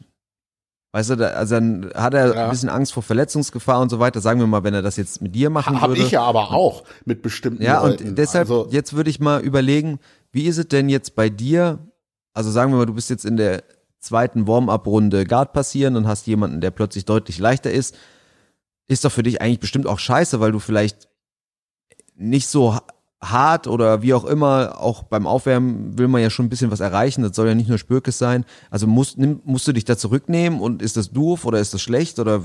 Weißt 0.93 1.09
du, 1.09 1.15
da, 1.15 1.27
also 1.29 1.55
dann 1.55 1.91
hat 1.95 2.13
er 2.13 2.33
Ja. 2.35 2.43
ein 2.45 2.49
bisschen 2.51 2.69
Angst 2.69 2.93
vor 2.93 3.03
Verletzungsgefahr 3.03 3.81
und 3.81 3.89
so 3.89 3.99
weiter. 3.99 4.21
Sagen 4.21 4.39
wir 4.39 4.47
mal, 4.47 4.63
wenn 4.63 4.73
er 4.73 4.81
das 4.81 4.95
jetzt 4.95 5.21
mit 5.21 5.35
dir 5.35 5.49
machen 5.49 5.81
Habe 5.81 5.93
würde. 5.93 6.03
ich 6.03 6.11
ja 6.11 6.21
aber 6.21 6.51
auch 6.51 6.83
mit 7.05 7.21
bestimmten 7.23 7.61
Ja, 7.63 7.81
Leuten. 7.85 8.09
und 8.09 8.15
deshalb, 8.17 8.49
Also, 8.49 8.67
jetzt 8.71 8.93
würde 8.93 9.09
ich 9.09 9.19
mal 9.19 9.41
überlegen, 9.41 9.99
wie 10.31 10.45
ist 10.45 10.57
es 10.57 10.67
denn 10.67 10.89
jetzt 10.89 11.15
bei 11.15 11.29
dir? 11.29 11.79
Also 12.33 12.51
sagen 12.51 12.71
wir 12.71 12.77
mal, 12.77 12.85
du 12.85 12.93
bist 12.93 13.09
jetzt 13.09 13.25
in 13.25 13.35
der 13.35 13.63
zweiten 13.99 14.47
Warm-up-Runde 14.47 15.25
Guard 15.25 15.53
passieren 15.53 15.95
und 15.95 16.07
hast 16.07 16.27
jemanden, 16.27 16.61
der 16.61 16.71
plötzlich 16.71 17.05
deutlich 17.05 17.39
leichter 17.39 17.71
ist. 17.71 17.95
Ist 18.87 19.03
doch 19.03 19.11
für 19.11 19.23
dich 19.23 19.41
eigentlich 19.41 19.59
bestimmt 19.59 19.87
auch 19.87 19.99
scheiße, 19.99 20.39
weil 20.39 20.51
du 20.51 20.59
vielleicht 20.59 21.09
nicht 22.15 22.47
so 22.47 22.75
ha- 22.75 22.83
hart 23.21 23.67
oder 23.67 24.01
wie 24.01 24.13
auch 24.13 24.25
immer, 24.25 24.79
auch 24.79 25.03
beim 25.03 25.27
Aufwärmen 25.27 25.97
will 25.97 26.07
man 26.07 26.21
ja 26.21 26.29
schon 26.29 26.45
ein 26.45 26.49
bisschen 26.49 26.71
was 26.71 26.79
erreichen. 26.79 27.23
Das 27.23 27.35
soll 27.35 27.47
ja 27.47 27.55
nicht 27.55 27.69
nur 27.69 27.79
Spürkes 27.79 28.17
sein. 28.17 28.45
Also 28.69 28.87
musst, 28.87 29.17
nimm, 29.17 29.41
musst 29.43 29.67
du 29.67 29.73
dich 29.73 29.85
da 29.85 29.97
zurücknehmen 29.97 30.59
und 30.61 30.81
ist 30.81 30.97
das 30.97 31.11
doof 31.11 31.45
oder 31.45 31.59
ist 31.59 31.73
das 31.73 31.81
schlecht 31.81 32.19
oder 32.19 32.43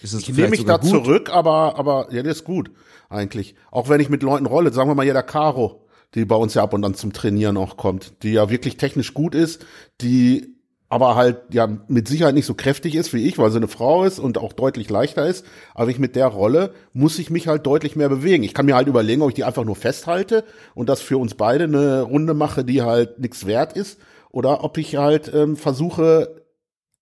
ist 0.00 0.14
das 0.14 0.22
ich 0.22 0.28
nehme 0.30 0.50
mich 0.50 0.64
da 0.64 0.80
zurück, 0.80 1.30
aber, 1.30 1.76
aber 1.76 2.12
ja, 2.12 2.22
das 2.22 2.38
ist 2.38 2.44
gut 2.44 2.70
eigentlich. 3.08 3.54
Auch 3.70 3.88
wenn 3.88 4.00
ich 4.00 4.08
mit 4.08 4.22
Leuten 4.22 4.46
rolle, 4.46 4.72
sagen 4.72 4.90
wir 4.90 4.94
mal, 4.94 5.06
ja, 5.06 5.12
der 5.12 5.22
Caro, 5.22 5.86
die 6.14 6.24
bei 6.24 6.36
uns 6.36 6.54
ja 6.54 6.62
ab 6.62 6.72
und 6.72 6.84
an 6.84 6.94
zum 6.94 7.12
Trainieren 7.12 7.56
auch 7.56 7.76
kommt, 7.76 8.22
die 8.22 8.32
ja 8.32 8.48
wirklich 8.50 8.76
technisch 8.76 9.14
gut 9.14 9.34
ist, 9.34 9.64
die 10.00 10.57
aber 10.88 11.16
halt 11.16 11.38
ja 11.52 11.68
mit 11.88 12.08
Sicherheit 12.08 12.34
nicht 12.34 12.46
so 12.46 12.54
kräftig 12.54 12.94
ist 12.94 13.12
wie 13.12 13.26
ich, 13.26 13.38
weil 13.38 13.50
sie 13.50 13.58
eine 13.58 13.68
Frau 13.68 14.04
ist 14.04 14.18
und 14.18 14.38
auch 14.38 14.52
deutlich 14.52 14.88
leichter 14.88 15.26
ist. 15.26 15.44
Aber 15.74 15.90
ich 15.90 15.98
mit 15.98 16.16
der 16.16 16.28
Rolle 16.28 16.72
muss 16.92 17.18
ich 17.18 17.28
mich 17.30 17.46
halt 17.46 17.66
deutlich 17.66 17.94
mehr 17.94 18.08
bewegen. 18.08 18.42
Ich 18.42 18.54
kann 18.54 18.66
mir 18.66 18.74
halt 18.74 18.88
überlegen, 18.88 19.22
ob 19.22 19.28
ich 19.28 19.34
die 19.34 19.44
einfach 19.44 19.64
nur 19.64 19.76
festhalte 19.76 20.44
und 20.74 20.88
das 20.88 21.00
für 21.02 21.18
uns 21.18 21.34
beide 21.34 21.64
eine 21.64 22.02
Runde 22.02 22.32
mache, 22.32 22.64
die 22.64 22.82
halt 22.82 23.18
nichts 23.18 23.46
wert 23.46 23.74
ist, 23.74 23.98
oder 24.30 24.64
ob 24.64 24.78
ich 24.78 24.96
halt 24.96 25.32
ähm, 25.34 25.56
versuche, 25.56 26.42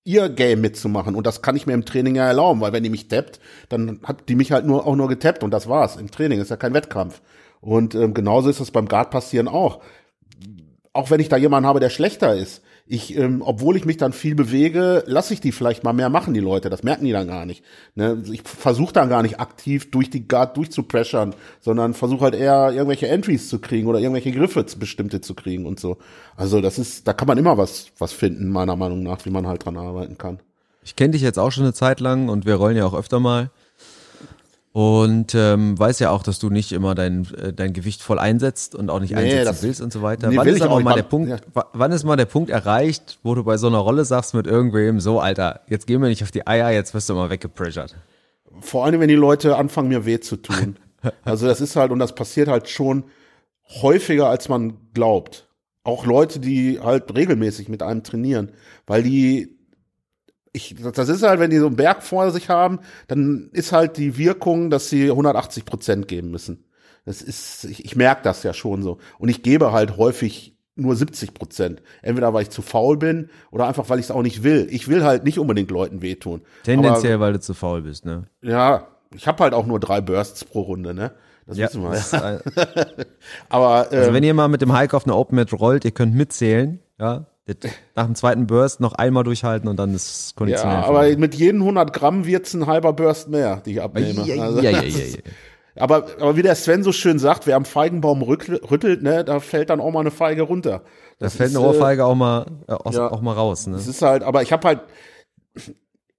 ihr 0.04 0.28
Game 0.28 0.60
mitzumachen. 0.60 1.14
Und 1.14 1.26
das 1.26 1.42
kann 1.42 1.56
ich 1.56 1.66
mir 1.66 1.74
im 1.74 1.84
Training 1.84 2.14
ja 2.14 2.26
erlauben, 2.26 2.60
weil 2.60 2.72
wenn 2.72 2.84
die 2.84 2.90
mich 2.90 3.08
tappt, 3.08 3.40
dann 3.68 4.00
hat 4.04 4.28
die 4.28 4.36
mich 4.36 4.52
halt 4.52 4.64
nur 4.64 4.86
auch 4.86 4.96
nur 4.96 5.08
getappt 5.08 5.42
und 5.42 5.50
das 5.50 5.68
war's. 5.68 5.96
Im 5.96 6.10
Training 6.10 6.40
ist 6.40 6.50
ja 6.50 6.56
kein 6.56 6.74
Wettkampf. 6.74 7.20
Und 7.60 7.94
ähm, 7.94 8.14
genauso 8.14 8.48
ist 8.48 8.60
es 8.60 8.70
beim 8.70 8.86
Guard 8.86 9.10
passieren 9.10 9.48
auch. 9.48 9.80
Auch 10.92 11.10
wenn 11.10 11.20
ich 11.20 11.28
da 11.28 11.36
jemanden 11.36 11.66
habe, 11.66 11.80
der 11.80 11.90
schlechter 11.90 12.34
ist, 12.36 12.62
ich, 12.88 13.16
ähm, 13.16 13.42
obwohl 13.44 13.76
ich 13.76 13.84
mich 13.84 13.96
dann 13.96 14.12
viel 14.12 14.36
bewege, 14.36 15.02
lasse 15.06 15.34
ich 15.34 15.40
die 15.40 15.50
vielleicht 15.50 15.82
mal 15.82 15.92
mehr 15.92 16.08
machen, 16.08 16.34
die 16.34 16.40
Leute. 16.40 16.70
Das 16.70 16.84
merken 16.84 17.04
die 17.04 17.12
dann 17.12 17.26
gar 17.26 17.44
nicht. 17.44 17.64
Ne? 17.96 18.22
Ich 18.30 18.42
versuche 18.42 18.92
dann 18.92 19.08
gar 19.08 19.22
nicht 19.22 19.40
aktiv 19.40 19.90
durch 19.90 20.08
die 20.08 20.28
Guard 20.28 20.56
durchzupressern, 20.56 21.34
sondern 21.60 21.94
versuche 21.94 22.24
halt 22.24 22.34
eher 22.34 22.70
irgendwelche 22.70 23.08
Entries 23.08 23.48
zu 23.48 23.58
kriegen 23.58 23.88
oder 23.88 23.98
irgendwelche 23.98 24.30
Griffe 24.30 24.64
bestimmte 24.78 25.20
zu 25.20 25.34
kriegen 25.34 25.66
und 25.66 25.80
so. 25.80 25.96
Also 26.36 26.60
das 26.60 26.78
ist, 26.78 27.08
da 27.08 27.12
kann 27.12 27.26
man 27.26 27.38
immer 27.38 27.58
was, 27.58 27.88
was 27.98 28.12
finden, 28.12 28.50
meiner 28.50 28.76
Meinung 28.76 29.02
nach, 29.02 29.24
wie 29.24 29.30
man 29.30 29.48
halt 29.48 29.64
dran 29.64 29.76
arbeiten 29.76 30.16
kann. 30.16 30.38
Ich 30.84 30.94
kenne 30.94 31.10
dich 31.10 31.22
jetzt 31.22 31.38
auch 31.38 31.50
schon 31.50 31.64
eine 31.64 31.72
Zeit 31.72 31.98
lang 31.98 32.28
und 32.28 32.46
wir 32.46 32.54
rollen 32.54 32.76
ja 32.76 32.86
auch 32.86 32.94
öfter 32.94 33.18
mal. 33.18 33.50
Und 34.76 35.34
ähm, 35.34 35.78
weiß 35.78 36.00
ja 36.00 36.10
auch, 36.10 36.22
dass 36.22 36.38
du 36.38 36.50
nicht 36.50 36.70
immer 36.70 36.94
dein, 36.94 37.26
äh, 37.34 37.50
dein 37.50 37.72
Gewicht 37.72 38.02
voll 38.02 38.18
einsetzt 38.18 38.74
und 38.74 38.90
auch 38.90 39.00
nicht 39.00 39.14
nee, 39.14 39.20
einsetzen 39.20 39.62
willst 39.62 39.80
und 39.80 39.90
so 39.90 40.02
weiter. 40.02 40.28
Nee, 40.28 40.36
wann 40.36 40.48
ist 40.48 40.60
aber 40.60 40.78
mal 40.80 40.92
der 40.92 41.02
Punkt, 41.02 41.30
ja. 41.30 41.38
wann 41.72 41.92
ist 41.92 42.04
mal 42.04 42.16
der 42.16 42.26
Punkt 42.26 42.50
erreicht, 42.50 43.18
wo 43.22 43.34
du 43.34 43.42
bei 43.42 43.56
so 43.56 43.68
einer 43.68 43.78
Rolle 43.78 44.04
sagst 44.04 44.34
mit 44.34 44.46
irgendwem, 44.46 45.00
so 45.00 45.18
Alter, 45.18 45.62
jetzt 45.66 45.86
gehen 45.86 46.02
wir 46.02 46.10
nicht 46.10 46.22
auf 46.22 46.30
die 46.30 46.46
Eier, 46.46 46.72
jetzt 46.72 46.92
wirst 46.92 47.08
du 47.08 47.14
mal 47.14 47.30
weggepressured. 47.30 47.96
Vor 48.60 48.84
allem, 48.84 49.00
wenn 49.00 49.08
die 49.08 49.14
Leute 49.14 49.56
anfangen, 49.56 49.88
mir 49.88 50.04
weh 50.04 50.20
zu 50.20 50.36
tun. 50.36 50.76
also 51.24 51.46
das 51.46 51.62
ist 51.62 51.74
halt, 51.76 51.90
und 51.90 51.98
das 51.98 52.14
passiert 52.14 52.48
halt 52.48 52.68
schon 52.68 53.04
häufiger, 53.80 54.28
als 54.28 54.50
man 54.50 54.74
glaubt. 54.92 55.48
Auch 55.84 56.04
Leute, 56.04 56.38
die 56.38 56.80
halt 56.80 57.14
regelmäßig 57.14 57.70
mit 57.70 57.82
einem 57.82 58.02
trainieren, 58.02 58.52
weil 58.86 59.02
die 59.02 59.55
ich, 60.56 60.74
das 60.94 61.08
ist 61.08 61.22
halt, 61.22 61.38
wenn 61.38 61.50
die 61.50 61.58
so 61.58 61.66
einen 61.66 61.76
Berg 61.76 62.02
vor 62.02 62.30
sich 62.30 62.48
haben, 62.48 62.80
dann 63.06 63.50
ist 63.52 63.72
halt 63.72 63.96
die 63.98 64.16
Wirkung, 64.18 64.70
dass 64.70 64.88
sie 64.88 65.10
180 65.10 65.64
Prozent 65.64 66.08
geben 66.08 66.30
müssen. 66.30 66.64
Das 67.04 67.22
ist, 67.22 67.64
ich, 67.64 67.84
ich 67.84 67.94
merke 67.94 68.22
das 68.24 68.42
ja 68.42 68.52
schon 68.52 68.82
so. 68.82 68.98
Und 69.18 69.28
ich 69.28 69.42
gebe 69.42 69.72
halt 69.72 69.96
häufig 69.96 70.56
nur 70.74 70.96
70 70.96 71.34
Prozent. 71.34 71.82
Entweder 72.02 72.34
weil 72.34 72.42
ich 72.42 72.50
zu 72.50 72.62
faul 72.62 72.96
bin 72.96 73.30
oder 73.50 73.68
einfach 73.68 73.88
weil 73.88 73.98
ich 73.98 74.06
es 74.06 74.10
auch 74.10 74.22
nicht 74.22 74.42
will. 74.42 74.66
Ich 74.70 74.88
will 74.88 75.04
halt 75.04 75.24
nicht 75.24 75.38
unbedingt 75.38 75.70
Leuten 75.70 76.02
wehtun. 76.02 76.42
Tendenziell, 76.64 77.14
Aber, 77.14 77.26
weil 77.26 77.32
du 77.34 77.40
zu 77.40 77.54
faul 77.54 77.82
bist, 77.82 78.04
ne? 78.04 78.24
Ja, 78.42 78.88
ich 79.14 79.26
habe 79.28 79.42
halt 79.42 79.54
auch 79.54 79.66
nur 79.66 79.78
drei 79.78 80.00
Bursts 80.00 80.44
pro 80.44 80.62
Runde, 80.62 80.94
ne? 80.94 81.12
Das 81.46 81.58
ja, 81.58 81.68
wissen 81.68 81.82
wir. 81.82 81.94
ja. 81.94 82.40
Aber 83.48 83.92
ähm, 83.92 83.98
also 83.98 84.12
wenn 84.12 84.24
ihr 84.24 84.34
mal 84.34 84.48
mit 84.48 84.62
dem 84.62 84.76
Hike 84.76 84.96
auf 84.96 85.04
eine 85.04 85.14
Open 85.14 85.36
Mat 85.36 85.52
rollt, 85.52 85.84
ihr 85.84 85.92
könnt 85.92 86.14
mitzählen, 86.14 86.80
ja, 86.98 87.26
nach 87.94 88.06
dem 88.06 88.14
zweiten 88.14 88.46
Burst 88.46 88.80
noch 88.80 88.92
einmal 88.94 89.22
durchhalten 89.24 89.68
und 89.68 89.76
dann 89.76 89.94
ist 89.94 90.34
konditionell. 90.36 90.80
Ja, 90.80 90.86
aber 90.86 91.16
mit 91.16 91.34
jedem 91.34 91.60
100 91.60 91.92
Gramm 91.92 92.26
wird's 92.26 92.54
ein 92.54 92.66
halber 92.66 92.92
Burst 92.92 93.28
mehr, 93.28 93.62
die 93.64 93.72
ich 93.72 93.82
abnehme. 93.82 94.26
Ja, 94.26 94.42
also, 94.42 94.60
ja, 94.60 94.70
ja, 94.70 94.82
ja, 94.82 95.04
ja. 95.04 95.18
Aber, 95.78 96.06
aber 96.18 96.36
wie 96.36 96.42
der 96.42 96.54
Sven 96.54 96.82
so 96.82 96.90
schön 96.90 97.18
sagt, 97.18 97.46
wer 97.46 97.56
am 97.56 97.64
Feigenbaum 97.64 98.22
rüttelt, 98.22 99.02
ne, 99.02 99.24
da 99.24 99.40
fällt 99.40 99.70
dann 99.70 99.80
auch 99.80 99.92
mal 99.92 100.00
eine 100.00 100.10
Feige 100.10 100.42
runter. 100.42 100.82
Das 101.18 101.34
da 101.34 101.38
fällt 101.38 101.50
ist, 101.50 101.56
eine 101.56 101.66
Ohrfeige 101.66 102.02
äh, 102.02 102.04
auch 102.04 102.14
mal, 102.14 102.46
äh, 102.66 102.72
aus, 102.72 102.94
ja, 102.94 103.10
auch 103.10 103.20
mal 103.20 103.34
raus. 103.34 103.66
Ne? 103.66 103.76
Das 103.76 103.86
ist 103.86 104.02
halt, 104.02 104.22
aber 104.22 104.42
ich 104.42 104.52
habe 104.52 104.66
halt, 104.66 104.80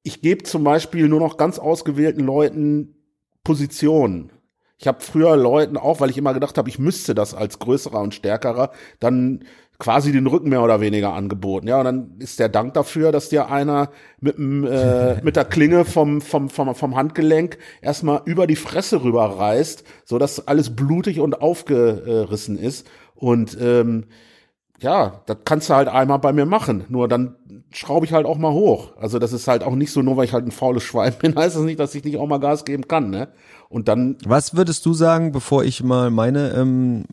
ich 0.03 0.21
gebe 0.21 0.43
zum 0.43 0.63
Beispiel 0.63 1.09
nur 1.09 1.19
noch 1.19 1.37
ganz 1.37 1.59
ausgewählten 1.59 2.23
Leuten 2.23 2.95
Positionen. 3.43 4.31
Ich 4.79 4.87
habe 4.87 5.01
früher 5.01 5.35
Leuten 5.35 5.75
auch, 5.75 5.99
weil 6.01 6.11
ich 6.11 6.19
immer 6.19 6.35
gedacht 6.35 6.57
habe, 6.59 6.69
ich 6.69 6.77
müsste 6.77 7.15
das 7.15 7.33
als 7.33 7.57
größerer 7.57 7.99
und 7.99 8.13
stärkerer, 8.13 8.71
dann 8.99 9.43
quasi 9.79 10.11
den 10.11 10.27
Rücken 10.27 10.49
mehr 10.49 10.63
oder 10.63 10.81
weniger 10.81 11.13
angeboten. 11.13 11.67
Ja, 11.67 11.79
und 11.79 11.85
dann 11.85 12.15
ist 12.19 12.39
der 12.39 12.49
Dank 12.49 12.73
dafür, 12.73 13.11
dass 13.11 13.29
dir 13.29 13.49
einer 13.51 13.89
mit, 14.19 14.37
dem, 14.37 14.65
äh, 14.65 15.21
mit 15.23 15.35
der 15.35 15.45
Klinge 15.45 15.85
vom, 15.85 16.21
vom, 16.21 16.49
vom, 16.49 16.73
vom 16.73 16.95
Handgelenk 16.95 17.57
erstmal 17.81 18.21
über 18.25 18.47
die 18.47 18.55
Fresse 18.55 19.03
rüber 19.03 19.25
reißt, 19.25 19.83
so 20.03 20.17
dass 20.17 20.47
alles 20.47 20.75
blutig 20.75 21.19
und 21.19 21.41
aufgerissen 21.41 22.57
ist. 22.57 22.87
Und 23.15 23.57
ähm, 23.61 24.05
ja, 24.79 25.21
das 25.25 25.37
kannst 25.45 25.69
du 25.69 25.73
halt 25.73 25.87
einmal 25.87 26.19
bei 26.19 26.33
mir 26.33 26.45
machen. 26.45 26.85
Nur 26.89 27.07
dann 27.07 27.35
schraube 27.71 28.05
ich 28.05 28.13
halt 28.13 28.25
auch 28.25 28.37
mal 28.37 28.51
hoch. 28.51 28.95
Also 28.97 29.19
das 29.19 29.33
ist 29.33 29.47
halt 29.47 29.63
auch 29.63 29.75
nicht 29.75 29.91
so, 29.91 30.01
nur 30.01 30.17
weil 30.17 30.25
ich 30.25 30.33
halt 30.33 30.45
ein 30.45 30.51
faules 30.51 30.83
Schwein 30.83 31.13
bin, 31.19 31.35
heißt 31.37 31.55
das 31.55 31.63
nicht, 31.63 31.79
dass 31.79 31.95
ich 31.95 32.03
nicht 32.03 32.17
auch 32.17 32.27
mal 32.27 32.39
Gas 32.39 32.65
geben 32.65 32.87
kann, 32.87 33.09
ne? 33.09 33.29
Und 33.69 33.87
dann. 33.87 34.17
Was 34.25 34.55
würdest 34.55 34.85
du 34.85 34.93
sagen, 34.93 35.31
bevor 35.31 35.63
ich 35.63 35.83
mal 35.83 36.09
meine 36.09 36.53
ähm, 36.53 37.05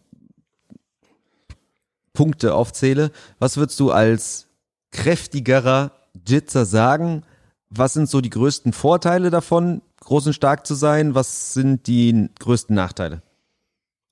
Punkte 2.14 2.55
aufzähle, 2.55 3.11
was 3.38 3.59
würdest 3.59 3.79
du 3.81 3.90
als 3.90 4.46
kräftigerer 4.92 5.92
Jitzer 6.27 6.64
sagen? 6.64 7.24
Was 7.68 7.92
sind 7.92 8.09
so 8.09 8.20
die 8.20 8.31
größten 8.31 8.72
Vorteile 8.72 9.31
davon, 9.31 9.83
groß 10.00 10.29
und 10.29 10.33
stark 10.33 10.66
zu 10.66 10.74
sein? 10.74 11.14
Was 11.14 11.53
sind 11.53 11.87
die 11.88 12.31
größten 12.38 12.74
Nachteile? 12.74 13.22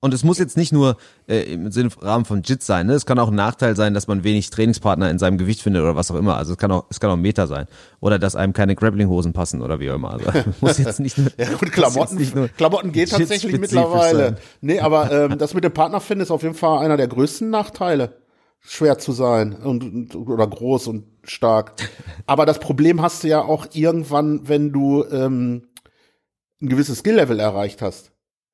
Und 0.03 0.13
es 0.13 0.25
muss 0.25 0.37
jetzt 0.37 0.57
nicht 0.57 0.73
nur 0.73 0.97
äh, 1.29 1.53
im 1.53 1.71
Sinne 1.71 1.89
Rahmen 2.01 2.25
von 2.25 2.41
JIT 2.43 2.61
sein. 2.61 2.87
Ne? 2.87 2.93
Es 2.93 3.05
kann 3.05 3.17
auch 3.19 3.29
ein 3.29 3.35
Nachteil 3.35 3.77
sein, 3.77 3.93
dass 3.93 4.07
man 4.07 4.25
wenig 4.25 4.49
Trainingspartner 4.49 5.09
in 5.09 5.17
seinem 5.17 5.37
Gewicht 5.37 5.61
findet 5.61 5.81
oder 5.81 5.95
was 5.95 6.11
auch 6.11 6.17
immer. 6.17 6.35
Also 6.35 6.51
es 6.51 6.57
kann 6.57 6.73
auch, 6.73 6.83
es 6.89 6.99
kann 6.99 7.09
auch 7.09 7.15
Meter 7.15 7.47
sein. 7.47 7.67
Oder 8.01 8.19
dass 8.19 8.35
einem 8.35 8.51
keine 8.51 8.75
Grappling-Hosen 8.75 9.31
passen 9.31 9.61
oder 9.61 9.79
wie 9.79 9.89
auch 9.89 9.95
immer. 9.95 10.11
Also 10.11 10.25
muss 10.59 10.77
jetzt 10.77 10.99
nicht 10.99 11.17
nur, 11.17 11.31
ja 11.37 11.53
gut, 11.53 11.71
Klamotten, 11.71 12.17
nicht 12.17 12.35
nur 12.35 12.49
Klamotten 12.49 12.91
geht 12.91 13.11
tatsächlich 13.11 13.57
mittlerweile. 13.57 14.25
Sein. 14.25 14.37
Nee, 14.59 14.81
aber 14.81 15.09
ähm, 15.09 15.37
das 15.37 15.53
mit 15.53 15.63
dem 15.63 15.71
Partner 15.71 16.01
finden 16.01 16.23
ist 16.23 16.31
auf 16.31 16.43
jeden 16.43 16.55
Fall 16.55 16.83
einer 16.83 16.97
der 16.97 17.07
größten 17.07 17.49
Nachteile 17.49 18.17
schwer 18.59 18.97
zu 18.97 19.13
sein 19.13 19.53
und, 19.53 20.13
oder 20.17 20.47
groß 20.47 20.87
und 20.87 21.05
stark. 21.23 21.75
Aber 22.25 22.45
das 22.45 22.59
Problem 22.59 23.01
hast 23.01 23.23
du 23.23 23.29
ja 23.29 23.41
auch 23.41 23.67
irgendwann, 23.71 24.49
wenn 24.49 24.73
du 24.73 25.05
ähm, 25.05 25.69
ein 26.61 26.67
gewisses 26.67 26.99
Skill-Level 26.99 27.39
erreicht 27.39 27.81
hast. 27.81 28.12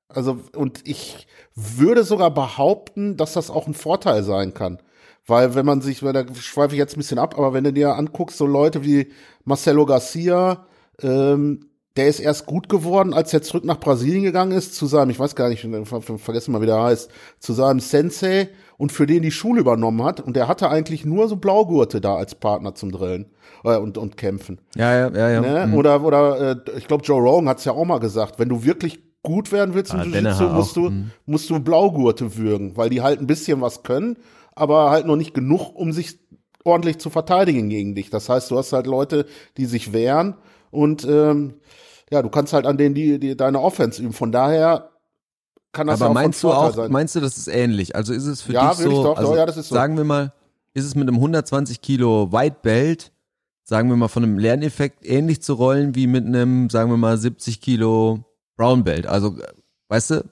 Also, 0.09 0.39
und 0.55 0.87
ich 0.87 1.27
würde 1.55 2.03
sogar 2.03 2.33
behaupten, 2.33 3.15
dass 3.15 3.33
das 3.33 3.51
auch 3.51 3.67
ein 3.67 3.75
Vorteil 3.75 4.23
sein 4.23 4.53
kann. 4.53 4.79
Weil 5.27 5.53
wenn 5.53 5.65
man 5.65 5.81
sich, 5.81 6.01
weil 6.01 6.13
da 6.13 6.25
schweife 6.33 6.73
ich 6.73 6.79
jetzt 6.79 6.95
ein 6.95 6.99
bisschen 6.99 7.19
ab, 7.19 7.37
aber 7.37 7.53
wenn 7.53 7.63
du 7.63 7.71
dir 7.71 7.95
anguckst, 7.95 8.37
so 8.37 8.47
Leute 8.47 8.83
wie 8.83 9.11
Marcelo 9.45 9.85
Garcia, 9.85 10.65
ähm, 11.01 11.69
der 11.95 12.07
ist 12.07 12.19
erst 12.19 12.45
gut 12.45 12.69
geworden, 12.69 13.13
als 13.13 13.33
er 13.33 13.41
zurück 13.41 13.65
nach 13.65 13.79
Brasilien 13.79 14.23
gegangen 14.23 14.53
ist, 14.53 14.73
zu 14.73 14.87
seinem, 14.87 15.09
ich 15.09 15.19
weiß 15.19 15.35
gar 15.35 15.49
nicht, 15.49 15.67
vergessen 15.85 16.51
mal, 16.51 16.61
wie 16.61 16.65
der 16.65 16.81
heißt, 16.81 17.11
zu 17.39 17.53
seinem 17.53 17.79
Sensei 17.79 18.49
und 18.77 18.91
für 18.91 19.05
den 19.05 19.21
die 19.21 19.31
Schule 19.31 19.61
übernommen 19.61 20.03
hat. 20.03 20.21
Und 20.21 20.35
der 20.35 20.47
hatte 20.47 20.69
eigentlich 20.69 21.05
nur 21.05 21.27
so 21.27 21.35
Blaugurte 21.35 21.99
da 21.99 22.15
als 22.15 22.35
Partner 22.35 22.73
zum 22.73 22.91
Drillen 22.91 23.25
äh, 23.63 23.75
und, 23.75 23.97
und 23.97 24.17
Kämpfen. 24.17 24.61
Ja, 24.75 24.95
ja, 24.95 25.09
ja. 25.09 25.29
ja. 25.29 25.41
Ne? 25.41 25.67
Mhm. 25.67 25.73
Oder, 25.73 26.03
oder 26.03 26.51
äh, 26.51 26.77
ich 26.77 26.87
glaube, 26.87 27.03
Joe 27.03 27.21
Rogan 27.21 27.49
hat 27.49 27.59
es 27.59 27.65
ja 27.65 27.73
auch 27.73 27.85
mal 27.85 27.99
gesagt, 27.99 28.39
wenn 28.39 28.49
du 28.49 28.63
wirklich 28.63 29.08
gut 29.23 29.51
werden 29.51 29.73
willst 29.75 29.93
im 29.93 29.99
ah, 29.99 30.03
Jiu-Jitsu, 30.03 30.43
musst 30.49 30.75
du, 30.75 30.89
mhm. 30.89 31.11
musst 31.25 31.49
du 31.49 31.59
Blaugurte 31.59 32.37
würgen, 32.37 32.77
weil 32.77 32.89
die 32.89 33.01
halt 33.01 33.19
ein 33.19 33.27
bisschen 33.27 33.61
was 33.61 33.83
können, 33.83 34.17
aber 34.55 34.89
halt 34.89 35.05
noch 35.05 35.15
nicht 35.15 35.33
genug, 35.33 35.75
um 35.75 35.91
sich 35.91 36.19
ordentlich 36.63 36.99
zu 36.99 37.09
verteidigen 37.09 37.69
gegen 37.69 37.95
dich. 37.95 38.09
Das 38.09 38.29
heißt, 38.29 38.51
du 38.51 38.57
hast 38.57 38.73
halt 38.73 38.87
Leute, 38.87 39.25
die 39.57 39.65
sich 39.65 39.93
wehren 39.93 40.35
und 40.71 41.05
ähm, 41.05 41.55
ja, 42.11 42.21
du 42.21 42.29
kannst 42.29 42.53
halt 42.53 42.65
an 42.65 42.77
denen 42.77 42.95
die, 42.95 43.19
die 43.19 43.35
deine 43.35 43.61
Offense 43.61 44.01
üben. 44.01 44.13
Von 44.13 44.31
daher 44.31 44.89
kann 45.71 45.87
das 45.87 46.01
Aber 46.01 46.05
ja 46.05 46.09
auch 46.09 46.13
meinst 46.15 46.43
du 46.43 46.51
auch, 46.51 46.73
sein. 46.73 46.91
meinst 46.91 47.15
du, 47.15 47.19
das 47.19 47.37
ist 47.37 47.47
ähnlich? 47.47 47.95
Also 47.95 48.13
ist 48.13 48.25
es 48.25 48.41
für 48.41 48.53
ja, 48.53 48.69
dich 48.69 48.79
so, 48.79 49.03
doch, 49.03 49.17
also, 49.17 49.35
ja, 49.35 49.45
das 49.45 49.57
ist 49.57 49.69
so, 49.69 49.75
sagen 49.75 49.97
wir 49.97 50.03
mal, 50.03 50.33
ist 50.73 50.85
es 50.85 50.95
mit 50.95 51.07
einem 51.07 51.15
120 51.15 51.81
Kilo 51.81 52.31
White 52.31 52.57
Belt, 52.61 53.11
sagen 53.63 53.89
wir 53.89 53.95
mal 53.95 54.07
von 54.07 54.23
einem 54.23 54.39
Lerneffekt 54.39 55.05
ähnlich 55.05 55.41
zu 55.41 55.53
rollen 55.53 55.93
wie 55.95 56.07
mit 56.07 56.25
einem, 56.25 56.69
sagen 56.69 56.89
wir 56.89 56.97
mal 56.97 57.17
70 57.17 57.61
Kilo 57.61 58.23
Brown 58.59 58.83
Belt? 58.83 59.07
Also, 59.07 59.37
weißt 59.87 60.11
du? 60.11 60.29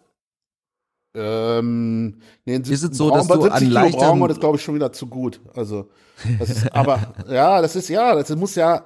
Ähm, 1.16 2.20
nee, 2.46 2.58
ist 2.58 2.84
es 2.84 2.98
so, 2.98 3.10
dass 3.10 3.26
du 3.26 3.42
an 3.46 3.70
leichteren... 3.72 4.20
Braun, 4.20 4.28
das 4.28 4.40
glaube 4.40 4.58
ich 4.58 4.64
schon 4.64 4.76
wieder 4.76 4.92
zu 4.92 5.08
gut. 5.08 5.40
Also, 5.56 5.90
das 6.38 6.50
ist, 6.50 6.76
aber 6.76 7.14
ja, 7.30 7.62
das 7.62 7.78
ist 7.78 7.88
ja, 7.88 8.14
das 8.16 8.36
muss 8.36 8.56
ja, 8.56 8.84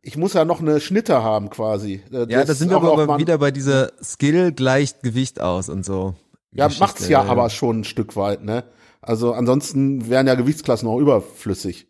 ich 0.00 0.16
muss 0.16 0.32
ja 0.32 0.46
noch 0.46 0.60
eine 0.60 0.80
Schnitte 0.80 1.22
haben 1.22 1.50
quasi. 1.50 2.02
Das 2.10 2.30
ja, 2.30 2.42
da 2.44 2.54
sind 2.54 2.70
wir 2.70 2.78
aber 2.78 3.18
wieder 3.18 3.36
bei 3.36 3.50
dieser 3.50 3.92
Skill 4.02 4.52
gleicht 4.52 5.02
Gewicht 5.02 5.38
aus 5.38 5.68
und 5.68 5.84
so. 5.84 6.14
Ja, 6.52 6.66
Geschichte, 6.66 6.84
macht's 6.84 7.08
ja, 7.08 7.22
ja 7.22 7.30
aber 7.30 7.50
schon 7.50 7.80
ein 7.80 7.84
Stück 7.84 8.16
weit, 8.16 8.42
ne? 8.42 8.64
Also 9.02 9.34
ansonsten 9.34 10.08
wären 10.08 10.26
ja 10.26 10.34
Gewichtsklassen 10.34 10.88
auch 10.88 10.98
überflüssig. 10.98 11.88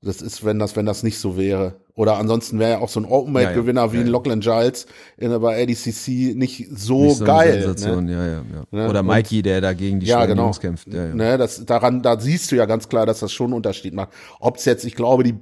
Das 0.00 0.22
ist, 0.22 0.44
wenn 0.44 0.60
das, 0.60 0.76
wenn 0.76 0.86
das 0.86 1.02
nicht 1.02 1.18
so 1.18 1.36
wäre. 1.36 1.74
Oder 2.00 2.16
ansonsten 2.16 2.58
wäre 2.58 2.70
ja 2.70 2.78
auch 2.78 2.88
so 2.88 2.98
ein 2.98 3.04
Open-Weight-Gewinner 3.04 3.82
Ja, 3.82 3.86
ja, 3.88 3.92
wie 3.92 3.98
ein. 3.98 4.06
Lachlan 4.06 4.40
Giles 4.40 4.86
in, 5.18 5.38
bei 5.38 5.62
ADCC 5.62 6.34
nicht 6.34 6.66
so, 6.74 7.02
Nicht 7.04 7.16
so 7.16 7.24
geil. 7.26 7.60
Sensation, 7.60 8.06
ne? 8.06 8.12
ja, 8.12 8.26
ja, 8.26 8.32
ja. 8.32 8.64
Ne? 8.70 8.88
Oder 8.88 9.02
Mikey, 9.02 9.42
der 9.42 9.60
da 9.60 9.74
gegen 9.74 10.00
die 10.00 10.06
Ja, 10.06 10.24
genau. 10.24 10.44
Jungs 10.44 10.60
kämpft. 10.60 10.86
Ne, 10.86 11.36
das, 11.36 11.62
daran, 11.66 12.00
da 12.00 12.18
siehst 12.18 12.50
du 12.52 12.56
ja 12.56 12.64
ganz 12.64 12.88
klar, 12.88 13.04
dass 13.04 13.20
das 13.20 13.34
schon 13.34 13.48
einen 13.48 13.52
Unterschied 13.52 13.92
macht. 13.92 14.08
Ob's 14.38 14.64
jetzt, 14.64 14.86
ich 14.86 14.94
glaube, 14.94 15.24
die 15.24 15.34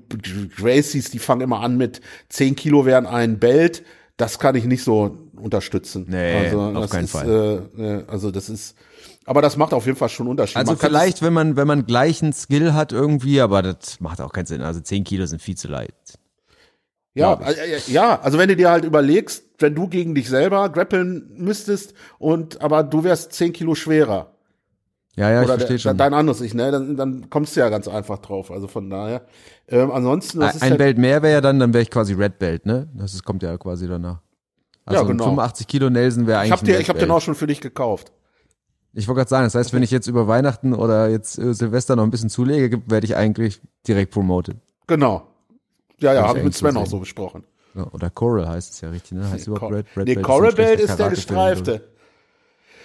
Gracies, 0.56 1.12
die 1.12 1.20
fangen 1.20 1.42
immer 1.42 1.60
an 1.60 1.76
mit 1.76 2.00
10 2.30 2.56
Kilo 2.56 2.84
wären 2.84 3.06
ein 3.06 3.38
Belt. 3.38 3.84
Das 4.16 4.40
kann 4.40 4.56
ich 4.56 4.64
nicht 4.64 4.82
so 4.82 5.16
unterstützen. 5.40 6.06
Nee, 6.08 6.38
also, 6.38 6.60
auf 6.60 6.80
das 6.80 6.90
keinen 6.90 7.04
ist, 7.04 7.10
Fall. 7.12 7.68
Äh, 7.78 7.82
äh, 7.82 8.04
also 8.08 8.32
das 8.32 8.48
ist, 8.48 8.74
aber 9.26 9.42
das 9.42 9.56
macht 9.56 9.72
auf 9.72 9.86
jeden 9.86 9.96
Fall 9.96 10.08
schon 10.08 10.24
einen 10.26 10.32
Unterschied. 10.32 10.56
Also 10.56 10.72
Man 10.72 10.78
vielleicht, 10.80 11.22
wenn 11.22 11.32
man, 11.32 11.54
wenn 11.54 11.68
man 11.68 11.86
gleichen 11.86 12.32
Skill 12.32 12.74
hat 12.74 12.92
irgendwie, 12.92 13.40
aber 13.40 13.62
das 13.62 14.00
macht 14.00 14.20
auch 14.20 14.32
keinen 14.32 14.46
Sinn. 14.46 14.60
Also 14.62 14.80
10 14.80 15.04
Kilo 15.04 15.24
sind 15.26 15.40
viel 15.40 15.56
zu 15.56 15.68
leicht. 15.68 16.17
Ja, 17.18 17.34
äh, 17.34 17.78
ja, 17.86 18.20
also 18.20 18.38
wenn 18.38 18.48
du 18.48 18.56
dir 18.56 18.70
halt 18.70 18.84
überlegst, 18.84 19.44
wenn 19.58 19.74
du 19.74 19.88
gegen 19.88 20.14
dich 20.14 20.28
selber 20.28 20.68
grappeln 20.68 21.30
müsstest 21.36 21.94
und 22.18 22.60
aber 22.60 22.82
du 22.82 23.04
wärst 23.04 23.32
10 23.32 23.52
Kilo 23.52 23.74
schwerer. 23.74 24.32
Ja, 25.16 25.30
ja, 25.30 25.40
ich 25.42 25.48
oder 25.48 25.58
verstehe 25.58 25.76
der, 25.76 25.82
schon. 25.82 25.96
dein 25.96 26.14
anderes 26.14 26.40
Ich, 26.40 26.54
ne? 26.54 26.70
Dann, 26.70 26.96
dann 26.96 27.28
kommst 27.28 27.56
du 27.56 27.60
ja 27.60 27.68
ganz 27.70 27.88
einfach 27.88 28.18
drauf. 28.18 28.52
Also 28.52 28.68
von 28.68 28.88
daher. 28.88 29.22
Ähm, 29.66 29.90
ansonsten, 29.90 30.38
das 30.38 30.54
ist 30.54 30.62
Ein 30.62 30.70
halt, 30.70 30.78
Belt 30.78 30.98
mehr 30.98 31.22
wäre 31.22 31.32
ja 31.34 31.40
dann, 31.40 31.58
dann 31.58 31.74
wäre 31.74 31.82
ich 31.82 31.90
quasi 31.90 32.12
Red 32.14 32.38
Belt, 32.38 32.66
ne? 32.66 32.88
Das 32.94 33.14
ist, 33.14 33.24
kommt 33.24 33.42
ja 33.42 33.58
quasi 33.58 33.88
danach. 33.88 34.20
Also 34.84 35.02
Ja, 35.02 35.08
genau. 35.08 35.24
ein 35.24 35.30
85 35.30 35.66
Kilo 35.66 35.90
Nelson 35.90 36.26
wäre 36.28 36.38
eigentlich 36.38 36.46
ich 36.48 36.52
hab 36.52 36.60
ein 36.60 36.66
dir, 36.66 36.80
ich 36.80 36.88
hab 36.88 36.98
den 36.98 37.10
auch 37.10 37.20
schon 37.20 37.34
für 37.34 37.48
dich 37.48 37.60
gekauft. 37.60 38.12
Ich 38.94 39.06
wollte 39.06 39.18
gerade 39.18 39.28
sagen, 39.28 39.44
das 39.44 39.54
heißt, 39.54 39.72
wenn 39.72 39.82
ich 39.82 39.90
jetzt 39.90 40.06
über 40.06 40.28
Weihnachten 40.28 40.72
oder 40.72 41.08
jetzt 41.08 41.38
äh, 41.38 41.52
Silvester 41.52 41.94
noch 41.96 42.04
ein 42.04 42.10
bisschen 42.10 42.30
zulege, 42.30 42.80
werde 42.86 43.04
ich 43.04 43.16
eigentlich 43.16 43.60
direkt 43.86 44.12
promoted. 44.12 44.56
Genau. 44.86 45.27
Ja, 46.00 46.14
ja, 46.14 46.26
habe 46.28 46.38
ich 46.38 46.44
mit 46.44 46.54
Sven 46.54 46.76
auch 46.76 46.86
so 46.86 46.98
besprochen. 47.00 47.44
Ja, 47.74 47.86
oder 47.92 48.10
Coral 48.10 48.48
heißt 48.48 48.72
es 48.72 48.80
ja 48.80 48.90
richtig, 48.90 49.12
ne? 49.12 49.30
Heißt 49.30 49.46
überhaupt 49.46 49.60
Cor 49.60 49.76
Red, 49.76 49.86
Red 49.96 50.06
nee, 50.08 50.14
Belt? 50.14 50.26
Coral 50.26 50.52
Belt 50.52 50.80
ist 50.80 50.98
der 50.98 51.10
gestreifte. 51.10 51.88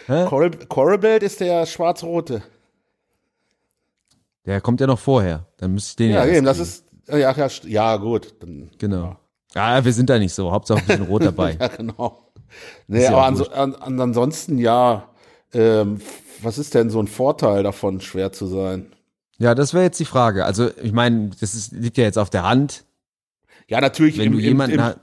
Coral, 0.08 0.52
Coral 0.68 0.98
Belt 0.98 1.24
ist 1.24 1.40
der 1.40 1.66
schwarz-rote. 1.66 2.44
Der 4.46 4.60
kommt 4.62 4.82
ja 4.82 4.88
noch 4.88 5.00
vorher. 5.00 5.46
Dann 5.58 5.74
müsste 5.74 5.92
ich 5.92 5.96
den 5.96 6.16
ja, 6.16 6.26
Ja, 6.26 6.34
eben, 6.34 6.46
das 6.46 6.60
ist, 6.60 6.86
ja, 7.08 7.18
ja, 7.18 7.32
st- 7.32 7.68
ja, 7.68 7.96
gut. 7.98 8.36
Dann, 8.42 8.72
Genau. 8.78 9.18
Ah, 9.56 9.84
wir 9.86 9.94
sind 9.94 10.10
da 10.10 10.18
nicht 10.20 10.34
so. 10.34 10.52
Hauptsache 10.52 10.80
ein 10.80 10.86
bisschen 10.86 11.06
rot 11.06 11.24
dabei. 11.26 11.58
Ja, 11.60 11.68
genau. 11.68 12.32
Nee, 12.88 13.04
ja 13.04 13.16
aber 13.16 13.54
an, 13.56 13.76
an, 13.76 14.00
ansonsten, 14.00 14.58
ja, 14.58 15.10
ähm, 15.54 16.02
was 16.42 16.58
ist 16.58 16.74
denn 16.74 16.90
so 16.90 17.00
ein 17.00 17.08
Vorteil 17.08 17.64
davon, 17.64 18.02
schwer 18.02 18.32
zu 18.32 18.48
sein? 18.48 18.92
Ja, 19.38 19.56
das 19.56 19.74
wäre 19.74 19.84
jetzt 19.84 20.00
die 20.00 20.06
Frage. 20.06 20.46
Also, 20.46 20.70
ich 20.82 20.92
meine, 20.92 21.30
das 21.40 21.54
ist, 21.54 21.72
liegt 21.72 21.98
ja 21.98 22.04
jetzt 22.04 22.18
auf 22.18 22.30
der 22.30 22.44
Hand. 22.44 22.84
Ja, 23.68 23.82
natürlich 23.82 24.18
Wenn 24.18 24.28
im, 24.28 24.34
du 24.34 24.40
jemanden 24.40 24.80
im, 24.80 24.94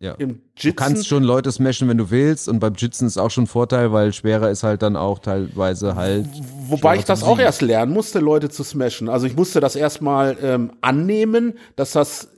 ja. 0.00 0.12
im 0.14 0.28
Du 0.28 0.68
Jitzen, 0.68 0.76
kannst 0.76 1.08
schon 1.08 1.22
Leute 1.22 1.52
smashen, 1.52 1.88
wenn 1.88 1.98
du 1.98 2.10
willst. 2.10 2.48
Und 2.48 2.60
beim 2.60 2.74
Jitzen 2.74 3.06
ist 3.06 3.18
auch 3.18 3.30
schon 3.30 3.44
ein 3.44 3.48
Vorteil, 3.48 3.92
weil 3.92 4.12
schwerer 4.12 4.50
ist 4.50 4.62
halt 4.62 4.82
dann 4.82 4.96
auch 4.96 5.18
teilweise 5.18 5.94
halt. 5.94 6.26
Wobei 6.68 6.96
ich 6.96 7.04
das 7.04 7.22
auch 7.22 7.38
erst 7.38 7.62
lernen 7.62 7.92
musste, 7.92 8.18
Leute 8.18 8.48
zu 8.48 8.62
smashen. 8.62 9.08
Also 9.08 9.26
ich 9.26 9.36
musste 9.36 9.60
das 9.60 9.76
erstmal 9.76 10.36
ähm, 10.42 10.72
annehmen, 10.80 11.54
dass 11.76 11.92
das 11.92 12.28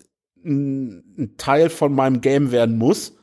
ein, 0.44 1.04
ein 1.18 1.34
Teil 1.36 1.70
von 1.70 1.92
meinem 1.92 2.20
Game 2.20 2.50
werden 2.52 2.78
muss. 2.78 3.14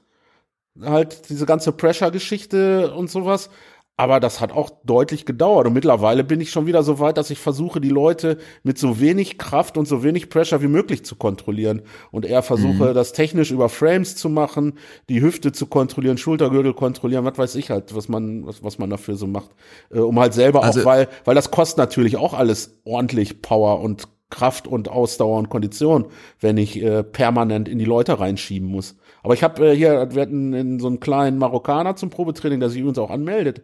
Halt 0.82 1.30
diese 1.30 1.46
ganze 1.46 1.72
Pressure-Geschichte 1.72 2.94
und 2.94 3.10
sowas. 3.10 3.50
Aber 3.98 4.20
das 4.20 4.42
hat 4.42 4.52
auch 4.52 4.72
deutlich 4.84 5.26
gedauert. 5.26 5.68
Und 5.68 5.74
mittlerweile 5.74 6.26
bin 6.26 6.42
ich 6.42 6.52
schon 6.52 6.66
wieder 6.66 6.84
so 6.84 7.00
weit, 7.00 7.18
dass 7.18 7.30
ich 7.30 7.40
versuche, 7.40 7.80
die 7.80 7.90
Leute 7.90 8.38
mit 8.64 8.78
so 8.78 9.00
wenig 9.00 9.38
Kraft 9.38 9.78
und 9.78 9.88
so 9.88 10.04
wenig 10.04 10.30
Pressure 10.30 10.62
wie 10.62 10.68
möglich 10.68 11.06
zu 11.06 11.16
kontrollieren. 11.16 11.82
Und 12.12 12.26
eher 12.26 12.44
versuche, 12.44 12.94
das 12.94 13.14
technisch 13.14 13.52
über 13.52 13.70
Frames 13.70 14.18
zu 14.18 14.28
machen, 14.28 14.74
die 15.08 15.22
Hüfte 15.22 15.54
zu 15.54 15.68
kontrollieren, 15.68 16.18
Schultergürtel 16.18 16.74
kontrollieren, 16.74 17.24
was 17.24 17.38
weiß 17.38 17.56
ich 17.56 17.70
halt, 17.72 17.96
was 17.96 18.10
man, 18.10 18.46
was, 18.46 18.62
was 18.62 18.80
man 18.80 18.90
dafür 18.90 19.16
so 19.16 19.28
macht. 19.28 19.52
Äh, 19.90 20.00
um 20.00 20.20
halt 20.20 20.34
selber 20.34 20.64
Also- 20.64 20.82
auch, 20.82 20.86
weil, 20.86 21.08
weil 21.24 21.36
das 21.36 21.50
kostet 21.52 21.78
natürlich 21.78 22.18
auch 22.18 22.34
alles 22.34 22.82
ordentlich 22.84 23.42
Power 23.42 23.80
und 23.80 24.10
Kraft 24.30 24.68
und 24.68 24.90
Ausdauer 24.90 25.38
und 25.38 25.50
Kondition, 25.50 26.08
wenn 26.42 26.58
ich 26.58 26.82
äh, 26.82 27.04
permanent 27.04 27.70
in 27.70 27.80
die 27.80 27.86
Leute 27.86 28.20
reinschieben 28.20 28.68
muss. 28.68 28.98
Aber 29.26 29.34
ich 29.34 29.42
habe 29.42 29.72
äh, 29.72 29.76
hier, 29.76 30.08
wir 30.14 30.22
hatten 30.22 30.54
in 30.54 30.80
so 30.80 30.86
einen 30.86 31.00
kleinen 31.00 31.40
Marokkaner 31.40 31.96
zum 31.96 32.12
Probetraining, 32.12 32.60
der 32.60 32.70
sich 32.70 32.80
übrigens 32.80 33.00
auch 33.00 33.10
anmeldet. 33.10 33.64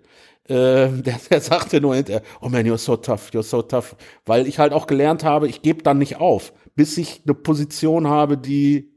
Äh, 0.49 0.89
der, 0.89 1.19
der 1.29 1.39
sagte 1.39 1.79
nur 1.79 1.95
hinterher, 1.95 2.23
oh 2.41 2.49
man, 2.49 2.65
you're 2.65 2.79
so 2.79 2.97
tough, 2.97 3.29
you're 3.31 3.43
so 3.43 3.61
tough. 3.61 3.95
Weil 4.25 4.47
ich 4.47 4.57
halt 4.57 4.73
auch 4.73 4.87
gelernt 4.87 5.23
habe, 5.23 5.47
ich 5.47 5.61
gebe 5.61 5.83
dann 5.83 5.99
nicht 5.99 6.17
auf, 6.17 6.51
bis 6.75 6.97
ich 6.97 7.21
eine 7.25 7.35
Position 7.35 8.07
habe, 8.07 8.39
die, 8.39 8.89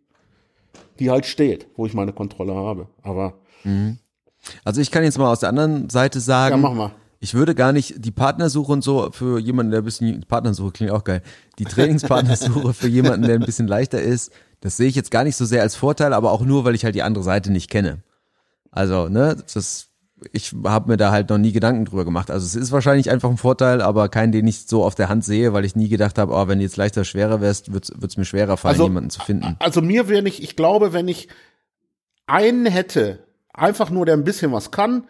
die 1.01 1.11
halt 1.11 1.27
steht, 1.27 1.69
wo 1.77 1.85
ich 1.85 1.93
meine 1.93 2.15
Kontrolle 2.15 2.55
habe. 2.55 2.89
Aber 3.03 3.35
Also 4.65 4.81
ich 4.81 4.91
kann 4.91 5.05
jetzt 5.05 5.19
mal 5.19 5.31
aus 5.31 5.41
der 5.41 5.51
anderen 5.51 5.91
Seite 5.91 6.19
sagen. 6.21 6.55
ja, 6.55 6.57
mach 6.57 6.73
mal. 6.73 6.93
Ich 7.21 7.35
würde 7.35 7.55
gar 7.55 7.73
nicht 7.73 8.05
die 8.05 8.11
Partnersuche 8.11 8.73
und 8.73 8.83
so 8.83 9.11
für 9.11 9.39
jemanden, 9.39 9.71
der 9.71 9.81
ein 9.81 9.85
bisschen 9.85 10.25
Partnersuche 10.29 10.73
klingt 10.73 10.93
auch 10.93 11.05
geil. 11.05 11.23
Die 11.59 11.65
Trainingspartnersuche 11.65 12.73
für 12.75 12.89
jemanden, 12.89 13.27
der 13.27 13.35
ein 13.37 13.45
bisschen 13.45 13.67
leichter 13.67 14.01
ist, 14.01 14.31
das 14.65 14.79
sehe 14.79 14.89
ich 14.89 14.95
jetzt 14.95 15.11
gar 15.11 15.25
nicht 15.25 15.37
so 15.37 15.45
sehr 15.45 15.61
als 15.61 15.77
Vorteil, 15.77 16.15
aber 16.15 16.33
auch 16.33 16.41
nur, 16.41 16.65
weil 16.65 16.75
ich 16.75 16.87
halt 16.87 16.95
die 16.95 17.03
andere 17.03 17.23
Seite 17.23 17.53
nicht 17.53 17.69
kenne. 17.69 17.99
Also, 18.71 19.11
ne, 19.11 19.37
das 19.53 19.91
ich 20.33 20.55
habe 20.65 20.91
mir 20.91 20.97
da 20.97 21.11
halt 21.11 21.29
noch 21.29 21.37
nie 21.37 21.53
Gedanken 21.53 21.85
drüber 21.85 22.07
gemacht. 22.07 22.31
Also 22.31 22.47
es 22.47 22.55
ist 22.55 22.73
wahrscheinlich 22.73 23.11
einfach 23.11 23.29
ein 23.29 23.37
Vorteil, 23.37 23.83
aber 23.83 24.09
keinen, 24.09 24.33
den 24.33 24.47
ich 24.47 24.63
so 24.63 24.83
auf 24.83 24.95
der 24.95 25.11
Hand 25.11 25.23
sehe, 25.23 25.53
weil 25.53 25.67
ich 25.67 25.77
nie 25.77 25.91
gedacht 25.91 26.17
habe, 26.17 26.33
oh, 26.33 26.49
wenn 26.49 26.61
du 26.61 26.65
jetzt 26.65 26.79
leichter 26.79 27.05
schwerer 27.05 27.43
wärst, 27.43 27.75
wird 27.75 27.93
es 28.03 28.17
mir 28.17 28.25
schwerer 28.25 28.57
fallen, 28.57 28.73
Also, 28.73 28.85
jemanden 28.85 29.11
zu 29.11 29.21
finden. 29.21 29.57
Also 29.59 29.83
mir 29.83 30.09
wäre 30.09 30.23
nicht, 30.23 30.43
ich 30.43 30.57
glaube, 30.57 30.95
wenn 30.95 31.09
ich 31.09 31.29
einen 32.27 32.65
hätte, 32.65 33.19
einfach 33.53 33.91
nur 33.91 34.07
der 34.07 34.15
ein 34.15 34.25
bisschen 34.25 34.51
was 34.51 34.71
kann, 34.71 35.05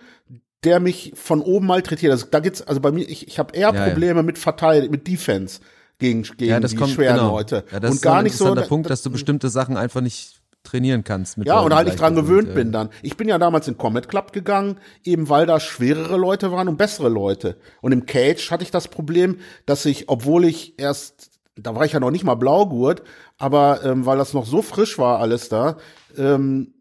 der 0.65 0.81
mich 0.81 1.13
von 1.15 1.41
oben 1.41 1.67
malträtiert. 1.67 2.11
Also 2.11 2.27
da 2.29 2.41
gibt's, 2.41 2.61
also 2.61 2.81
bei 2.81 2.91
mir, 2.91 3.09
ich, 3.09 3.29
ich 3.29 3.39
habe 3.39 3.55
eher 3.55 3.73
Ja, 3.73 3.75
ja. 3.75 3.87
Probleme 3.87 4.25
mit 4.25 4.37
Verteil, 4.37 4.89
mit 4.89 5.07
Defense 5.07 5.61
gegen, 5.99 6.23
gegen 6.23 6.51
Ja, 6.51 6.61
das 6.61 6.73
die 6.73 6.77
kommt 6.77 6.93
schweren 6.93 7.17
genau. 7.17 7.37
Leute. 7.37 7.65
Ja, 7.71 7.81
das 7.81 7.91
und 7.91 7.97
ist 7.97 8.03
gar 8.03 8.19
ein 8.19 8.25
nicht 8.25 8.37
so. 8.37 8.45
interessanter 8.45 8.69
Punkt, 8.69 8.91
dass 8.91 9.03
du 9.03 9.11
bestimmte 9.11 9.49
Sachen 9.49 9.77
einfach 9.77 10.01
nicht 10.01 10.41
trainieren 10.65 11.05
kannst. 11.05 11.39
Mit 11.39 11.47
Ja, 11.47 11.61
und 11.61 11.75
halt 11.75 11.87
nicht 11.87 12.01
dran 12.01 12.15
gewöhnt 12.17 12.49
sind, 12.49 12.55
bin 12.55 12.73
dann. 12.73 12.89
Ich 13.03 13.17
bin 13.17 13.29
ja 13.29 13.39
damals 13.39 13.69
in 13.69 13.77
Comet 13.77 14.09
Club 14.09 14.33
gegangen, 14.33 14.79
eben 15.05 15.29
weil 15.29 15.47
da 15.47 15.61
schwerere 15.61 16.17
Leute 16.17 16.51
waren 16.51 16.69
und 16.69 16.79
bessere 16.79 17.09
Leute. 17.09 17.59
Und 17.83 17.93
im 17.93 18.07
Cage 18.07 18.51
hatte 18.51 18.65
ich 18.65 18.71
das 18.71 18.89
Problem, 18.89 19.39
dass 19.67 19.85
ich, 19.85 20.09
obwohl 20.09 20.45
ich 20.45 20.79
erst, 20.79 21.31
da 21.57 21.75
war 21.75 21.85
ich 21.85 21.93
ja 21.93 22.01
noch 22.01 22.11
nicht 22.11 22.25
mal 22.25 22.35
Blaugurt, 22.35 23.03
aber 23.39 23.85
ähm, 23.85 24.07
weil 24.07 24.19
das 24.19 24.33
noch 24.33 24.47
so 24.47 24.63
frisch 24.63 24.99
war 24.99 25.21
alles 25.21 25.49
da, 25.49 25.77
ähm, 26.17 26.73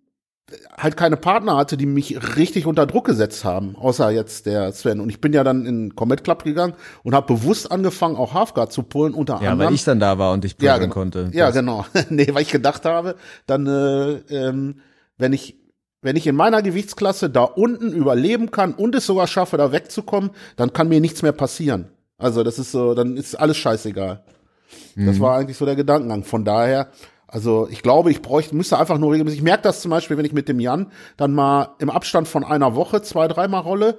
halt 0.77 0.97
keine 0.97 1.17
Partner 1.17 1.55
hatte, 1.57 1.77
die 1.77 1.85
mich 1.85 2.35
richtig 2.37 2.65
unter 2.65 2.85
Druck 2.85 3.05
gesetzt 3.05 3.43
haben, 3.45 3.75
außer 3.75 4.11
jetzt 4.11 4.45
der 4.45 4.71
Sven. 4.73 4.99
Und 4.99 5.09
ich 5.09 5.21
bin 5.21 5.33
ja 5.33 5.43
dann 5.43 5.65
in 5.65 5.95
Comet 5.95 6.23
Club 6.23 6.43
gegangen 6.43 6.73
und 7.03 7.15
habe 7.15 7.33
bewusst 7.33 7.71
angefangen, 7.71 8.17
auch 8.17 8.33
Halfguard 8.33 8.71
zu 8.71 8.83
pullen, 8.83 9.13
unter 9.13 9.41
Ja, 9.41 9.51
anderem. 9.51 9.59
weil 9.69 9.73
ich 9.75 9.83
dann 9.83 9.99
da 9.99 10.17
war 10.17 10.33
und 10.33 10.43
dich 10.43 10.53
Ja, 10.53 10.73
plagen 10.73 10.83
genau. 10.83 10.93
konnte. 10.93 11.29
Ja, 11.33 11.47
Das- 11.47 11.55
genau. 11.55 11.85
nee, 12.09 12.27
weil 12.33 12.41
ich 12.43 12.51
gedacht 12.51 12.85
habe, 12.85 13.15
dann, 13.47 13.65
äh, 13.67 14.11
ähm, 14.29 14.81
wenn 15.17 15.31
ich, 15.33 15.57
wenn 16.01 16.17
ich 16.17 16.27
in 16.27 16.35
meiner 16.35 16.61
Gewichtsklasse 16.61 17.29
da 17.29 17.43
unten 17.43 17.93
überleben 17.93 18.51
kann 18.51 18.73
und 18.73 18.93
es 18.95 19.05
sogar 19.05 19.27
schaffe, 19.27 19.55
da 19.57 19.71
wegzukommen, 19.71 20.31
dann 20.57 20.73
kann 20.73 20.89
mir 20.89 20.99
nichts 20.99 21.21
mehr 21.21 21.31
passieren. 21.31 21.87
Also 22.17 22.43
das 22.43 22.59
ist 22.59 22.71
so, 22.71 22.93
dann 22.93 23.15
ist 23.17 23.35
alles 23.35 23.57
scheißegal. 23.57 24.23
Das 24.95 25.19
war 25.19 25.37
eigentlich 25.37 25.57
so 25.57 25.65
der 25.65 25.75
Gedankengang. 25.75 26.23
Von 26.23 26.43
daher, 26.45 26.89
also 27.33 27.67
ich 27.71 27.81
glaube, 27.81 28.11
ich 28.11 28.21
bräuchte, 28.21 28.55
müsste 28.55 28.77
einfach 28.77 28.99
nur 28.99 29.11
regelmäßig. 29.11 29.39
Ich 29.39 29.43
merke 29.43 29.63
das 29.63 29.81
zum 29.81 29.89
Beispiel, 29.89 30.17
wenn 30.17 30.25
ich 30.25 30.33
mit 30.33 30.47
dem 30.47 30.59
Jan 30.59 30.91
dann 31.17 31.33
mal 31.33 31.69
im 31.79 31.89
Abstand 31.89 32.27
von 32.27 32.43
einer 32.43 32.75
Woche 32.75 33.01
zwei, 33.01 33.27
dreimal 33.27 33.61
rolle, 33.61 33.97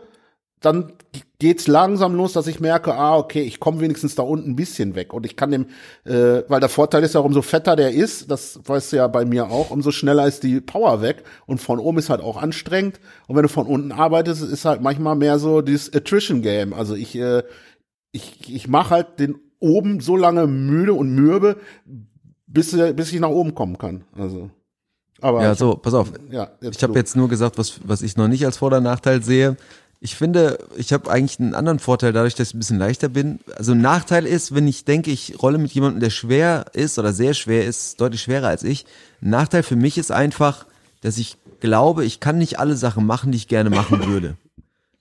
dann 0.60 0.92
geht's 1.40 1.66
langsam 1.66 2.14
los, 2.14 2.32
dass 2.32 2.46
ich 2.46 2.60
merke, 2.60 2.94
ah, 2.94 3.18
okay, 3.18 3.42
ich 3.42 3.58
komme 3.58 3.80
wenigstens 3.80 4.14
da 4.14 4.22
unten 4.22 4.50
ein 4.50 4.56
bisschen 4.56 4.94
weg. 4.94 5.12
Und 5.12 5.26
ich 5.26 5.34
kann 5.34 5.50
dem, 5.50 5.66
äh, 6.04 6.44
weil 6.46 6.60
der 6.60 6.68
Vorteil 6.68 7.02
ist 7.02 7.16
ja, 7.16 7.20
umso 7.22 7.42
fetter 7.42 7.74
der 7.74 7.90
ist, 7.90 8.30
das 8.30 8.60
weißt 8.64 8.92
du 8.92 8.96
ja 8.98 9.08
bei 9.08 9.24
mir 9.24 9.50
auch, 9.50 9.70
umso 9.70 9.90
schneller 9.90 10.28
ist 10.28 10.44
die 10.44 10.60
Power 10.60 11.02
weg. 11.02 11.24
Und 11.46 11.60
von 11.60 11.80
oben 11.80 11.98
ist 11.98 12.10
halt 12.10 12.20
auch 12.20 12.40
anstrengend. 12.40 13.00
Und 13.26 13.34
wenn 13.34 13.42
du 13.42 13.48
von 13.48 13.66
unten 13.66 13.90
arbeitest, 13.90 14.44
ist 14.44 14.64
halt 14.64 14.80
manchmal 14.80 15.16
mehr 15.16 15.40
so 15.40 15.60
dieses 15.60 15.92
Attrition-Game. 15.92 16.72
Also 16.72 16.94
ich, 16.94 17.16
äh, 17.16 17.42
ich, 18.12 18.54
ich 18.54 18.68
mache 18.68 18.90
halt 18.90 19.18
den 19.18 19.34
oben 19.58 19.98
so 19.98 20.16
lange 20.16 20.46
müde 20.46 20.94
und 20.94 21.10
mürbe, 21.16 21.56
bis, 22.54 22.72
äh, 22.72 22.92
bis 22.94 23.12
ich 23.12 23.20
nach 23.20 23.28
oben 23.28 23.54
kommen 23.54 23.76
kann. 23.76 24.04
Also. 24.16 24.50
Aber 25.20 25.42
Ja, 25.42 25.54
so, 25.54 25.76
pass 25.76 25.94
auf. 25.94 26.10
ja, 26.30 26.50
Ich 26.60 26.82
habe 26.82 26.94
jetzt 26.98 27.16
nur 27.16 27.28
gesagt, 27.28 27.58
was, 27.58 27.80
was 27.84 28.02
ich 28.02 28.16
noch 28.16 28.28
nicht 28.28 28.44
als 28.46 28.56
Vor- 28.58 28.68
oder 28.68 28.80
Nachteil 28.80 29.22
sehe. 29.22 29.56
Ich 30.00 30.16
finde, 30.16 30.58
ich 30.76 30.92
habe 30.92 31.10
eigentlich 31.10 31.40
einen 31.40 31.54
anderen 31.54 31.78
Vorteil 31.78 32.12
dadurch, 32.12 32.34
dass 32.34 32.48
ich 32.48 32.54
ein 32.54 32.58
bisschen 32.58 32.78
leichter 32.78 33.08
bin. 33.08 33.38
Also 33.56 33.72
ein 33.72 33.80
Nachteil 33.80 34.26
ist, 34.26 34.54
wenn 34.54 34.68
ich 34.68 34.84
denke, 34.84 35.10
ich 35.10 35.40
rolle 35.42 35.56
mit 35.56 35.72
jemandem, 35.72 36.00
der 36.00 36.10
schwer 36.10 36.66
ist 36.74 36.98
oder 36.98 37.12
sehr 37.14 37.32
schwer 37.32 37.64
ist, 37.64 38.00
deutlich 38.00 38.20
schwerer 38.22 38.48
als 38.48 38.64
ich. 38.64 38.84
Ein 39.22 39.30
Nachteil 39.30 39.62
für 39.62 39.76
mich 39.76 39.96
ist 39.96 40.12
einfach, 40.12 40.66
dass 41.00 41.16
ich 41.16 41.38
glaube, 41.60 42.04
ich 42.04 42.20
kann 42.20 42.36
nicht 42.36 42.58
alle 42.58 42.76
Sachen 42.76 43.06
machen, 43.06 43.32
die 43.32 43.36
ich 43.38 43.48
gerne 43.48 43.70
machen 43.70 44.06
würde. 44.06 44.36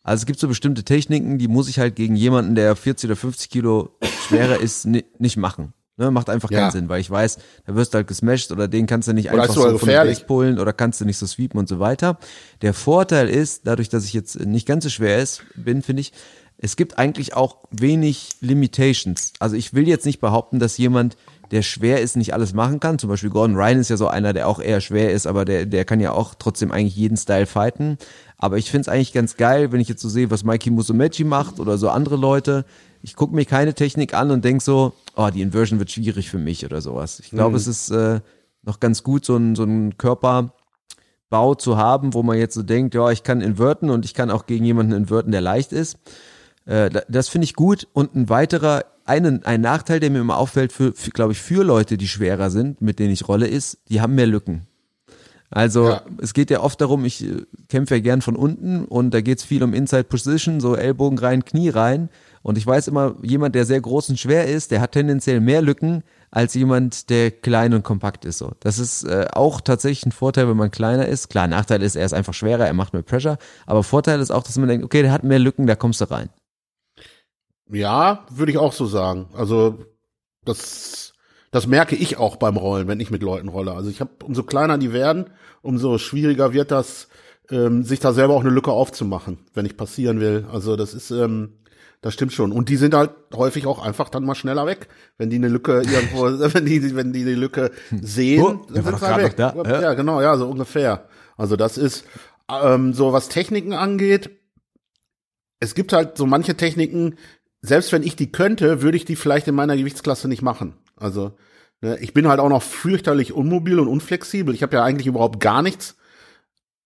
Also 0.04 0.22
es 0.22 0.26
gibt 0.26 0.40
so 0.40 0.48
bestimmte 0.48 0.84
Techniken, 0.84 1.38
die 1.38 1.48
muss 1.50 1.68
ich 1.68 1.80
halt 1.80 1.96
gegen 1.96 2.16
jemanden, 2.16 2.56
der 2.56 2.76
40 2.76 3.10
oder 3.10 3.16
50 3.18 3.50
Kilo 3.50 3.90
schwerer 4.28 4.60
ist, 4.60 4.86
ni 4.86 5.04
nicht 5.18 5.36
machen. 5.38 5.74
Ne, 5.96 6.10
macht 6.10 6.30
einfach 6.30 6.50
Ja. 6.50 6.62
keinen 6.62 6.72
Sinn, 6.72 6.90
weil 6.90 7.02
ich 7.02 7.12
weiß, 7.12 7.38
da 7.68 7.76
wirst 7.76 7.94
du 7.94 7.98
halt 7.98 8.08
gesmashed 8.08 8.52
oder 8.52 8.68
den 8.68 8.88
kannst 8.88 9.08
du 9.08 9.14
nicht 9.14 9.32
Oder 9.32 9.44
einfach 9.44 9.54
so 9.54 9.62
von 9.62 9.74
gefährlich. 9.74 10.20
Base 10.20 10.26
pullen 10.28 10.60
oder 10.60 10.74
kannst 10.74 11.00
du 11.02 11.06
nicht 11.06 11.18
so 11.20 11.28
sweepen 11.28 11.60
und 11.60 11.70
so 11.70 11.80
weiter. 11.80 12.18
Der 12.64 12.74
Vorteil 12.74 13.30
ist, 13.30 13.68
dadurch, 13.68 13.90
dass 13.90 14.04
ich 14.06 14.14
jetzt 14.14 14.40
nicht 14.40 14.68
ganz 14.68 14.86
so 14.86 14.90
schwer 14.90 15.20
ist, 15.20 15.44
bin, 15.56 15.84
finde 15.84 16.02
ich, 16.02 16.12
es 16.58 16.76
gibt 16.78 16.98
eigentlich 16.98 17.36
auch 17.36 17.58
wenig 17.72 18.30
Limitations. 18.42 19.34
Also 19.40 19.56
ich 19.56 19.74
will 19.74 19.88
jetzt 19.88 20.06
nicht 20.06 20.20
behaupten, 20.20 20.60
dass 20.60 20.78
jemand, 20.78 21.16
der 21.52 21.62
schwer 21.62 22.02
ist, 22.02 22.16
nicht 22.16 22.34
alles 22.34 22.54
machen 22.54 22.80
kann. 22.80 22.98
Zum 22.98 23.10
Beispiel 23.10 23.30
Gordon 23.30 23.56
Ryan 23.56 23.80
ist 23.80 23.90
ja 23.90 23.98
so 23.98 24.08
einer, 24.08 24.34
der 24.34 24.48
auch 24.48 24.60
eher 24.60 24.82
schwer 24.82 25.12
ist, 25.12 25.28
aber 25.28 25.46
der, 25.46 25.66
der 25.68 25.86
kann 25.86 26.00
ja 26.00 26.12
auch 26.14 26.34
trotzdem 26.36 26.72
eigentlich 26.72 26.96
jeden 26.96 27.18
Style 27.18 27.46
fighten. 27.46 27.98
Aber 28.38 28.58
ich 28.58 28.72
finde 28.72 28.82
es 28.82 28.88
eigentlich 28.88 29.14
ganz 29.14 29.38
geil, 29.38 29.72
wenn 29.72 29.80
ich 29.80 29.90
jetzt 29.90 30.02
so 30.02 30.10
sehe, 30.10 30.32
was 30.32 30.44
Mikey 30.44 30.72
Musumeci 30.72 31.24
macht 31.24 31.60
oder 31.60 31.78
so 31.78 31.90
andere 31.90 32.16
Leute. 32.16 32.66
Ich 33.06 33.16
gucke 33.16 33.36
mir 33.36 33.44
keine 33.46 33.74
Technik 33.74 34.14
an 34.14 34.32
und 34.32 34.44
denk 34.46 34.62
so, 34.62 34.94
oh, 35.18 35.30
die 35.32 35.42
Inversion 35.42 35.78
wird 35.78 35.92
schwierig 35.92 36.30
für 36.30 36.38
mich 36.40 36.66
oder 36.66 36.80
sowas. 36.82 37.20
Ich 37.20 37.30
glaube, 37.32 37.58
es 37.58 37.68
ist 37.68 37.92
äh, 37.92 38.22
noch 38.64 38.80
ganz 38.80 39.04
gut, 39.04 39.26
so 39.26 39.36
ein, 39.36 39.56
so 39.56 39.64
ein 39.66 39.98
Körperbau 39.98 41.56
zu 41.58 41.78
haben, 41.78 42.14
wo 42.14 42.24
man 42.24 42.38
jetzt 42.38 42.56
so 42.56 42.64
denkt, 42.64 42.96
ja, 42.96 43.10
ich 43.12 43.24
kann 43.24 43.42
inverten 43.42 43.90
und 43.90 44.06
ich 44.06 44.14
kann 44.14 44.32
auch 44.32 44.46
gegen 44.46 44.66
jemanden 44.66 44.94
inverten, 44.94 45.32
der 45.32 45.42
leicht 45.42 45.74
ist. 45.74 45.98
Äh, 46.66 46.90
da- 46.90 47.04
das 47.10 47.28
finde 47.28 47.44
ich 47.46 47.56
gut. 47.56 47.88
Und 47.94 48.16
ein 48.16 48.30
weiterer, 48.30 48.86
einen, 49.06 49.44
ein 49.44 49.60
Nachteil, 49.62 50.00
der 50.00 50.10
mir 50.10 50.20
immer 50.22 50.38
auffällt, 50.38 50.72
für, 50.72 50.94
für 50.94 51.12
glaube 51.12 51.34
ich, 51.34 51.42
für 51.42 51.64
Leute, 51.64 51.98
die 51.98 52.08
schwerer 52.08 52.50
sind, 52.50 52.82
mit 52.82 53.00
denen 53.00 53.12
ich 53.12 53.28
rolle, 53.28 53.48
ist, 53.48 53.80
die 53.90 54.00
haben 54.00 54.16
mehr 54.16 54.28
Lücken. 54.28 54.66
Also 55.50 55.90
Ja. 55.90 56.02
es 56.20 56.34
geht 56.34 56.50
ja 56.50 56.62
oft 56.62 56.80
darum, 56.82 57.04
ich 57.06 57.24
äh, 57.26 57.44
kämpfe 57.68 57.96
ja 57.96 58.02
gern 58.02 58.22
von 58.22 58.36
unten 58.38 58.86
und 58.86 59.14
da 59.14 59.22
geht 59.22 59.40
es 59.40 59.44
viel 59.44 59.62
um 59.62 59.74
Inside 59.74 60.06
Position, 60.06 60.62
so 60.62 60.76
Ellbogen 60.76 61.20
rein, 61.20 61.44
Knie 61.46 61.70
rein. 61.70 62.10
Und 62.44 62.58
ich 62.58 62.68
weiß 62.68 62.90
immer, 62.90 63.16
jemand, 63.24 63.56
der 63.56 63.66
sehr 63.66 63.80
groß 63.80 64.10
und 64.10 64.20
schwer 64.20 64.48
ist, 64.48 64.72
der 64.72 64.82
hat 64.82 64.92
tendenziell 64.92 65.40
mehr 65.40 65.62
Lücken 65.62 66.04
als 66.30 66.54
jemand, 66.54 67.10
der 67.10 67.32
klein 67.32 67.74
und 67.74 67.84
kompakt 67.84 68.26
ist. 68.26 68.38
So, 68.38 68.52
das 68.60 68.80
ist 68.80 69.06
äh, 69.06 69.28
auch 69.32 69.62
tatsächlich 69.62 70.06
ein 70.06 70.12
Vorteil, 70.12 70.50
wenn 70.50 70.58
man 70.58 70.70
kleiner 70.70 71.08
ist. 71.08 71.30
Klar, 71.30 71.48
Nachteil 71.48 71.82
ist, 71.82 71.96
er 71.96 72.06
ist 72.06 72.14
einfach 72.14 72.34
schwerer, 72.34 72.68
er 72.68 72.74
macht 72.74 72.94
mehr 72.94 73.02
Pressure. 73.02 73.38
Aber 73.66 73.84
Vorteil 73.84 74.20
ist 74.20 74.32
auch, 74.32 74.44
dass 74.44 74.58
man 74.58 74.68
denkt, 74.68 74.84
okay, 74.84 75.02
der 75.02 75.14
hat 75.14 75.24
mehr 75.24 75.40
Lücken, 75.40 75.68
da 75.68 75.76
kommst 75.76 76.02
du 76.02 76.12
rein. 76.12 76.30
Ja, 77.72 78.26
würde 78.30 78.52
ich 78.52 78.58
auch 78.58 78.74
so 78.74 78.88
sagen. 78.88 79.28
Also 79.34 79.86
das, 80.44 81.14
das 81.52 81.66
merke 81.66 81.96
ich 81.96 82.18
auch 82.18 82.36
beim 82.36 82.58
Rollen, 82.58 82.90
wenn 82.90 83.00
ich 83.00 83.10
mit 83.10 83.24
Leuten 83.24 83.48
rolle. 83.48 83.72
Also 83.72 83.90
ich 83.90 84.02
habe, 84.02 84.12
umso 84.26 84.44
kleiner 84.44 84.78
die 84.78 84.92
werden, 84.92 85.30
umso 85.62 85.98
schwieriger 85.98 86.52
wird 86.52 86.72
das, 86.72 87.08
ähm, 87.50 87.84
sich 87.84 88.02
da 88.02 88.12
selber 88.12 88.34
auch 88.34 88.42
eine 88.42 88.50
Lücke 88.50 88.72
aufzumachen, 88.72 89.38
wenn 89.54 89.66
ich 89.66 89.78
passieren 89.78 90.20
will. 90.20 90.46
Also 90.52 90.76
das 90.76 90.94
ist, 90.94 91.10
ähm, 91.12 91.54
das 92.04 92.14
stimmt 92.14 92.34
schon. 92.34 92.52
Und 92.52 92.70
die 92.70 92.76
sind 92.76 92.94
halt 92.94 93.12
häufig 93.34 93.66
auch 93.66 93.84
einfach 93.84 94.10
dann 94.10 94.26
mal 94.26 94.36
schneller 94.36 94.68
weg, 94.68 94.90
wenn 95.18 95.32
die 95.32 95.38
eine 95.38 95.48
Lücke 95.48 95.82
irgendwo, 95.92 96.26
wenn 96.54 96.66
die, 96.66 96.96
wenn 96.96 97.14
die 97.14 97.24
die 97.26 97.34
Lücke 97.34 97.72
sehen, 98.02 98.44
Oh, 98.44 98.66
sind 98.70 98.86
sie 99.00 99.08
halt 99.08 99.24
weg. 99.26 99.38
da. 99.38 99.56
Ja. 99.82 99.94
genau, 99.96 100.22
ja, 100.22 100.38
so 100.38 100.48
ungefähr. 100.48 101.08
Also 101.38 101.56
das 101.56 101.78
ist 101.80 102.06
ähm, 102.52 102.94
so, 102.94 103.14
was 103.14 103.30
Techniken 103.30 103.74
angeht. 103.74 104.30
Es 105.60 105.76
gibt 105.76 105.94
halt 105.94 106.18
so 106.18 106.26
manche 106.26 106.56
Techniken, 106.56 107.16
selbst 107.62 107.92
wenn 107.94 108.04
ich 108.04 108.16
die 108.18 108.32
könnte, 108.32 108.82
würde 108.82 108.98
ich 108.98 109.06
die 109.06 109.16
vielleicht 109.16 109.48
in 109.48 109.56
meiner 109.56 109.78
Gewichtsklasse 109.78 110.28
nicht 110.28 110.42
machen. 110.42 110.76
Also 110.98 111.32
ne, 111.82 111.98
ich 112.00 112.14
bin 112.14 112.28
halt 112.28 112.42
auch 112.42 112.50
noch 112.50 112.62
fürchterlich 112.64 113.32
unmobil 113.32 113.80
und 113.80 113.88
unflexibel. 113.88 114.54
Ich 114.54 114.62
habe 114.62 114.76
ja 114.76 114.84
eigentlich 114.84 115.08
überhaupt 115.08 115.40
gar 115.40 115.62
nichts, 115.62 115.96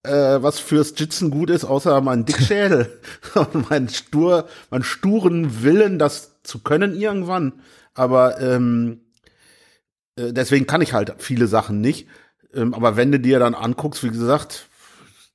äh, 0.07 0.41
was 0.41 0.59
fürs 0.59 0.93
Jitzen 0.97 1.29
gut 1.31 1.49
ist, 1.49 1.65
außer 1.65 2.01
meinen 2.01 2.25
Dickschädel 2.25 2.89
und 3.35 3.69
meinen 3.69 3.89
stur, 3.89 4.47
meinen 4.69 4.83
sturen 4.83 5.63
Willen, 5.63 5.99
das 5.99 6.41
zu 6.43 6.59
können 6.59 6.95
irgendwann. 6.95 7.53
Aber 7.93 8.39
ähm, 8.41 9.01
äh, 10.15 10.33
deswegen 10.33 10.67
kann 10.67 10.81
ich 10.81 10.93
halt 10.93 11.15
viele 11.17 11.47
Sachen 11.47 11.81
nicht. 11.81 12.07
Ähm, 12.53 12.73
aber 12.73 12.95
wenn 12.95 13.11
du 13.11 13.19
dir 13.19 13.39
dann 13.39 13.55
anguckst, 13.55 14.03
wie 14.03 14.09
gesagt, 14.09 14.67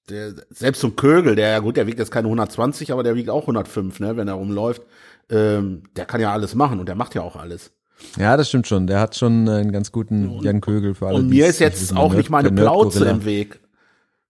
der, 0.09 0.35
selbst 0.51 0.81
so 0.81 0.89
ein 0.89 0.97
Kögel, 0.97 1.37
der 1.37 1.51
ja 1.51 1.59
gut, 1.61 1.77
der 1.77 1.87
wiegt 1.87 1.99
jetzt 1.99 2.11
keine 2.11 2.27
120, 2.27 2.93
aber 2.93 3.03
der 3.03 3.15
wiegt 3.15 3.31
auch 3.31 3.43
105, 3.43 4.01
ne, 4.01 4.17
wenn 4.17 4.29
er 4.29 4.35
rumläuft. 4.35 4.83
Ähm, 5.31 5.85
der 5.97 6.05
kann 6.05 6.21
ja 6.21 6.33
alles 6.33 6.55
machen 6.55 6.81
und 6.81 6.87
der 6.87 6.97
macht 6.97 7.15
ja 7.15 7.23
auch 7.23 7.37
alles. 7.37 7.71
Ja, 8.19 8.37
das 8.37 8.49
stimmt 8.49 8.67
schon. 8.67 8.87
Der 8.87 9.01
hat 9.01 9.17
schon 9.17 9.49
einen 9.49 9.73
ganz 9.73 9.93
guten 9.93 10.41
Jan 10.43 10.61
Kögel 10.61 10.95
für 10.95 11.07
alle. 11.07 11.19
Und 11.19 11.29
mir 11.29 11.47
ist 11.47 11.61
jetzt 11.61 11.97
auch 11.97 12.13
nicht 12.15 12.31
meine 12.31 12.51
Plauze 12.51 13.05
im 13.07 13.25
Weg. 13.25 13.61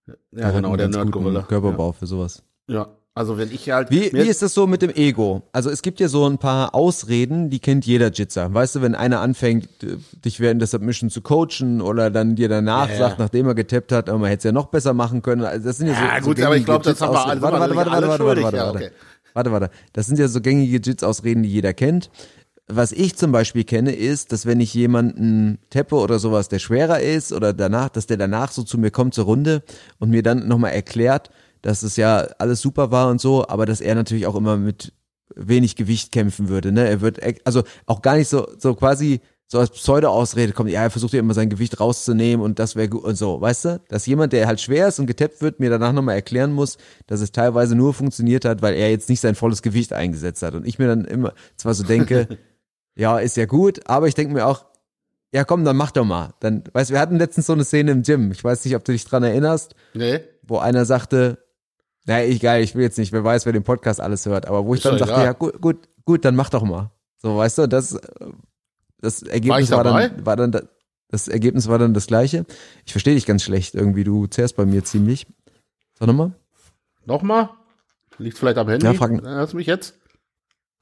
Ja, 0.07 0.13
Der 0.31 0.45
hat 0.47 0.55
genau, 0.55 0.75
der 0.75 0.87
ganz 0.89 0.95
guten 0.97 1.05
Nerdgorilla. 1.33 1.41
Körperbau 1.43 1.91
für 1.93 2.05
sowas. 2.07 2.43
Ja. 2.67 2.75
ja, 2.75 2.87
also 3.15 3.37
wenn 3.37 3.51
ich 3.51 3.69
halt. 3.69 3.89
Wie, 3.91 4.11
wie 4.11 4.27
ist 4.27 4.41
das 4.41 4.53
so 4.53 4.67
mit 4.67 4.81
dem 4.81 4.89
Ego? 4.93 5.43
Also 5.51 5.69
es 5.69 5.81
gibt 5.81 5.99
ja 5.99 6.07
so 6.09 6.27
ein 6.27 6.37
paar 6.39 6.73
Ausreden, 6.75 7.49
die 7.49 7.59
kennt 7.59 7.85
jeder 7.85 8.11
Jitzer. 8.11 8.53
Weißt 8.53 8.75
du, 8.75 8.81
wenn 8.81 8.95
einer 8.95 9.21
anfängt, 9.21 9.67
äh, 9.83 9.97
dich 10.25 10.39
während 10.39 10.61
der 10.61 10.67
Submission 10.67 11.09
zu 11.09 11.21
coachen 11.21 11.81
oder 11.81 12.09
dann 12.09 12.35
dir 12.35 12.49
danach 12.49 12.87
Ja, 12.89 12.93
ja. 12.93 12.99
sagt, 12.99 13.19
nachdem 13.19 13.47
er 13.47 13.55
getappt 13.55 13.91
hat, 13.91 14.09
oh, 14.09 14.17
man 14.17 14.29
hätte 14.29 14.39
es 14.39 14.43
ja 14.45 14.51
noch 14.51 14.65
besser 14.67 14.93
machen 14.93 15.21
können. 15.21 15.43
Also 15.45 15.65
das 15.67 15.77
sind 15.77 15.87
ja 15.87 15.93
so, 15.95 16.01
Ja, 16.01 16.19
so 16.21 16.25
gut, 16.25 16.41
aber 16.41 16.55
ich 16.57 16.65
gängige 16.65 16.65
glaub, 16.65 16.83
das 16.83 16.99
haben 17.01 17.13
wir 17.13 17.25
alle- 17.27 17.41
Warte, 17.41 17.59
warte, 17.59 17.75
warte, 17.75 17.91
warte, 17.91 18.25
warte, 18.25 18.43
warte, 18.43 18.83
Ja. 18.85 18.89
Warte, 19.35 19.51
warte. 19.51 19.69
Das 19.93 20.05
sind 20.05 20.19
ja 20.19 20.27
so 20.27 20.41
gängige 20.41 20.77
Jits-Ausreden, 20.77 21.43
die 21.43 21.49
jeder 21.49 21.73
kennt. 21.73 22.11
Was 22.67 22.93
ich 22.93 23.17
zum 23.17 23.31
Beispiel 23.31 23.65
kenne, 23.65 23.93
ist, 23.93 24.31
dass 24.31 24.45
wenn 24.45 24.61
ich 24.61 24.73
jemanden 24.73 25.59
teppe 25.69 25.95
oder 25.95 26.17
sowas, 26.17 26.47
der 26.47 26.59
schwerer 26.59 27.01
ist 27.01 27.33
oder 27.33 27.51
danach, 27.51 27.89
dass 27.89 28.07
der 28.07 28.17
danach 28.17 28.51
so 28.51 28.63
zu 28.63 28.77
mir 28.77 28.89
kommt 28.89 29.13
zur 29.13 29.25
Runde 29.25 29.63
und 29.99 30.09
mir 30.09 30.23
dann 30.23 30.47
nochmal 30.47 30.71
erklärt, 30.71 31.29
dass 31.61 31.83
es 31.83 31.97
ja 31.97 32.27
alles 32.39 32.61
super 32.61 32.89
war 32.91 33.09
und 33.09 33.19
so, 33.19 33.47
aber 33.47 33.65
dass 33.65 33.81
er 33.81 33.95
natürlich 33.95 34.27
auch 34.27 34.35
immer 34.35 34.55
mit 34.55 34.93
wenig 35.35 35.75
Gewicht 35.75 36.11
kämpfen 36.11 36.47
würde. 36.47 36.71
Ne? 36.71 36.87
Er 36.87 37.01
wird 37.01 37.19
also 37.45 37.63
auch 37.85 38.01
gar 38.01 38.15
nicht 38.15 38.29
so 38.29 38.47
so 38.57 38.75
quasi 38.75 39.19
so 39.47 39.59
als 39.59 39.69
Pseudo-Ausrede 39.69 40.53
kommt, 40.53 40.71
ja, 40.71 40.81
er 40.81 40.89
versucht 40.89 41.13
ja 41.13 41.19
immer 41.19 41.33
sein 41.33 41.49
Gewicht 41.49 41.79
rauszunehmen 41.79 42.43
und 42.43 42.59
das 42.59 42.75
wäre 42.75 42.89
gut 42.89 43.03
und 43.03 43.15
so, 43.15 43.39
weißt 43.39 43.65
du? 43.65 43.81
Dass 43.87 44.05
jemand, 44.05 44.33
der 44.33 44.47
halt 44.47 44.61
schwer 44.61 44.87
ist 44.87 44.99
und 44.99 45.05
getappt 45.05 45.41
wird, 45.41 45.59
mir 45.59 45.69
danach 45.69 45.93
nochmal 45.93 46.15
erklären 46.15 46.53
muss, 46.53 46.77
dass 47.05 47.21
es 47.21 47.31
teilweise 47.31 47.75
nur 47.75 47.93
funktioniert 47.93 48.45
hat, 48.45 48.61
weil 48.61 48.73
er 48.73 48.89
jetzt 48.89 49.09
nicht 49.09 49.19
sein 49.19 49.35
volles 49.35 49.61
Gewicht 49.61 49.93
eingesetzt 49.93 50.41
hat. 50.41 50.55
Und 50.55 50.65
ich 50.65 50.79
mir 50.79 50.87
dann 50.87 51.05
immer 51.05 51.33
zwar 51.55 51.75
so 51.75 51.83
denke, 51.83 52.27
ja, 52.95 53.19
ist 53.19 53.37
ja 53.37 53.45
gut, 53.45 53.81
aber 53.89 54.07
ich 54.07 54.15
denke 54.15 54.33
mir 54.33 54.45
auch, 54.47 54.65
ja 55.33 55.43
komm, 55.43 55.65
dann 55.65 55.75
mach 55.77 55.91
doch 55.91 56.05
mal. 56.05 56.33
Dann, 56.39 56.63
weißt 56.73 56.89
du, 56.89 56.93
wir 56.93 57.01
hatten 57.01 57.17
letztens 57.17 57.47
so 57.47 57.53
eine 57.53 57.63
Szene 57.63 57.91
im 57.91 58.03
Gym, 58.03 58.31
ich 58.31 58.43
weiß 58.43 58.63
nicht, 58.65 58.75
ob 58.75 58.83
du 58.85 58.91
dich 58.91 59.05
dran 59.05 59.23
erinnerst, 59.23 59.75
nee, 59.93 60.21
wo 60.43 60.57
einer 60.59 60.85
sagte, 60.85 61.39
naja, 62.05 62.27
egal, 62.29 62.61
ich 62.61 62.75
will 62.75 62.83
jetzt 62.83 62.97
nicht, 62.97 63.11
wer 63.13 63.23
weiß, 63.23 63.45
wer 63.45 63.53
den 63.53 63.63
Podcast 63.63 64.01
alles 64.01 64.25
hört, 64.25 64.45
aber 64.45 64.65
wo 64.65 64.73
ich 64.75 64.79
Ist 64.79 64.85
dann 64.85 64.97
sagte, 64.99 65.13
egal. 65.13 65.25
ja 65.25 65.31
gut, 65.33 65.61
gut, 65.61 65.89
gut, 66.05 66.25
dann 66.25 66.35
mach 66.35 66.49
doch 66.49 66.63
mal. 66.63 66.91
So, 67.17 67.37
weißt 67.37 67.57
du, 67.59 67.67
das, 67.67 67.97
das 68.99 69.23
Ergebnis 69.23 69.71
War 69.71 69.85
war, 69.85 70.01
dann, 70.09 70.25
war 70.25 70.35
dann, 70.35 70.51
da- 70.51 70.63
das 71.09 71.27
Ergebnis 71.27 71.67
war 71.67 71.77
dann 71.79 71.93
das 71.93 72.07
gleiche. 72.07 72.45
Ich 72.85 72.91
verstehe 72.91 73.13
dich 73.15 73.25
ganz 73.25 73.43
schlecht 73.43 73.75
irgendwie, 73.75 74.03
du 74.03 74.27
zerrst 74.27 74.55
bei 74.55 74.65
mir 74.65 74.83
ziemlich. 74.83 75.27
Sag 75.97 76.07
nochmal. 76.07 76.33
nochmal? 77.05 77.49
Liegt 78.17 78.37
vielleicht 78.37 78.57
am 78.57 78.67
Handy? 78.67 78.85
Ja, 78.85 78.93
frag- 78.93 79.21
Hörst 79.21 79.53
du 79.53 79.57
mich 79.57 79.67
jetzt? 79.67 79.95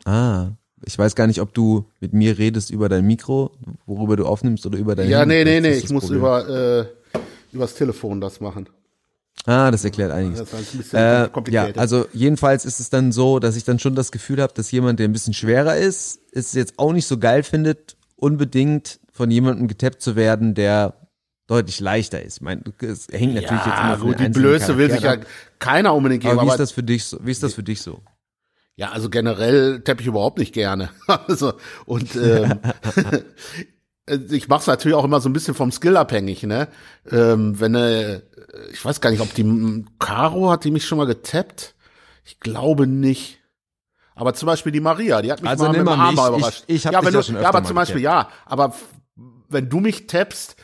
Ah, 0.05 0.51
ich 0.85 0.97
weiß 0.97 1.15
gar 1.15 1.27
nicht, 1.27 1.41
ob 1.41 1.53
du 1.53 1.85
mit 1.99 2.13
mir 2.13 2.37
redest 2.37 2.69
über 2.69 2.89
dein 2.89 3.05
Mikro, 3.05 3.51
worüber 3.85 4.15
du 4.15 4.25
aufnimmst 4.25 4.65
oder 4.65 4.77
über 4.77 4.95
dein 4.95 5.09
Ja, 5.09 5.21
Handy. 5.21 5.35
nee, 5.35 5.43
nee, 5.43 5.59
nee, 5.61 5.77
ich 5.77 5.89
muss 5.89 6.09
über, 6.09 6.47
äh, 7.13 7.19
übers 7.51 7.75
Telefon 7.75 8.21
das 8.21 8.39
machen. 8.39 8.67
Ah, 9.45 9.71
das 9.71 9.83
erklärt 9.83 10.11
einiges. 10.11 10.39
Das 10.39 10.53
ist 10.61 10.73
ein 10.73 10.77
bisschen 10.77 10.99
Äh, 10.99 11.51
ja, 11.51 11.69
also 11.77 12.05
jedenfalls 12.13 12.65
ist 12.65 12.79
es 12.79 12.89
dann 12.89 13.11
so, 13.11 13.39
dass 13.39 13.55
ich 13.55 13.63
dann 13.63 13.79
schon 13.79 13.95
das 13.95 14.11
Gefühl 14.11 14.41
habe, 14.41 14.53
dass 14.53 14.71
jemand, 14.71 14.99
der 14.99 15.07
ein 15.07 15.13
bisschen 15.13 15.33
schwerer 15.33 15.77
ist, 15.77 16.19
es 16.31 16.53
jetzt 16.53 16.77
auch 16.77 16.93
nicht 16.93 17.07
so 17.07 17.17
geil 17.17 17.43
findet, 17.43 17.97
unbedingt 18.15 18.99
von 19.11 19.31
jemandem 19.31 19.67
getappt 19.67 20.01
zu 20.01 20.15
werden, 20.15 20.53
der 20.53 20.95
deutlich 21.47 21.79
leichter 21.79 22.21
ist. 22.21 22.37
Ich 22.37 22.41
meine, 22.41 22.61
es 22.81 23.07
hängt 23.11 23.33
natürlich 23.33 23.65
jetzt 23.65 23.79
immer 23.79 23.89
ja, 23.89 23.95
gut, 23.95 24.19
die 24.19 24.29
Blöße 24.29 24.77
will 24.77 24.91
sich 24.91 25.01
ja 25.01 25.17
keiner 25.59 25.93
unbedingt 25.95 26.21
geben. 26.21 26.33
Aber 26.33 26.41
wie 26.43 26.45
Aber, 26.45 26.53
ist 26.53 26.59
das 26.59 26.71
für 26.71 26.83
dich 26.83 27.05
so? 27.05 27.19
Wie 27.23 27.31
ist 27.31 27.41
das 27.43 27.53
für 27.53 27.63
dich 27.63 27.81
so? 27.81 27.99
Ja, 28.75 28.89
also 28.91 29.09
generell 29.09 29.81
tapp 29.81 30.01
ich 30.01 30.07
überhaupt 30.07 30.37
nicht 30.39 30.53
gerne. 30.53 30.89
also, 31.07 31.53
und 31.85 32.15
ähm, 32.15 32.59
ich 34.29 34.47
mache 34.47 34.61
es 34.61 34.67
natürlich 34.67 34.95
auch 34.95 35.03
immer 35.05 35.21
so 35.21 35.29
ein 35.29 35.33
bisschen 35.33 35.53
vom 35.53 35.71
Skill 35.71 35.97
abhängig, 35.97 36.43
ne? 36.43 36.67
Ähm, 37.09 37.59
wenn 37.59 37.75
äh, 37.75 38.21
ich 38.71 38.83
weiß 38.83 39.01
gar 39.01 39.11
nicht, 39.11 39.21
ob 39.21 39.33
die 39.33 39.85
Caro 39.99 40.51
hat 40.51 40.63
die 40.63 40.71
mich 40.71 40.85
schon 40.85 40.97
mal 40.97 41.05
getappt. 41.05 41.75
Ich 42.23 42.39
glaube 42.39 42.87
nicht. 42.87 43.39
Aber 44.15 44.33
zum 44.33 44.47
Beispiel 44.47 44.71
die 44.71 44.81
Maria, 44.81 45.21
die 45.21 45.31
hat 45.31 45.41
mich 45.41 45.49
Also 45.49 45.63
mal 45.65 45.71
mit 45.71 45.81
dem 45.81 45.87
Arm 45.87 46.15
mal 46.15 46.31
Ich- 46.31 46.37
überrascht. 46.37 46.63
ich 46.67 46.85
hab 46.85 46.93
ja, 46.93 47.03
wenn 47.05 47.13
ja 47.13 47.21
du, 47.21 47.33
ja, 47.33 47.49
aber 47.49 47.63
zum 47.63 47.75
Beispiel 47.75 48.01
ja, 48.01 48.29
aber 48.45 48.73
wenn 49.49 49.69
du 49.69 49.79
mich 49.79 50.07
tappst, 50.07 50.55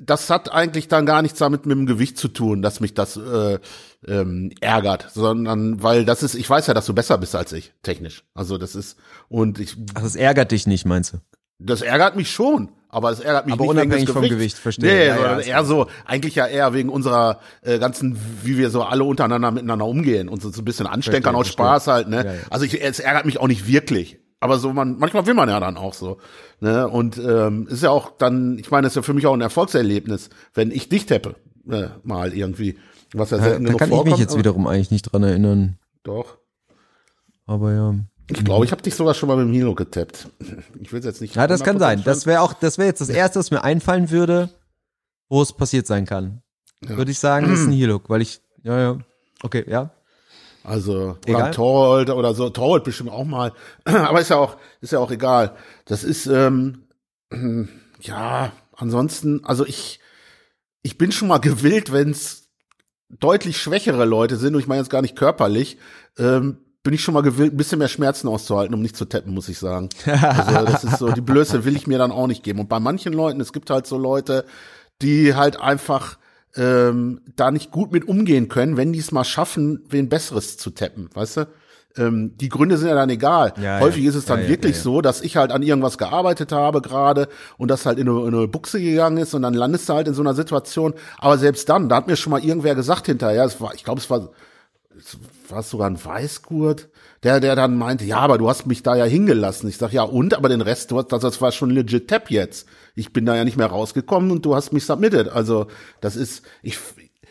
das 0.00 0.30
hat 0.30 0.52
eigentlich 0.52 0.88
dann 0.88 1.06
gar 1.06 1.22
nichts 1.22 1.38
damit 1.38 1.66
mit 1.66 1.76
dem 1.76 1.86
Gewicht 1.86 2.18
zu 2.18 2.28
tun, 2.28 2.62
dass 2.62 2.80
mich 2.80 2.94
das 2.94 3.16
äh, 3.16 3.58
ähm, 4.06 4.52
ärgert, 4.60 5.08
sondern 5.12 5.82
weil 5.82 6.04
das 6.04 6.22
ist, 6.22 6.34
ich 6.34 6.48
weiß 6.48 6.66
ja, 6.66 6.74
dass 6.74 6.86
du 6.86 6.94
besser 6.94 7.18
bist 7.18 7.34
als 7.34 7.52
ich, 7.52 7.72
technisch. 7.82 8.24
Also 8.34 8.58
das 8.58 8.74
ist, 8.74 8.96
und 9.28 9.58
ich, 9.58 9.76
Ach, 9.94 10.02
das 10.02 10.16
ärgert 10.16 10.52
dich 10.52 10.66
nicht, 10.66 10.86
meinst 10.86 11.14
du? 11.14 11.18
das 11.60 11.82
ärgert 11.82 12.16
mich 12.16 12.30
schon, 12.30 12.70
aber 12.88 13.10
es 13.10 13.20
ärgert 13.20 13.44
mich 13.46 13.52
Aber 13.52 13.64
nicht 13.64 13.72
wegen 13.72 13.80
unabhängig 13.82 14.06
des 14.06 14.12
vom 14.14 14.22
Gewichts. 14.22 14.38
Gewicht, 14.38 14.56
verstehe. 14.58 14.90
Nee, 14.90 14.98
Ja, 14.98 15.04
ja, 15.08 15.16
sondern 15.16 15.38
ist 15.40 15.46
eher 15.46 15.64
so, 15.64 15.86
eigentlich 16.06 16.34
ja 16.34 16.46
eher 16.46 16.72
wegen 16.72 16.88
unserer 16.88 17.40
äh, 17.62 17.78
ganzen, 17.78 18.18
wie 18.42 18.56
wir 18.56 18.70
so 18.70 18.82
alle 18.82 19.04
untereinander 19.04 19.50
miteinander 19.50 19.84
umgehen 19.86 20.28
und 20.28 20.40
so, 20.40 20.50
so 20.50 20.62
ein 20.62 20.64
bisschen 20.64 20.86
Ansteckern 20.86 21.34
Verstehe, 21.34 21.40
aus 21.40 21.48
Spaß 21.48 21.86
halt, 21.86 22.08
ne? 22.08 22.24
Ja, 22.24 22.32
ja. 22.32 22.40
Also 22.48 22.64
ich, 22.64 22.82
es 22.82 22.98
ärgert 22.98 23.26
mich 23.26 23.38
auch 23.38 23.46
nicht 23.48 23.66
wirklich. 23.66 24.19
Aber 24.40 24.58
so 24.58 24.72
man, 24.72 24.98
manchmal 24.98 25.26
will 25.26 25.34
man 25.34 25.48
ja 25.48 25.60
dann 25.60 25.76
auch 25.76 25.94
so. 25.94 26.18
Ne? 26.60 26.88
Und 26.88 27.18
ähm, 27.18 27.68
ist 27.68 27.82
ja 27.82 27.90
auch 27.90 28.16
dann, 28.16 28.58
ich 28.58 28.70
meine, 28.70 28.86
ist 28.86 28.96
ja 28.96 29.02
für 29.02 29.14
mich 29.14 29.26
auch 29.26 29.34
ein 29.34 29.42
Erfolgserlebnis, 29.42 30.30
wenn 30.54 30.70
ich 30.70 30.88
dich 30.88 31.06
tappe, 31.06 31.36
äh, 31.70 31.88
mal 32.02 32.32
irgendwie. 32.32 32.78
Was 33.12 33.30
ja 33.30 33.38
selten 33.38 33.64
da 33.64 33.72
genug 33.72 33.80
kann 33.80 33.92
ich 33.92 34.04
mich 34.04 34.18
jetzt 34.18 34.38
wiederum 34.38 34.66
eigentlich 34.66 34.90
nicht 34.90 35.02
dran 35.02 35.22
erinnern. 35.22 35.78
Doch. 36.02 36.38
Aber 37.46 37.72
ja. 37.72 37.94
Ich 38.30 38.44
glaube, 38.44 38.64
ich 38.64 38.70
habe 38.70 38.80
dich 38.80 38.94
sogar 38.94 39.14
schon 39.14 39.28
mal 39.28 39.36
mit 39.36 39.46
dem 39.46 39.52
Hilo 39.52 39.74
getappt. 39.74 40.28
Ich 40.80 40.92
will 40.92 41.04
jetzt 41.04 41.20
nicht. 41.20 41.34
Ja, 41.34 41.46
das 41.46 41.62
kann 41.62 41.76
100% 41.76 41.80
sein. 41.80 42.02
Das 42.04 42.26
wäre 42.26 42.40
auch, 42.40 42.52
das 42.54 42.78
wäre 42.78 42.88
jetzt 42.88 43.00
das 43.00 43.10
erste, 43.10 43.38
was 43.38 43.50
mir 43.50 43.62
einfallen 43.62 44.10
würde, 44.10 44.48
wo 45.28 45.42
es 45.42 45.52
passiert 45.52 45.86
sein 45.86 46.06
kann. 46.06 46.42
Ja. 46.82 46.96
Würde 46.96 47.10
ich 47.10 47.18
sagen, 47.18 47.52
ist 47.52 47.66
ein 47.66 47.72
Heel-Hook, 47.72 48.08
weil 48.08 48.22
ich, 48.22 48.40
ja, 48.62 48.78
ja. 48.80 48.98
Okay, 49.42 49.64
ja. 49.68 49.90
Also, 50.62 50.92
oder 50.92 51.18
Egal. 51.26 51.50
Torhold 51.52 52.10
oder 52.10 52.34
so, 52.34 52.50
Torhold 52.50 52.84
bestimmt 52.84 53.10
auch 53.10 53.24
mal. 53.24 53.52
Aber 53.84 54.20
ist 54.20 54.30
ja 54.30 54.36
auch, 54.36 54.56
ist 54.80 54.92
ja 54.92 54.98
auch 54.98 55.10
egal. 55.10 55.56
Das 55.86 56.04
ist, 56.04 56.26
ähm, 56.26 56.86
ja, 58.00 58.52
ansonsten, 58.76 59.44
also 59.44 59.64
ich, 59.66 60.00
ich 60.82 60.98
bin 60.98 61.12
schon 61.12 61.28
mal 61.28 61.38
gewillt, 61.38 61.92
wenn 61.92 62.10
es 62.10 62.48
deutlich 63.08 63.60
schwächere 63.60 64.04
Leute 64.04 64.36
sind, 64.36 64.54
und 64.54 64.60
ich 64.60 64.66
meine 64.66 64.80
jetzt 64.80 64.90
gar 64.90 65.02
nicht 65.02 65.16
körperlich, 65.16 65.78
ähm, 66.18 66.58
bin 66.82 66.94
ich 66.94 67.02
schon 67.02 67.14
mal 67.14 67.22
gewillt, 67.22 67.52
ein 67.52 67.56
bisschen 67.56 67.78
mehr 67.78 67.88
Schmerzen 67.88 68.28
auszuhalten, 68.28 68.74
um 68.74 68.80
nicht 68.80 68.96
zu 68.96 69.04
tappen, 69.04 69.34
muss 69.34 69.48
ich 69.48 69.58
sagen. 69.58 69.90
Also 70.06 70.64
das 70.64 70.84
ist 70.84 70.98
so, 70.98 71.10
die 71.10 71.20
Blöße 71.20 71.64
will 71.64 71.76
ich 71.76 71.86
mir 71.86 71.98
dann 71.98 72.10
auch 72.12 72.26
nicht 72.26 72.42
geben. 72.42 72.60
Und 72.60 72.68
bei 72.68 72.80
manchen 72.80 73.12
Leuten, 73.12 73.40
es 73.40 73.52
gibt 73.52 73.68
halt 73.68 73.86
so 73.86 73.98
Leute, 73.98 74.46
die 75.02 75.34
halt 75.34 75.60
einfach 75.60 76.16
ähm, 76.56 77.20
da 77.36 77.50
nicht 77.50 77.70
gut 77.70 77.92
mit 77.92 78.06
umgehen 78.06 78.48
können, 78.48 78.76
wenn 78.76 78.92
die 78.92 78.98
es 78.98 79.12
mal 79.12 79.24
schaffen, 79.24 79.84
wen 79.88 80.08
Besseres 80.08 80.56
zu 80.56 80.70
tappen, 80.70 81.08
weißt 81.14 81.36
du? 81.38 81.48
Ähm, 81.96 82.36
die 82.36 82.48
Gründe 82.48 82.78
sind 82.78 82.88
ja 82.88 82.94
dann 82.94 83.10
egal. 83.10 83.52
Ja, 83.60 83.80
Häufig 83.80 84.04
ja. 84.04 84.10
ist 84.10 84.16
es 84.16 84.24
dann 84.24 84.42
Ja, 84.42 84.48
wirklich 84.48 84.78
so, 84.78 85.00
dass 85.00 85.22
ich 85.22 85.36
halt 85.36 85.50
an 85.50 85.62
irgendwas 85.62 85.98
gearbeitet 85.98 86.52
habe 86.52 86.82
gerade 86.82 87.28
und 87.58 87.68
das 87.68 87.84
halt 87.84 87.98
in 87.98 88.08
eine, 88.08 88.20
in 88.28 88.34
eine 88.34 88.48
Buchse 88.48 88.80
gegangen 88.80 89.16
ist 89.18 89.34
und 89.34 89.42
dann 89.42 89.54
landest 89.54 89.88
du 89.88 89.94
halt 89.94 90.06
in 90.06 90.14
so 90.14 90.22
einer 90.22 90.34
Situation. 90.34 90.94
Aber 91.18 91.36
selbst 91.36 91.68
dann, 91.68 91.88
da 91.88 91.96
hat 91.96 92.06
mir 92.06 92.16
schon 92.16 92.30
mal 92.30 92.44
irgendwer 92.44 92.76
gesagt 92.76 93.06
hinterher, 93.06 93.44
es 93.44 93.60
war, 93.60 93.74
ich 93.74 93.82
glaube, 93.82 94.00
es 94.00 94.08
war 94.08 94.30
war 95.48 95.60
es 95.60 95.70
sogar 95.70 95.88
ein 95.88 96.02
Weißgurt, 96.02 96.88
der, 97.22 97.40
der 97.40 97.56
dann 97.56 97.76
meinte, 97.76 98.04
ja, 98.04 98.18
aber 98.18 98.38
du 98.38 98.48
hast 98.48 98.66
mich 98.66 98.82
da 98.82 98.96
ja 98.96 99.04
hingelassen. 99.04 99.68
Ich 99.68 99.76
sag, 99.76 99.92
ja, 99.92 100.02
und, 100.02 100.34
aber 100.34 100.48
den 100.48 100.60
Rest, 100.60 100.90
du 100.90 100.98
hast, 100.98 101.08
das, 101.08 101.22
das 101.22 101.40
war 101.40 101.52
schon 101.52 101.70
legit 101.70 102.08
Tap 102.08 102.30
jetzt. 102.30 102.66
Ich 102.94 103.12
bin 103.12 103.26
da 103.26 103.34
ja 103.36 103.44
nicht 103.44 103.56
mehr 103.56 103.68
rausgekommen 103.68 104.30
und 104.30 104.44
du 104.44 104.54
hast 104.54 104.72
mich 104.72 104.84
submitted. 104.84 105.28
Also, 105.28 105.66
das 106.00 106.16
ist, 106.16 106.42
ich, 106.62 106.78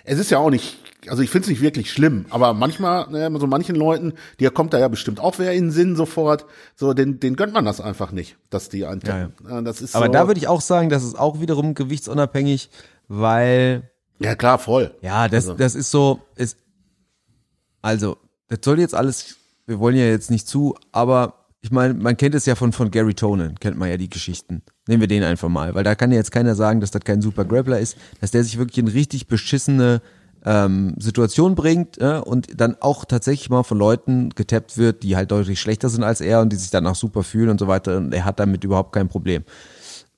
es 0.03 0.19
ist 0.19 0.31
ja 0.31 0.37
auch 0.39 0.49
nicht, 0.49 0.77
also 1.07 1.21
ich 1.21 1.29
finde 1.29 1.43
es 1.45 1.49
nicht 1.49 1.61
wirklich 1.61 1.91
schlimm, 1.91 2.25
aber 2.29 2.53
manchmal, 2.53 3.09
ne, 3.09 3.31
so 3.39 3.47
manchen 3.47 3.75
Leuten, 3.75 4.13
dir 4.39 4.51
kommt 4.51 4.73
da 4.73 4.79
ja 4.79 4.87
bestimmt 4.87 5.19
auch 5.19 5.37
wer 5.37 5.53
in 5.53 5.65
den 5.65 5.71
Sinn 5.71 5.95
sofort, 5.95 6.45
so, 6.75 6.93
den, 6.93 7.19
den 7.19 7.35
gönnt 7.35 7.53
man 7.53 7.65
das 7.65 7.79
einfach 7.81 8.11
nicht, 8.11 8.37
dass 8.49 8.69
die 8.69 8.85
einen 8.85 9.01
Ja, 9.05 9.27
tappen. 9.27 9.65
Das 9.65 9.81
ist 9.81 9.95
Aber 9.95 10.07
so, 10.07 10.11
da 10.11 10.27
würde 10.27 10.39
ich 10.39 10.47
auch 10.47 10.61
sagen, 10.61 10.89
das 10.89 11.03
ist 11.03 11.17
auch 11.17 11.39
wiederum 11.41 11.73
gewichtsunabhängig, 11.73 12.69
weil, 13.07 13.89
ja 14.19 14.35
klar, 14.35 14.59
voll. 14.59 14.95
ja, 15.01 15.27
das, 15.27 15.45
Also. 15.45 15.57
das 15.57 15.75
ist 15.75 15.91
so, 15.91 16.19
ist, 16.35 16.57
also, 17.81 18.17
das 18.47 18.59
soll 18.63 18.79
jetzt 18.79 18.95
alles, 18.95 19.37
wir 19.67 19.79
wollen 19.79 19.95
ja 19.95 20.05
jetzt 20.05 20.31
nicht 20.31 20.47
zu, 20.47 20.75
aber 20.91 21.38
ich 21.61 21.71
meine, 21.71 21.93
man 21.93 22.15
kennt 22.15 22.35
es 22.35 22.45
ja 22.45 22.55
von, 22.55 22.71
von 22.71 22.89
Gary 22.89 23.13
Tonen, 23.13 23.59
kennt 23.59 23.77
man 23.77 23.89
ja 23.89 23.97
die 23.97 24.09
Geschichten. 24.09 24.61
Nehmen 24.87 25.01
wir 25.01 25.07
den 25.07 25.23
einfach 25.23 25.49
mal, 25.49 25.75
weil 25.75 25.83
da 25.83 25.95
kann 25.95 26.11
ja 26.11 26.17
jetzt 26.17 26.31
keiner 26.31 26.55
sagen, 26.55 26.79
dass 26.79 26.91
das 26.91 27.03
kein 27.03 27.21
super 27.21 27.43
Grappler 27.43 27.79
ist, 27.79 27.97
dass 28.21 28.31
der 28.31 28.43
sich 28.43 28.57
wirklich 28.57 28.77
in 28.77 28.87
richtig 28.87 29.27
beschissene 29.27 30.01
ähm, 30.45 30.95
Situation 30.97 31.55
bringt 31.55 31.97
äh, 31.99 32.21
und 32.23 32.59
dann 32.59 32.77
auch 32.79 33.03
tatsächlich 33.03 33.49
mal 33.49 33.63
von 33.63 33.77
Leuten 33.77 34.29
getappt 34.29 34.77
wird, 34.77 35.03
die 35.03 35.17
halt 35.17 35.31
deutlich 35.31 35.59
schlechter 35.59 35.89
sind 35.89 36.03
als 36.03 36.21
er 36.21 36.39
und 36.39 36.53
die 36.53 36.55
sich 36.55 36.71
dann 36.71 36.87
auch 36.87 36.95
super 36.95 37.23
fühlen 37.23 37.49
und 37.49 37.59
so 37.59 37.67
weiter 37.67 37.97
und 37.97 38.13
er 38.13 38.23
hat 38.23 38.39
damit 38.39 38.63
überhaupt 38.63 38.93
kein 38.93 39.09
Problem. 39.09 39.43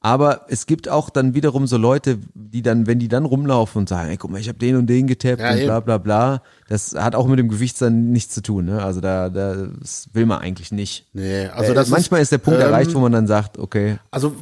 Aber 0.03 0.45
es 0.47 0.65
gibt 0.65 0.89
auch 0.89 1.11
dann 1.11 1.35
wiederum 1.35 1.67
so 1.67 1.77
Leute, 1.77 2.17
die 2.33 2.63
dann, 2.63 2.87
wenn 2.87 2.97
die 2.97 3.07
dann 3.07 3.23
rumlaufen 3.23 3.81
und 3.81 3.89
sagen, 3.89 4.09
ey, 4.09 4.17
guck 4.17 4.31
mal, 4.31 4.41
ich 4.41 4.47
habe 4.47 4.57
den 4.57 4.75
und 4.75 4.87
den 4.87 5.05
getappt 5.05 5.39
Ja, 5.39 5.51
und 5.51 5.63
bla 5.63 5.79
bla 5.79 5.97
bla, 5.99 6.41
das 6.67 6.95
hat 6.95 7.13
auch 7.13 7.27
mit 7.27 7.37
dem 7.37 7.49
Gewicht 7.49 7.79
dann 7.79 8.11
nichts 8.11 8.33
zu 8.33 8.41
tun. 8.41 8.65
Ne? 8.65 8.83
Also 8.83 8.99
da, 8.99 9.29
da 9.29 9.67
das 9.79 10.09
will 10.13 10.25
man 10.25 10.39
eigentlich 10.39 10.71
nicht. 10.71 11.05
Nee, 11.13 11.45
also 11.45 11.71
Äh, 11.71 11.75
das 11.75 11.89
manchmal 11.89 12.19
ist, 12.21 12.31
der 12.31 12.39
Punkt 12.39 12.59
ähm, 12.59 12.65
erreicht, 12.65 12.95
wo 12.95 12.99
man 12.99 13.11
dann 13.11 13.27
sagt, 13.27 13.59
okay, 13.59 13.99
Also 14.09 14.35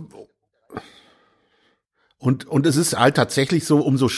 und 2.17 2.47
und 2.47 2.65
es 2.65 2.77
ist 2.77 2.97
halt 2.97 3.15
tatsächlich 3.15 3.65
so, 3.65 3.79
umso 3.81 4.09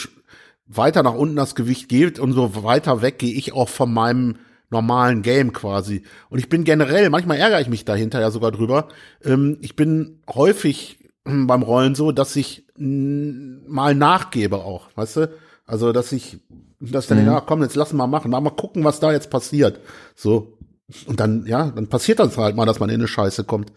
weiter 0.66 1.02
nach 1.02 1.14
unten 1.14 1.36
das 1.36 1.56
Gewicht 1.56 1.88
geht, 1.88 2.20
umso 2.20 2.62
weiter 2.62 3.02
weg 3.02 3.18
gehe 3.18 3.34
ich 3.34 3.52
auch 3.52 3.68
von 3.68 3.92
meinem 3.92 4.36
normalen 4.70 5.22
Game 5.22 5.52
quasi. 5.52 6.02
Und 6.30 6.38
ich 6.38 6.48
bin 6.48 6.64
generell, 6.64 7.10
manchmal 7.10 7.36
ärgere 7.38 7.60
ich 7.60 7.68
mich 7.68 7.84
dahinter 7.84 8.20
ja 8.20 8.30
sogar 8.30 8.52
drüber. 8.52 8.88
Ähm, 9.24 9.58
ich 9.60 9.76
bin 9.76 10.20
häufig 10.32 10.98
beim 11.24 11.62
Rollen 11.62 11.94
so, 11.94 12.12
dass 12.12 12.36
ich 12.36 12.66
mal 12.76 13.94
nachgebe 13.94 14.58
auch, 14.58 14.88
weißt 14.94 15.16
du? 15.16 15.30
Also 15.66 15.92
dass 15.92 16.12
ich, 16.12 16.38
dass 16.80 17.06
dann 17.06 17.18
denke, 17.18 17.34
ah, 17.34 17.40
komm, 17.40 17.62
jetzt 17.62 17.76
lass 17.76 17.92
mal 17.92 18.06
machen, 18.06 18.30
mal, 18.30 18.40
mal 18.40 18.50
gucken, 18.50 18.84
was 18.84 19.00
da 19.00 19.12
jetzt 19.12 19.30
passiert. 19.30 19.80
So. 20.14 20.58
Und 21.06 21.20
dann, 21.20 21.46
ja, 21.46 21.70
dann 21.70 21.88
passiert 21.88 22.18
das 22.18 22.36
halt 22.36 22.56
mal, 22.56 22.66
dass 22.66 22.80
man 22.80 22.90
in 22.90 22.96
eine 22.96 23.08
Scheiße 23.08 23.44
kommt. 23.44 23.72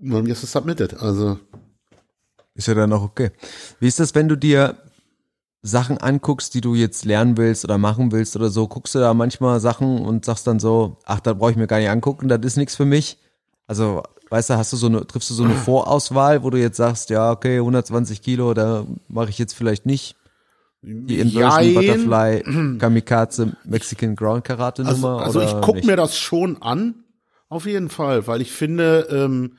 Und 0.00 0.10
dann 0.10 0.26
ist 0.26 0.42
es 0.42 0.52
submitted. 0.52 0.94
Also. 1.00 1.38
ist 2.54 2.68
ja 2.68 2.74
dann 2.74 2.92
auch 2.92 3.02
okay. 3.02 3.30
Wie 3.80 3.88
ist 3.88 4.00
das, 4.00 4.14
wenn 4.14 4.28
du 4.28 4.36
dir 4.36 4.78
Sachen 5.62 5.98
anguckst, 5.98 6.54
die 6.54 6.62
du 6.62 6.74
jetzt 6.74 7.04
lernen 7.04 7.36
willst 7.36 7.64
oder 7.64 7.76
machen 7.76 8.12
willst 8.12 8.34
oder 8.36 8.48
so, 8.48 8.66
guckst 8.66 8.94
du 8.94 8.98
da 8.98 9.12
manchmal 9.12 9.60
Sachen 9.60 9.98
und 10.00 10.24
sagst 10.24 10.46
dann 10.46 10.58
so, 10.58 10.96
ach, 11.04 11.20
da 11.20 11.34
brauche 11.34 11.50
ich 11.50 11.56
mir 11.56 11.66
gar 11.66 11.78
nicht 11.78 11.90
angucken, 11.90 12.28
das 12.28 12.40
ist 12.42 12.56
nichts 12.56 12.76
für 12.76 12.86
mich. 12.86 13.18
Also, 13.66 14.02
weißt 14.30 14.50
du, 14.50 14.56
hast 14.56 14.72
du 14.72 14.76
so 14.76 14.86
eine, 14.86 15.06
triffst 15.06 15.28
du 15.30 15.34
so 15.34 15.44
eine 15.44 15.54
Vorauswahl, 15.54 16.42
wo 16.42 16.50
du 16.50 16.58
jetzt 16.58 16.76
sagst, 16.78 17.10
ja, 17.10 17.30
okay, 17.30 17.58
120 17.58 18.22
Kilo, 18.22 18.54
da 18.54 18.86
mache 19.08 19.28
ich 19.30 19.38
jetzt 19.38 19.54
vielleicht 19.54 19.84
nicht 19.86 20.16
die 20.82 21.18
Inversion 21.18 21.62
Jein. 21.62 21.74
Butterfly 21.74 22.78
Kamikaze 22.78 23.52
Mexican 23.64 24.16
Ground 24.16 24.44
Karate 24.44 24.82
Also, 24.82 25.06
Nummer 25.08 25.22
also 25.22 25.40
ich 25.42 25.50
oder 25.50 25.60
guck 25.60 25.74
nicht? 25.76 25.86
mir 25.86 25.96
das 25.96 26.16
schon 26.16 26.62
an, 26.62 26.94
auf 27.50 27.66
jeden 27.66 27.90
Fall, 27.90 28.26
weil 28.26 28.40
ich 28.40 28.50
finde, 28.52 29.06
ähm, 29.10 29.56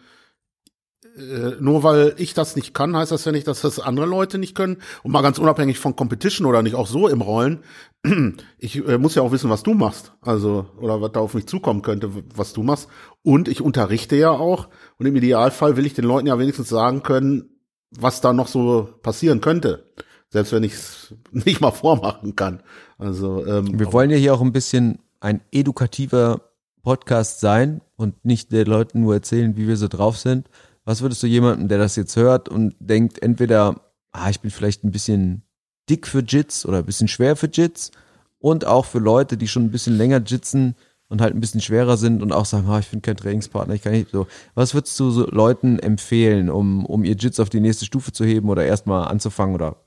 äh, 1.18 1.56
nur 1.60 1.84
weil 1.84 2.14
ich 2.18 2.34
das 2.34 2.56
nicht 2.56 2.74
kann, 2.74 2.96
heißt 2.96 3.12
das 3.12 3.26
ja 3.26 3.32
nicht, 3.32 3.48
dass 3.48 3.62
das 3.62 3.80
andere 3.80 4.06
Leute 4.06 4.38
nicht 4.38 4.56
können. 4.56 4.78
Und 5.04 5.12
mal 5.12 5.22
ganz 5.22 5.40
unabhängig 5.40 5.80
von 5.80 5.96
Competition 5.96 6.48
oder 6.48 6.62
nicht, 6.64 6.76
auch 6.76 6.88
so 6.88 7.08
im 7.08 7.22
Rollen. 7.22 7.64
Ich 8.58 8.88
äh, 8.88 8.98
muss 8.98 9.16
ja 9.16 9.22
auch 9.22 9.32
wissen, 9.32 9.50
was 9.50 9.64
du 9.64 9.74
machst. 9.74 10.14
Also, 10.22 10.68
oder 10.80 11.02
was 11.02 11.12
da 11.12 11.20
auf 11.20 11.34
mich 11.34 11.48
zukommen 11.48 11.82
könnte, 11.82 12.12
was 12.36 12.54
du 12.54 12.64
machst. 12.64 12.88
Und 13.24 13.48
ich 13.48 13.62
unterrichte 13.62 14.16
ja 14.16 14.32
auch. 14.32 14.70
Und 14.98 15.06
im 15.06 15.16
Idealfall 15.16 15.78
will 15.78 15.86
ich 15.86 15.94
den 15.94 16.06
Leuten 16.06 16.28
ja 16.28 16.38
wenigstens 16.40 16.70
sagen 16.70 17.04
können, 17.04 17.50
was 17.92 18.22
da 18.22 18.34
noch 18.34 18.48
so 18.48 18.90
passieren 19.02 19.42
könnte. 19.42 19.92
Selbst 20.30 20.52
wenn 20.52 20.64
ich 20.64 20.74
es 20.74 21.14
nicht 21.32 21.62
mal 21.62 21.72
vormachen 21.72 22.36
kann. 22.36 22.64
Also, 22.98 23.46
ähm, 23.46 23.80
Wir 23.80 23.92
wollen 23.94 24.10
ja 24.10 24.18
hier 24.18 24.34
auch 24.34 24.42
ein 24.42 24.54
bisschen 24.54 25.00
ein 25.20 25.42
edukativer 25.52 26.42
Podcast 26.84 27.40
sein 27.40 27.82
und 27.96 28.26
nicht 28.26 28.52
den 28.52 28.66
Leuten 28.66 29.02
nur 29.02 29.14
erzählen, 29.14 29.56
wie 29.56 29.68
wir 29.68 29.78
so 29.78 29.88
drauf 29.88 30.18
sind. 30.18 30.50
Was 30.86 31.02
würdest 31.02 31.22
du 31.24 31.28
jemandem, 31.28 31.68
der 31.68 31.78
das 31.78 31.96
jetzt 31.96 32.16
hört 32.16 32.50
und 32.50 32.76
denkt, 32.80 33.22
entweder, 33.22 33.82
ah, 34.12 34.30
ich 34.30 34.40
bin 34.40 34.52
vielleicht 34.52 34.84
ein 34.84 34.92
bisschen 34.92 35.44
dick 35.90 36.08
für 36.08 36.20
Jits 36.20 36.66
oder 36.66 36.80
ein 36.80 36.86
bisschen 36.86 37.08
schwer 37.08 37.36
für 37.36 37.48
Jits 37.48 37.92
und 38.40 38.66
auch 38.66 38.86
für 38.86 39.00
Leute, 39.00 39.38
die 39.38 39.48
schon 39.48 39.66
ein 39.66 39.72
bisschen 39.72 39.96
länger 39.96 40.22
jitzen 40.26 40.76
und 41.08 41.22
halt 41.22 41.36
ein 41.36 41.42
bisschen 41.42 41.62
schwerer 41.62 41.98
sind 41.98 42.24
und 42.24 42.32
auch 42.32 42.46
sagen, 42.46 42.68
ah, 42.70 42.80
ich 42.80 42.90
bin 42.90 43.02
kein 43.02 43.18
Trainingspartner, 43.18 43.76
ich 43.76 43.82
kann 43.82 43.92
nicht 43.92 44.12
so. 44.12 44.28
Was 44.56 44.74
würdest 44.74 45.00
du 45.00 45.12
so 45.12 45.28
Leuten 45.28 45.78
empfehlen, 45.80 46.50
um, 46.50 46.86
um 46.86 47.04
ihr 47.04 47.16
Jits 47.16 47.40
auf 47.40 47.50
die 47.50 47.60
nächste 47.60 47.86
Stufe 47.86 48.12
zu 48.12 48.26
heben 48.26 48.50
oder 48.50 48.66
erstmal 48.66 49.08
anzufangen 49.08 49.56
oder 49.56 49.78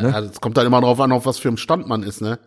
Ne? 0.00 0.10
Ja, 0.10 0.20
das 0.20 0.40
kommt 0.40 0.56
dann 0.56 0.66
immer 0.66 0.80
drauf 0.80 1.00
an, 1.00 1.12
auf 1.12 1.26
was 1.26 1.38
für 1.38 1.48
einem 1.48 1.56
Stand 1.56 1.86
man 1.86 2.02
ist, 2.02 2.20
ne? 2.20 2.38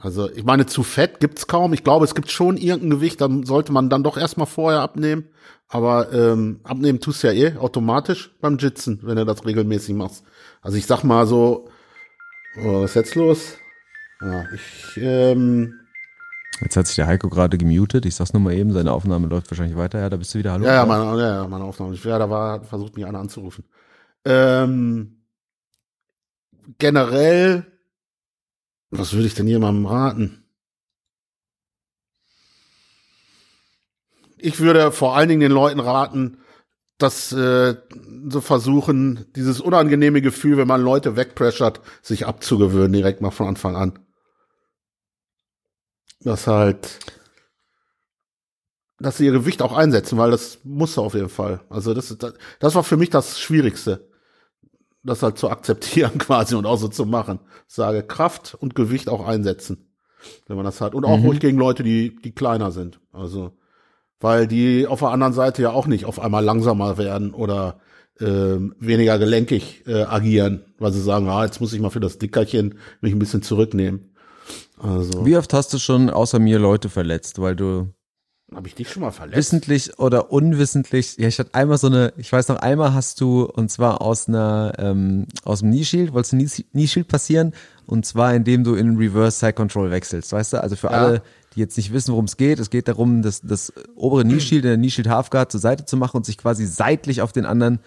Also, 0.00 0.30
ich 0.30 0.44
meine, 0.44 0.66
zu 0.66 0.82
fett 0.82 1.20
gibt's 1.20 1.46
kaum. 1.46 1.72
Ich 1.72 1.84
glaube, 1.84 2.04
es 2.04 2.14
gibt 2.14 2.30
schon 2.30 2.56
irgendein 2.56 2.90
Gewicht, 2.90 3.20
dann 3.20 3.44
sollte 3.44 3.72
man 3.72 3.88
dann 3.88 4.02
doch 4.02 4.16
erstmal 4.16 4.46
vorher 4.46 4.80
abnehmen. 4.80 5.28
Aber 5.68 6.12
ähm, 6.12 6.60
abnehmen 6.62 7.00
tust 7.00 7.22
du 7.22 7.28
ja 7.28 7.32
eh 7.32 7.56
automatisch 7.56 8.30
beim 8.40 8.58
Jitzen, 8.58 9.00
wenn 9.02 9.16
du 9.16 9.24
das 9.24 9.44
regelmäßig 9.46 9.94
machst. 9.94 10.24
Also 10.60 10.76
ich 10.76 10.86
sag 10.86 11.04
mal 11.04 11.26
so, 11.26 11.68
oh, 12.58 12.82
was 12.82 12.90
ist 12.90 12.96
jetzt 12.96 13.14
los? 13.14 13.54
Ja, 14.20 14.44
ich, 14.54 14.96
ähm, 14.96 15.74
Jetzt 16.60 16.76
hat 16.76 16.86
sich 16.86 16.96
der 16.96 17.06
Heiko 17.06 17.28
gerade 17.28 17.58
gemutet. 17.58 18.06
Ich 18.06 18.14
sag's 18.14 18.32
nur 18.32 18.42
mal 18.42 18.54
eben, 18.54 18.72
seine 18.72 18.92
Aufnahme 18.92 19.26
läuft 19.26 19.50
wahrscheinlich 19.50 19.76
weiter. 19.76 19.98
Ja, 19.98 20.08
da 20.08 20.16
bist 20.16 20.34
du 20.34 20.38
wieder. 20.38 20.52
Hallo. 20.52 20.64
ja, 20.64 20.74
ja, 20.74 20.86
meine, 20.86 21.20
ja, 21.20 21.48
meine 21.48 21.64
Aufnahme. 21.64 21.96
Ja, 21.96 22.18
da 22.18 22.30
war, 22.30 22.62
versucht, 22.62 22.96
mich 22.96 23.06
einer 23.06 23.18
anzurufen. 23.18 23.64
Ähm, 24.24 25.24
generell, 26.78 27.66
was 28.98 29.12
würde 29.12 29.26
ich 29.26 29.34
denn 29.34 29.46
jemandem 29.46 29.86
raten? 29.86 30.44
Ich 34.38 34.60
würde 34.60 34.92
vor 34.92 35.16
allen 35.16 35.28
Dingen 35.28 35.40
den 35.40 35.52
Leuten 35.52 35.80
raten, 35.80 36.38
dass 36.98 37.32
äh, 37.32 37.76
versuchen, 38.30 39.26
dieses 39.34 39.60
unangenehme 39.60 40.22
Gefühl, 40.22 40.56
wenn 40.56 40.68
man 40.68 40.82
Leute 40.82 41.16
wegpressert, 41.16 41.80
sich 42.02 42.26
abzugewöhnen, 42.26 42.92
direkt 42.92 43.20
mal 43.20 43.30
von 43.30 43.48
Anfang 43.48 43.76
an. 43.76 43.98
Das 46.20 46.46
halt, 46.46 47.00
dass 48.98 49.16
sie 49.16 49.26
ihr 49.26 49.32
Gewicht 49.32 49.60
auch 49.60 49.76
einsetzen, 49.76 50.18
weil 50.18 50.30
das 50.30 50.60
muss 50.62 50.96
auf 50.96 51.14
jeden 51.14 51.28
Fall. 51.28 51.60
Also 51.68 51.94
das, 51.94 52.16
das, 52.16 52.34
das 52.60 52.74
war 52.74 52.84
für 52.84 52.96
mich 52.96 53.10
das 53.10 53.40
Schwierigste, 53.40 54.08
das 55.04 55.22
halt 55.22 55.38
zu 55.38 55.50
akzeptieren 55.50 56.18
quasi 56.18 56.54
und 56.54 56.66
auch 56.66 56.78
so 56.78 56.88
zu 56.88 57.06
machen. 57.06 57.40
Ich 57.68 57.74
sage 57.74 58.02
Kraft 58.02 58.56
und 58.58 58.74
Gewicht 58.74 59.08
auch 59.08 59.26
einsetzen, 59.26 59.88
wenn 60.46 60.56
man 60.56 60.64
das 60.64 60.80
hat. 60.80 60.94
Und 60.94 61.04
auch 61.04 61.18
Mhm. 61.18 61.24
ruhig 61.26 61.40
gegen 61.40 61.58
Leute, 61.58 61.82
die, 61.82 62.16
die 62.16 62.32
kleiner 62.32 62.70
sind. 62.72 63.00
Also, 63.12 63.52
weil 64.20 64.46
die 64.46 64.86
auf 64.86 65.00
der 65.00 65.10
anderen 65.10 65.32
Seite 65.34 65.62
ja 65.62 65.70
auch 65.72 65.86
nicht 65.86 66.06
auf 66.06 66.18
einmal 66.20 66.42
langsamer 66.44 66.96
werden 66.98 67.34
oder 67.34 67.80
ähm, 68.20 68.74
weniger 68.78 69.18
gelenkig 69.18 69.82
äh, 69.86 70.02
agieren, 70.04 70.64
weil 70.78 70.92
sie 70.92 71.00
sagen, 71.02 71.28
ah, 71.28 71.44
jetzt 71.44 71.60
muss 71.60 71.72
ich 71.72 71.80
mal 71.80 71.90
für 71.90 71.98
das 72.00 72.18
Dickerchen 72.18 72.78
mich 73.00 73.12
ein 73.12 73.18
bisschen 73.18 73.42
zurücknehmen. 73.42 74.14
Also, 74.78 75.26
Wie 75.26 75.36
oft 75.36 75.52
hast 75.52 75.72
du 75.74 75.78
schon 75.78 76.10
außer 76.10 76.38
mir 76.38 76.58
Leute 76.58 76.88
verletzt, 76.88 77.40
weil 77.40 77.56
du 77.56 77.88
habe 78.56 78.66
ich 78.68 78.74
dich 78.74 78.88
schon 78.90 79.02
mal 79.02 79.10
verletzt? 79.10 79.36
wissentlich 79.36 79.98
oder 79.98 80.30
unwissentlich, 80.32 81.16
ja, 81.18 81.28
ich 81.28 81.38
hatte 81.38 81.54
einmal 81.54 81.78
so 81.78 81.86
eine, 81.88 82.12
ich 82.16 82.32
weiß 82.32 82.48
noch, 82.48 82.56
einmal 82.56 82.94
hast 82.94 83.20
du, 83.20 83.44
und 83.44 83.70
zwar 83.70 84.00
aus 84.00 84.28
einer, 84.28 84.72
ähm, 84.78 85.26
aus 85.44 85.60
dem 85.60 85.70
Knee 85.70 85.84
Shield, 85.84 86.12
wolltest 86.12 86.32
du 86.32 86.36
Knee 86.38 86.48
Knee 86.72 86.86
Shield 86.86 87.08
passieren, 87.08 87.52
und 87.86 88.06
zwar 88.06 88.34
indem 88.34 88.64
du 88.64 88.74
in 88.74 88.96
Reverse 88.96 89.38
Side 89.38 89.52
Control 89.54 89.90
wechselst, 89.90 90.32
weißt 90.32 90.54
du, 90.54 90.62
also 90.62 90.76
für 90.76 90.88
Ja. 90.88 90.92
alle, 90.92 91.22
die 91.54 91.60
jetzt 91.60 91.76
nicht 91.76 91.92
wissen, 91.92 92.12
worum 92.12 92.24
es 92.24 92.36
geht, 92.36 92.58
es 92.58 92.70
geht 92.70 92.88
darum, 92.88 93.22
das, 93.22 93.40
das 93.42 93.72
obere 93.96 94.22
Knee 94.24 94.40
Shield 94.40 94.64
in 94.64 94.70
der 94.70 94.76
Knee 94.78 94.90
Shield 94.90 95.08
Halfguard 95.08 95.50
zur 95.52 95.60
Seite 95.60 95.84
zu 95.84 95.96
machen 95.96 96.16
und 96.18 96.26
sich 96.26 96.38
quasi 96.38 96.66
seitlich 96.66 97.22
auf 97.22 97.32
den 97.32 97.46
anderen 97.46 97.78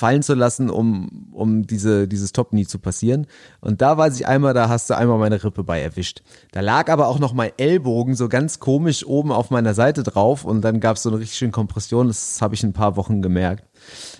fallen 0.00 0.22
zu 0.22 0.34
lassen, 0.34 0.70
um, 0.70 1.28
um 1.32 1.66
diese, 1.66 2.08
dieses 2.08 2.32
Top-Knee 2.32 2.64
zu 2.66 2.78
passieren. 2.78 3.26
Und 3.60 3.82
da 3.82 3.96
weiß 3.98 4.16
ich 4.18 4.26
einmal, 4.26 4.54
da 4.54 4.68
hast 4.68 4.90
du 4.90 4.96
einmal 4.96 5.18
meine 5.18 5.44
Rippe 5.44 5.62
bei 5.62 5.80
erwischt. 5.80 6.22
Da 6.52 6.60
lag 6.60 6.88
aber 6.90 7.06
auch 7.08 7.18
noch 7.18 7.34
mein 7.34 7.52
Ellbogen 7.58 8.14
so 8.16 8.28
ganz 8.28 8.58
komisch 8.58 9.06
oben 9.06 9.30
auf 9.30 9.50
meiner 9.50 9.74
Seite 9.74 10.02
drauf 10.02 10.44
und 10.44 10.62
dann 10.62 10.80
gab 10.80 10.96
es 10.96 11.02
so 11.02 11.10
eine 11.10 11.18
richtig 11.20 11.38
schöne 11.38 11.52
Kompression. 11.52 12.08
Das 12.08 12.40
habe 12.40 12.54
ich 12.54 12.62
in 12.62 12.70
ein 12.70 12.72
paar 12.72 12.96
Wochen 12.96 13.22
gemerkt. 13.22 13.64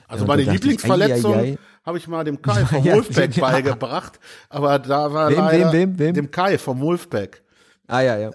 Also 0.07 0.27
meine 0.27 0.43
Lieblingsverletzung 0.43 1.57
habe 1.85 1.99
ich 1.99 2.07
mal 2.09 2.25
dem 2.25 2.43
Kai 2.43 2.65
vom 2.67 2.85
Ja, 2.85 2.95
Wolfpack 2.95 3.37
ja. 3.37 3.41
beigebracht, 3.51 4.21
aber 4.51 4.79
da 4.79 5.13
war 5.13 5.31
Wem, 5.31 5.39
leider 5.39 5.73
wem, 5.73 5.91
wem, 5.93 5.99
wem? 5.99 6.15
dem 6.15 6.31
Kai 6.31 6.59
vom 6.59 6.81
Wolfpack. 6.81 7.43
Ah 7.91 8.03
ja, 8.03 8.17
ja. 8.19 8.31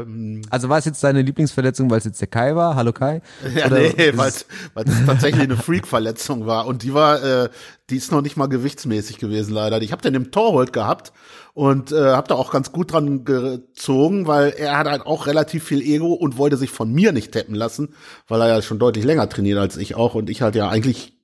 Ähm, 0.00 0.42
Also 0.48 0.68
war 0.70 0.78
es 0.78 0.86
jetzt 0.86 1.04
deine 1.04 1.20
Lieblingsverletzung, 1.22 1.90
weil 1.90 1.98
es 1.98 2.04
jetzt 2.04 2.20
der 2.20 2.28
Kai 2.28 2.54
war? 2.56 2.76
Hallo 2.76 2.92
Kai? 2.92 3.20
ja, 3.54 3.66
Oder 3.66 3.78
nee, 3.80 4.12
weil 4.16 4.28
es- 4.28 4.46
es 4.74 5.06
tatsächlich 5.06 5.42
eine 5.42 5.56
Freak-Verletzung 5.56 6.46
war 6.46 6.66
und 6.66 6.82
die 6.82 6.94
war, 6.94 7.22
äh, 7.22 7.48
die 7.90 7.96
ist 7.96 8.10
noch 8.10 8.22
nicht 8.22 8.36
mal 8.38 8.46
gewichtsmäßig 8.46 9.18
gewesen 9.18 9.52
leider. 9.52 9.82
Ich 9.82 9.92
habe 9.92 10.00
den 10.02 10.14
im 10.14 10.30
Torhold 10.30 10.72
gehabt 10.72 11.12
und 11.52 11.92
äh, 11.92 12.12
habe 12.12 12.28
da 12.28 12.36
auch 12.36 12.50
ganz 12.52 12.72
gut 12.72 12.92
dran 12.92 13.24
gezogen, 13.26 14.26
weil 14.26 14.50
er 14.56 14.78
hat 14.78 14.88
halt 14.88 15.02
auch 15.04 15.26
relativ 15.26 15.64
viel 15.64 15.82
Ego 15.82 16.14
und 16.14 16.38
wollte 16.38 16.56
sich 16.56 16.70
von 16.70 16.90
mir 16.90 17.12
nicht 17.12 17.32
tappen 17.32 17.54
lassen, 17.54 17.94
weil 18.28 18.40
er 18.40 18.48
ja 18.48 18.62
schon 18.62 18.78
deutlich 18.78 19.04
länger 19.04 19.28
trainiert 19.28 19.58
als 19.58 19.76
ich 19.76 19.94
auch 19.94 20.14
und 20.14 20.30
ich 20.30 20.40
halt 20.40 20.54
ja 20.54 20.68
eigentlich 20.70 21.18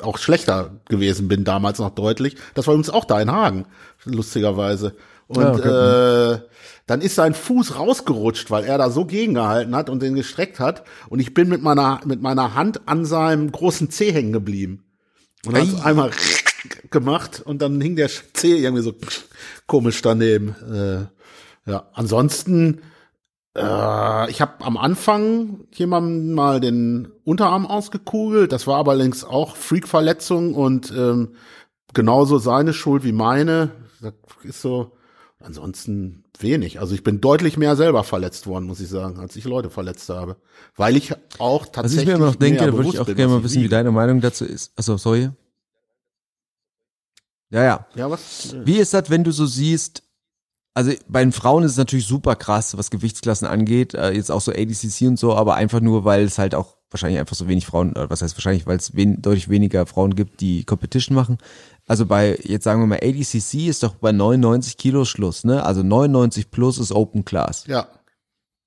auch 0.00 0.16
schlechter 0.16 0.80
gewesen 0.88 1.28
bin 1.28 1.44
damals 1.44 1.78
noch 1.78 1.90
deutlich. 1.90 2.36
Das 2.54 2.66
war 2.66 2.72
übrigens 2.74 2.88
auch 2.88 3.04
da 3.04 3.20
in 3.20 3.30
Hagen, 3.30 3.66
lustigerweise. 4.06 4.94
Und 5.36 5.64
Ja, 5.64 6.32
äh, 6.32 6.40
dann 6.86 7.00
ist 7.00 7.14
sein 7.14 7.34
Fuß 7.34 7.78
rausgerutscht, 7.78 8.50
weil 8.50 8.64
er 8.64 8.76
da 8.76 8.90
so 8.90 9.04
gegengehalten 9.04 9.74
hat 9.74 9.88
und 9.88 10.02
den 10.02 10.14
gestreckt 10.14 10.58
hat. 10.60 10.84
Und 11.08 11.20
ich 11.20 11.32
bin 11.32 11.48
mit 11.48 11.62
meiner, 11.62 12.00
mit 12.04 12.20
meiner 12.20 12.54
Hand 12.54 12.86
an 12.86 13.04
seinem 13.04 13.50
großen 13.52 13.90
Zeh 13.90 14.12
hängen 14.12 14.32
geblieben. 14.32 14.84
Und 15.46 15.56
hat 15.56 15.68
Ei. 15.82 15.84
einmal 15.84 16.10
gemacht 16.90 17.42
und 17.44 17.62
dann 17.62 17.80
hing 17.80 17.96
der 17.96 18.10
Zeh 18.32 18.58
irgendwie 18.58 18.82
so 18.82 18.94
komisch 19.66 20.02
daneben. 20.02 20.54
Äh, 21.66 21.70
ja, 21.70 21.88
ansonsten, 21.94 22.82
äh, 23.56 24.30
ich 24.30 24.40
habe 24.40 24.64
am 24.64 24.76
Anfang 24.76 25.64
jemandem 25.72 26.34
mal 26.34 26.60
den 26.60 27.12
Unterarm 27.24 27.66
ausgekugelt. 27.66 28.52
Das 28.52 28.66
war 28.66 28.76
aber 28.76 28.94
längst 28.94 29.26
auch 29.26 29.56
Freak-Verletzung 29.56 30.54
und 30.54 30.90
ähm, 30.90 31.36
genauso 31.94 32.38
seine 32.38 32.72
Schuld 32.72 33.04
wie 33.04 33.12
meine. 33.12 33.70
Das 34.00 34.14
ist 34.42 34.60
so. 34.62 34.92
Ansonsten 35.44 36.24
wenig. 36.38 36.80
Also 36.80 36.94
ich 36.94 37.02
bin 37.02 37.20
deutlich 37.20 37.56
mehr 37.56 37.76
selber 37.76 38.04
verletzt 38.04 38.46
worden, 38.46 38.66
muss 38.66 38.80
ich 38.80 38.88
sagen, 38.88 39.18
als 39.18 39.36
ich 39.36 39.44
Leute 39.44 39.70
verletzt 39.70 40.08
habe. 40.08 40.36
Weil 40.76 40.96
ich 40.96 41.14
auch 41.38 41.62
Was 41.62 41.72
tatsächlich. 41.72 42.02
ich 42.02 42.08
mir 42.08 42.14
immer 42.14 42.26
noch 42.26 42.36
denke, 42.36 42.64
da 42.64 42.72
würde 42.72 42.88
ich 42.88 42.98
auch 42.98 43.06
bin, 43.06 43.16
gerne 43.16 43.32
was 43.32 43.38
mal 43.40 43.44
wissen, 43.44 43.62
wie 43.62 43.68
deine 43.68 43.90
Meinung 43.90 44.20
dazu 44.20 44.44
ist. 44.44 44.72
Achso, 44.76 44.96
sorry. 44.96 45.30
Ja, 47.50 47.64
ja. 47.64 47.86
Ja, 47.94 48.10
was? 48.10 48.54
Wie 48.64 48.78
ist 48.78 48.94
das, 48.94 49.10
wenn 49.10 49.24
du 49.24 49.30
so 49.30 49.46
siehst, 49.46 50.02
also 50.74 50.92
bei 51.08 51.22
den 51.22 51.32
Frauen 51.32 51.64
ist 51.64 51.72
es 51.72 51.76
natürlich 51.76 52.06
super 52.06 52.34
krass, 52.34 52.76
was 52.78 52.90
Gewichtsklassen 52.90 53.46
angeht, 53.46 53.94
äh, 53.94 54.12
jetzt 54.12 54.30
auch 54.30 54.40
so 54.40 54.52
ADCC 54.52 55.02
und 55.06 55.18
so, 55.18 55.34
aber 55.34 55.54
einfach 55.54 55.80
nur, 55.80 56.04
weil 56.04 56.22
es 56.24 56.38
halt 56.38 56.54
auch 56.54 56.76
wahrscheinlich 56.90 57.20
einfach 57.20 57.36
so 57.36 57.48
wenig 57.48 57.66
Frauen, 57.66 57.90
oder 57.90 58.10
was 58.10 58.22
heißt 58.22 58.36
wahrscheinlich, 58.36 58.66
weil 58.66 58.76
es 58.76 58.94
wen, 58.94 59.20
deutlich 59.20 59.48
weniger 59.48 59.86
Frauen 59.86 60.14
gibt, 60.14 60.40
die 60.40 60.64
Competition 60.64 61.14
machen. 61.14 61.38
Also 61.88 62.06
bei, 62.06 62.38
jetzt 62.42 62.64
sagen 62.64 62.80
wir 62.80 62.86
mal, 62.86 63.00
ADCC 63.02 63.66
ist 63.68 63.82
doch 63.82 63.94
bei 63.96 64.12
99 64.12 64.76
Kilo 64.76 65.04
Schluss, 65.04 65.44
ne? 65.44 65.64
Also 65.64 65.82
99 65.82 66.50
plus 66.50 66.78
ist 66.78 66.92
Open 66.92 67.24
Class. 67.24 67.64
Ja. 67.66 67.86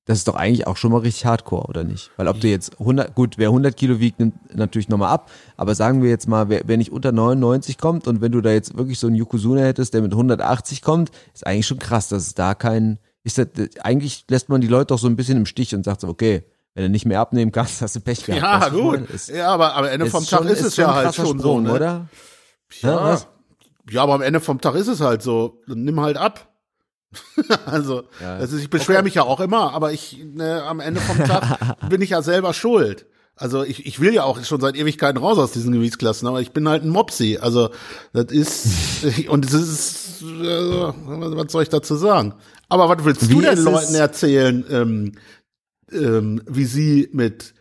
Das 0.07 0.19
ist 0.19 0.27
doch 0.27 0.35
eigentlich 0.35 0.67
auch 0.67 0.77
schon 0.77 0.91
mal 0.91 0.99
richtig 0.99 1.25
hardcore, 1.25 1.65
oder 1.67 1.83
nicht? 1.83 2.11
Weil 2.17 2.27
ob 2.27 2.39
du 2.39 2.47
jetzt 2.47 2.79
100, 2.79 3.15
gut, 3.15 3.39
wer 3.39 3.47
100 3.47 3.75
Kilo 3.75 3.99
wiegt, 3.99 4.19
nimmt 4.19 4.35
natürlich 4.55 4.87
nochmal 4.87 5.09
ab. 5.11 5.31
Aber 5.57 5.73
sagen 5.73 6.03
wir 6.03 6.11
jetzt 6.11 6.27
mal, 6.27 6.47
wer, 6.49 6.61
wer 6.65 6.77
nicht 6.77 6.91
unter 6.91 7.11
99 7.11 7.79
kommt 7.79 8.07
und 8.07 8.21
wenn 8.21 8.31
du 8.31 8.41
da 8.41 8.51
jetzt 8.51 8.77
wirklich 8.77 8.99
so 8.99 9.07
einen 9.07 9.15
Yokozuna 9.15 9.61
hättest, 9.61 9.95
der 9.95 10.03
mit 10.03 10.11
180 10.11 10.83
kommt, 10.83 11.09
ist 11.33 11.47
eigentlich 11.47 11.65
schon 11.65 11.79
krass, 11.79 12.07
dass 12.09 12.27
es 12.27 12.35
da 12.35 12.53
kein, 12.53 12.99
ist 13.23 13.39
das, 13.39 13.47
eigentlich 13.81 14.25
lässt 14.29 14.47
man 14.49 14.61
die 14.61 14.67
Leute 14.67 14.87
doch 14.87 14.99
so 14.99 15.07
ein 15.07 15.15
bisschen 15.15 15.37
im 15.37 15.47
Stich 15.47 15.73
und 15.73 15.83
sagt 15.83 16.01
so, 16.01 16.07
okay, 16.07 16.43
wenn 16.75 16.83
du 16.83 16.89
nicht 16.89 17.05
mehr 17.07 17.19
abnehmen 17.19 17.51
kannst, 17.51 17.81
hast 17.81 17.95
du 17.95 18.01
Pech 18.01 18.25
gehabt. 18.25 18.43
Ja, 18.43 18.69
gut. 18.69 19.09
Ist, 19.09 19.29
ja, 19.29 19.47
aber 19.47 19.75
am 19.75 19.85
Ende 19.85 20.05
ist 20.05 20.11
vom 20.11 20.23
Tag 20.25 20.39
schon- 20.41 20.47
ist 20.49 20.61
es 20.61 20.75
ja 20.75 20.93
halt 20.93 21.15
schon 21.15 21.39
so, 21.39 21.59
ne? 21.59 21.73
oder? 21.73 22.07
Ja, 22.81 23.13
Ja, 23.13 23.21
ja, 23.91 24.03
aber 24.03 24.13
am 24.15 24.21
Ende 24.21 24.39
vom 24.39 24.59
Tag 24.61 24.75
ist 24.75 24.87
es 24.87 25.01
halt 25.01 25.21
so. 25.21 25.61
Nimm 25.67 25.99
halt 25.99 26.17
ab. 26.17 26.51
also, 27.65 28.03
Ja. 28.21 28.35
also 28.35 28.57
ich 28.57 28.69
beschwere 28.69 29.03
mich 29.03 29.15
ja 29.15 29.23
auch 29.23 29.39
immer, 29.39 29.73
aber 29.73 29.93
ich 29.93 30.23
ne, 30.23 30.63
am 30.63 30.79
Ende 30.79 30.99
vom 31.01 31.17
Tag 31.23 31.77
bin 31.89 32.01
ich 32.01 32.09
ja 32.09 32.21
selber 32.21 32.53
schuld. 32.53 33.05
Also 33.37 33.63
ich, 33.63 33.85
ich 33.85 33.99
will 33.99 34.13
ja 34.13 34.23
auch 34.23 34.41
schon 34.45 34.61
seit 34.61 34.75
Ewigkeiten 34.77 35.17
raus 35.21 35.37
aus 35.37 35.51
diesen 35.51 35.73
Gewichtsklassen, 35.73 36.27
aber 36.27 36.39
ich 36.41 36.51
bin 36.51 36.67
halt 36.69 36.83
ein 36.83 36.89
Mopsi. 36.89 37.37
Also 37.37 37.69
das 38.13 38.25
ist 38.31 38.65
und 39.29 39.45
es 39.45 39.53
ist 39.53 40.21
äh, 40.21 40.25
was 40.25 41.51
soll 41.51 41.63
ich 41.63 41.69
dazu 41.69 41.95
sagen? 41.95 42.33
Aber 42.69 42.89
was 42.89 43.03
willst 43.05 43.23
du 43.23 43.29
Wie 43.29 43.35
den 43.41 43.53
ist 43.53 43.59
es- 43.59 43.65
Leuten 43.65 43.95
erzählen, 43.95 44.65
ähm, 44.69 45.11
ähm, 45.91 46.41
wie 46.47 46.65
sie 46.65 47.09
mit 47.11 47.53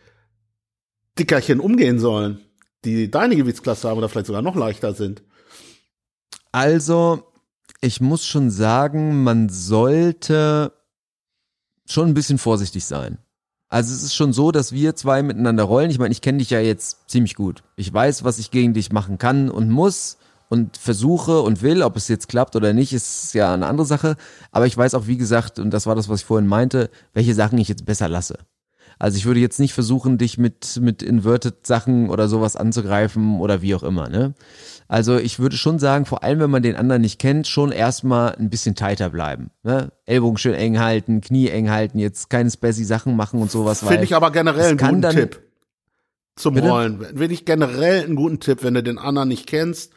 Dickerchen 1.19 1.59
umgehen 1.59 1.99
sollen, 1.99 2.44
die 2.85 3.11
deine 3.11 3.35
Gewichtsklasse 3.35 3.89
haben 3.89 3.97
oder 3.97 4.09
vielleicht 4.09 4.27
sogar 4.27 4.41
noch 4.41 4.55
leichter 4.55 4.93
sind? 4.93 5.23
Also, 6.51 7.23
ich 7.81 7.99
muss 7.99 8.25
schon 8.25 8.49
sagen, 8.49 9.23
man 9.23 9.49
sollte 9.49 10.71
schon 11.85 12.07
ein 12.07 12.13
bisschen 12.13 12.37
vorsichtig 12.37 12.85
sein. 12.85 13.17
Also 13.67 13.93
es 13.93 14.03
ist 14.03 14.15
schon 14.15 14.31
so, 14.31 14.51
dass 14.51 14.71
wir 14.71 14.95
zwei 14.95 15.21
miteinander 15.23 15.63
rollen. 15.63 15.89
Ich 15.89 15.99
meine, 15.99 16.11
ich 16.11 16.21
kenne 16.21 16.37
dich 16.37 16.49
ja 16.49 16.59
jetzt 16.59 17.09
ziemlich 17.09 17.35
gut. 17.35 17.63
Ich 17.75 17.91
weiß, 17.91 18.23
was 18.23 18.39
ich 18.39 18.51
gegen 18.51 18.73
dich 18.73 18.91
machen 18.91 19.17
kann 19.17 19.49
und 19.49 19.69
muss 19.69 20.17
und 20.49 20.77
versuche 20.77 21.41
und 21.41 21.61
will. 21.61 21.83
Ob 21.83 21.97
es 21.97 22.07
jetzt 22.07 22.29
klappt 22.29 22.55
oder 22.55 22.73
nicht, 22.73 22.93
ist 22.93 23.33
ja 23.33 23.53
eine 23.53 23.65
andere 23.65 23.87
Sache. 23.87 24.15
Aber 24.51 24.65
ich 24.65 24.77
weiß 24.77 24.93
auch, 24.93 25.07
wie 25.07 25.17
gesagt, 25.17 25.59
und 25.59 25.71
das 25.71 25.87
war 25.87 25.95
das, 25.95 26.09
was 26.09 26.21
ich 26.21 26.25
vorhin 26.25 26.47
meinte, 26.47 26.89
welche 27.13 27.33
Sachen 27.33 27.57
ich 27.57 27.67
jetzt 27.67 27.85
besser 27.85 28.07
lasse. 28.07 28.37
Also 28.97 29.17
ich 29.17 29.25
würde 29.25 29.39
jetzt 29.39 29.59
nicht 29.59 29.73
versuchen, 29.73 30.17
dich 30.17 30.37
mit, 30.37 30.79
mit 30.81 31.03
inverted 31.03 31.65
Sachen 31.67 32.09
oder 32.09 32.27
sowas 32.27 32.55
anzugreifen 32.55 33.39
oder 33.39 33.61
wie 33.61 33.75
auch 33.75 33.83
immer, 33.83 34.09
ne? 34.09 34.33
Also 34.87 35.17
ich 35.17 35.39
würde 35.39 35.57
schon 35.57 35.79
sagen, 35.79 36.05
vor 36.05 36.23
allem 36.23 36.39
wenn 36.39 36.51
man 36.51 36.61
den 36.61 36.75
anderen 36.75 37.01
nicht 37.01 37.19
kennt, 37.19 37.47
schon 37.47 37.71
erstmal 37.71 38.35
ein 38.35 38.49
bisschen 38.51 38.75
tighter 38.75 39.09
bleiben. 39.09 39.49
Ne? 39.63 39.91
Ellbogen 40.05 40.37
schön 40.37 40.53
eng 40.53 40.79
halten, 40.79 41.21
Knie 41.21 41.49
eng 41.49 41.71
halten, 41.71 41.97
jetzt 41.97 42.29
keine 42.29 42.51
spazzy 42.51 42.83
Sachen 42.83 43.15
machen 43.15 43.41
und 43.41 43.49
sowas. 43.49 43.79
Finde 43.79 44.03
ich 44.03 44.15
aber 44.15 44.31
generell 44.31 44.69
einen 44.69 44.77
guten 44.77 45.01
dann- 45.01 45.15
Tipp 45.15 45.41
zum 46.35 46.53
Bitte? 46.53 46.69
Rollen. 46.69 46.99
Finde 46.99 47.33
ich 47.33 47.45
generell 47.45 48.03
einen 48.03 48.15
guten 48.15 48.39
Tipp, 48.39 48.59
wenn 48.61 48.75
du 48.75 48.83
den 48.83 48.97
anderen 48.99 49.29
nicht 49.29 49.47
kennst, 49.47 49.91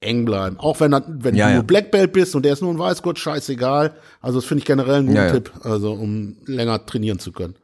eng 0.00 0.24
bleiben. 0.24 0.58
Auch 0.58 0.80
wenn, 0.80 0.92
wenn 0.92 1.34
Ja, 1.34 1.46
du 1.46 1.50
ja. 1.52 1.54
nur 1.56 1.64
Black 1.64 1.90
Belt 1.90 2.12
bist 2.12 2.34
und 2.34 2.44
der 2.44 2.52
ist 2.54 2.60
nur 2.62 2.72
ein 2.72 2.78
Weißgurt, 2.78 3.18
scheißegal. 3.18 3.94
Also 4.20 4.38
das 4.40 4.44
finde 4.46 4.60
ich 4.60 4.66
generell 4.66 4.96
einen 4.96 5.06
guten 5.06 5.16
ja. 5.18 5.30
Tipp, 5.32 5.52
also 5.62 5.92
um 5.92 6.36
länger 6.46 6.84
trainieren 6.84 7.18
zu 7.18 7.32
können. 7.32 7.54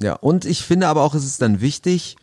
Ja, 0.00 0.14
und 0.14 0.44
ich 0.44 0.62
finde 0.64 0.88
aber 0.88 1.02
auch, 1.02 1.14
es 1.14 1.24
ist 1.24 1.42
dann 1.42 1.60
wichtig, 1.60 2.16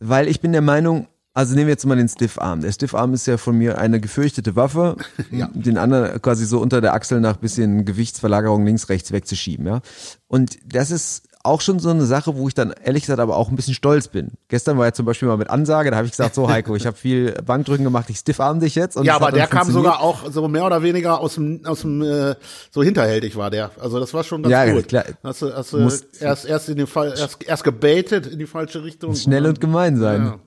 weil 0.00 0.28
ich 0.28 0.40
bin 0.40 0.52
der 0.52 0.60
Meinung, 0.62 1.06
also 1.34 1.54
nehmen 1.54 1.66
wir 1.68 1.72
jetzt 1.74 1.86
mal 1.86 1.96
den 1.96 2.08
Stiffarm. 2.08 2.60
Der 2.62 2.72
Stiffarm 2.72 3.14
ist 3.14 3.26
ja 3.26 3.36
von 3.36 3.56
mir 3.56 3.78
eine 3.78 4.00
gefürchtete 4.00 4.56
Waffe, 4.56 4.96
Ja. 5.30 5.48
den 5.52 5.78
anderen 5.78 6.20
quasi 6.20 6.46
so 6.46 6.60
unter 6.60 6.80
der 6.80 6.94
Achsel 6.94 7.20
nach 7.20 7.36
bisschen 7.36 7.84
Gewichtsverlagerung 7.84 8.64
links, 8.66 8.88
rechts 8.88 9.12
wegzuschieben, 9.12 9.66
ja. 9.66 9.80
Und 10.26 10.58
das 10.64 10.90
ist 10.90 11.28
auch 11.42 11.60
schon 11.60 11.78
so 11.78 11.90
eine 11.90 12.04
Sache, 12.04 12.36
wo 12.36 12.48
ich 12.48 12.54
dann 12.54 12.74
ehrlich 12.84 13.02
gesagt 13.02 13.20
aber 13.20 13.36
auch 13.36 13.48
ein 13.48 13.56
bisschen 13.56 13.74
stolz 13.74 14.08
bin. 14.08 14.32
Gestern 14.48 14.76
war 14.78 14.86
ja 14.86 14.92
zum 14.92 15.06
Beispiel 15.06 15.28
mal 15.28 15.36
mit 15.36 15.50
Ansage, 15.50 15.90
da 15.90 15.96
habe 15.96 16.06
ich 16.06 16.12
gesagt, 16.12 16.34
so 16.34 16.48
Heiko, 16.50 16.74
ich 16.76 16.86
habe 16.86 16.96
viel 16.96 17.32
Bankdrücken 17.44 17.84
gemacht, 17.84 18.10
ich 18.10 18.18
stiffarm 18.18 18.60
dich 18.60 18.74
jetzt. 18.74 18.98
ja, 19.02 19.14
aber 19.14 19.32
der 19.32 19.46
kam 19.46 19.70
sogar 19.70 20.00
auch 20.00 20.30
so 20.30 20.46
mehr 20.48 20.66
oder 20.66 20.82
weniger 20.82 21.20
aus 21.20 21.34
dem, 21.34 21.64
aus 21.64 21.82
dem 21.82 22.02
äh, 22.02 22.34
so 22.70 22.82
hinterhältig 22.82 23.36
war 23.36 23.50
der. 23.50 23.70
Also 23.80 24.00
das 24.00 24.12
war 24.14 24.24
schon 24.24 24.42
ganz 24.42 24.52
ja, 24.52 24.72
gut. 24.72 24.88
Klar. 24.88 25.04
Hast 25.22 25.42
du, 25.42 25.54
hast 25.54 25.72
du 25.72 25.88
erst, 26.20 26.44
erst 26.44 26.68
in 26.68 26.76
den 26.76 26.86
Fall, 26.86 27.14
erst, 27.16 27.42
erst 27.44 27.64
gebaitet 27.64 28.26
in 28.26 28.38
die 28.38 28.46
falsche 28.46 28.82
Richtung. 28.82 29.14
Schnell 29.14 29.46
und 29.46 29.60
gemein 29.60 29.96
sein. 29.96 30.24
Ja. 30.24 30.38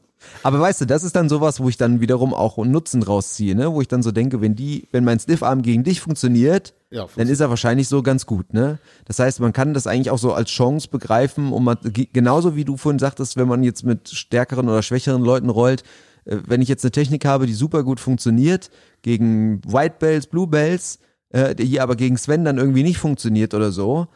Aber 0.43 0.59
weißt 0.59 0.81
du, 0.81 0.85
das 0.85 1.03
ist 1.03 1.15
dann 1.15 1.29
sowas, 1.29 1.59
wo 1.59 1.69
ich 1.69 1.77
dann 1.77 2.01
wiederum 2.01 2.33
auch 2.33 2.57
Nutzen 2.57 3.03
rausziehe, 3.03 3.55
ne? 3.55 3.73
Wo 3.73 3.81
ich 3.81 3.87
dann 3.87 4.03
so 4.03 4.11
denke, 4.11 4.41
wenn 4.41 4.55
die, 4.55 4.87
wenn 4.91 5.03
mein 5.03 5.19
Stiffarm 5.19 5.61
gegen 5.61 5.83
dich 5.83 6.01
funktioniert, 6.01 6.73
ja, 6.91 7.07
dann 7.15 7.29
ist 7.29 7.39
er 7.39 7.49
wahrscheinlich 7.49 7.87
so 7.87 8.03
ganz 8.03 8.25
gut, 8.25 8.53
ne? 8.53 8.77
Das 9.05 9.17
heißt, 9.19 9.39
man 9.39 9.53
kann 9.53 9.73
das 9.73 9.87
eigentlich 9.87 10.11
auch 10.11 10.17
so 10.17 10.33
als 10.33 10.49
Chance 10.49 10.89
begreifen, 10.89 11.53
um 11.53 11.63
man, 11.63 11.77
genauso 12.11 12.55
wie 12.55 12.65
du 12.65 12.75
vorhin 12.75 12.99
sagtest, 12.99 13.37
wenn 13.37 13.47
man 13.47 13.63
jetzt 13.63 13.83
mit 13.83 14.09
stärkeren 14.09 14.67
oder 14.67 14.83
schwächeren 14.83 15.23
Leuten 15.23 15.49
rollt, 15.49 15.83
äh, 16.25 16.37
wenn 16.45 16.61
ich 16.61 16.67
jetzt 16.67 16.83
eine 16.83 16.91
Technik 16.91 17.25
habe, 17.25 17.47
die 17.47 17.53
super 17.53 17.83
gut 17.83 17.99
funktioniert, 17.99 18.69
gegen 19.01 19.61
White 19.65 19.95
Bells, 19.99 20.27
Blue 20.27 20.47
Bells, 20.47 20.99
äh, 21.29 21.55
die 21.55 21.79
aber 21.79 21.95
gegen 21.95 22.17
Sven 22.17 22.43
dann 22.43 22.57
irgendwie 22.57 22.83
nicht 22.83 22.97
funktioniert 22.97 23.53
oder 23.53 23.71
so, 23.71 24.07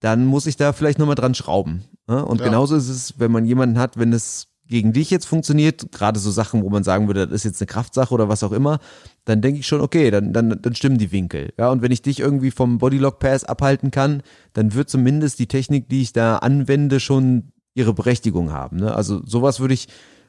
dann 0.00 0.26
muss 0.26 0.46
ich 0.46 0.56
da 0.56 0.72
vielleicht 0.72 0.98
nochmal 0.98 1.14
dran 1.14 1.34
schrauben. 1.34 1.84
Ne? 2.08 2.24
Und 2.24 2.40
ja. 2.40 2.46
genauso 2.46 2.76
ist 2.76 2.88
es, 2.88 3.14
wenn 3.18 3.30
man 3.30 3.46
jemanden 3.46 3.78
hat, 3.78 3.96
wenn 3.96 4.12
es 4.12 4.48
gegen 4.66 4.92
dich 4.92 5.10
jetzt 5.10 5.26
funktioniert, 5.26 5.92
gerade 5.92 6.18
so 6.18 6.30
Sachen, 6.30 6.62
wo 6.62 6.70
man 6.70 6.84
sagen 6.84 7.06
würde, 7.06 7.26
das 7.26 7.36
ist 7.36 7.44
jetzt 7.44 7.60
eine 7.60 7.66
Kraftsache 7.66 8.14
oder 8.14 8.28
was 8.28 8.42
auch 8.42 8.52
immer, 8.52 8.78
dann 9.24 9.42
denke 9.42 9.60
ich 9.60 9.66
schon, 9.66 9.80
okay, 9.80 10.10
dann, 10.10 10.32
dann, 10.32 10.60
dann 10.60 10.74
stimmen 10.74 10.98
die 10.98 11.12
Winkel. 11.12 11.52
Ja, 11.58 11.70
und 11.70 11.82
wenn 11.82 11.92
ich 11.92 12.02
dich 12.02 12.20
irgendwie 12.20 12.50
vom 12.50 12.78
Bodylock 12.78 13.18
Pass 13.18 13.44
abhalten 13.44 13.90
kann, 13.90 14.22
dann 14.54 14.74
wird 14.74 14.88
zumindest 14.88 15.38
die 15.38 15.48
Technik, 15.48 15.88
die 15.88 16.02
ich 16.02 16.12
da 16.12 16.38
anwende, 16.38 17.00
schon 17.00 17.52
ihre 17.74 17.92
Berechtigung 17.92 18.52
haben. 18.52 18.78
Ne? 18.78 18.94
Also 18.94 19.24
sowas 19.26 19.60
würde 19.60 19.74
ich, 19.74 19.88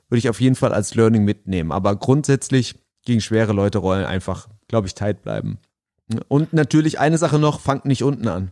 würde 0.10 0.20
ich 0.20 0.30
auf 0.30 0.42
jeden 0.42 0.56
Fall 0.56 0.74
als 0.74 0.96
Learning 0.96 1.24
mitnehmen. 1.24 1.72
Aber 1.72 1.96
grundsätzlich 1.96 2.76
gegen 3.06 3.22
schwere 3.22 3.54
Leute 3.54 3.78
rollen 3.78 4.06
einfach, 4.06 4.50
glaube 4.68 4.88
ich, 4.88 4.96
tight 4.96 5.22
bleiben. 5.22 5.60
Und 6.28 6.54
natürlich 6.54 7.00
eine 7.00 7.18
Sache 7.18 7.40
noch, 7.40 7.60
fangt 7.60 7.86
nicht 7.86 8.04
unten 8.04 8.28
an. 8.28 8.52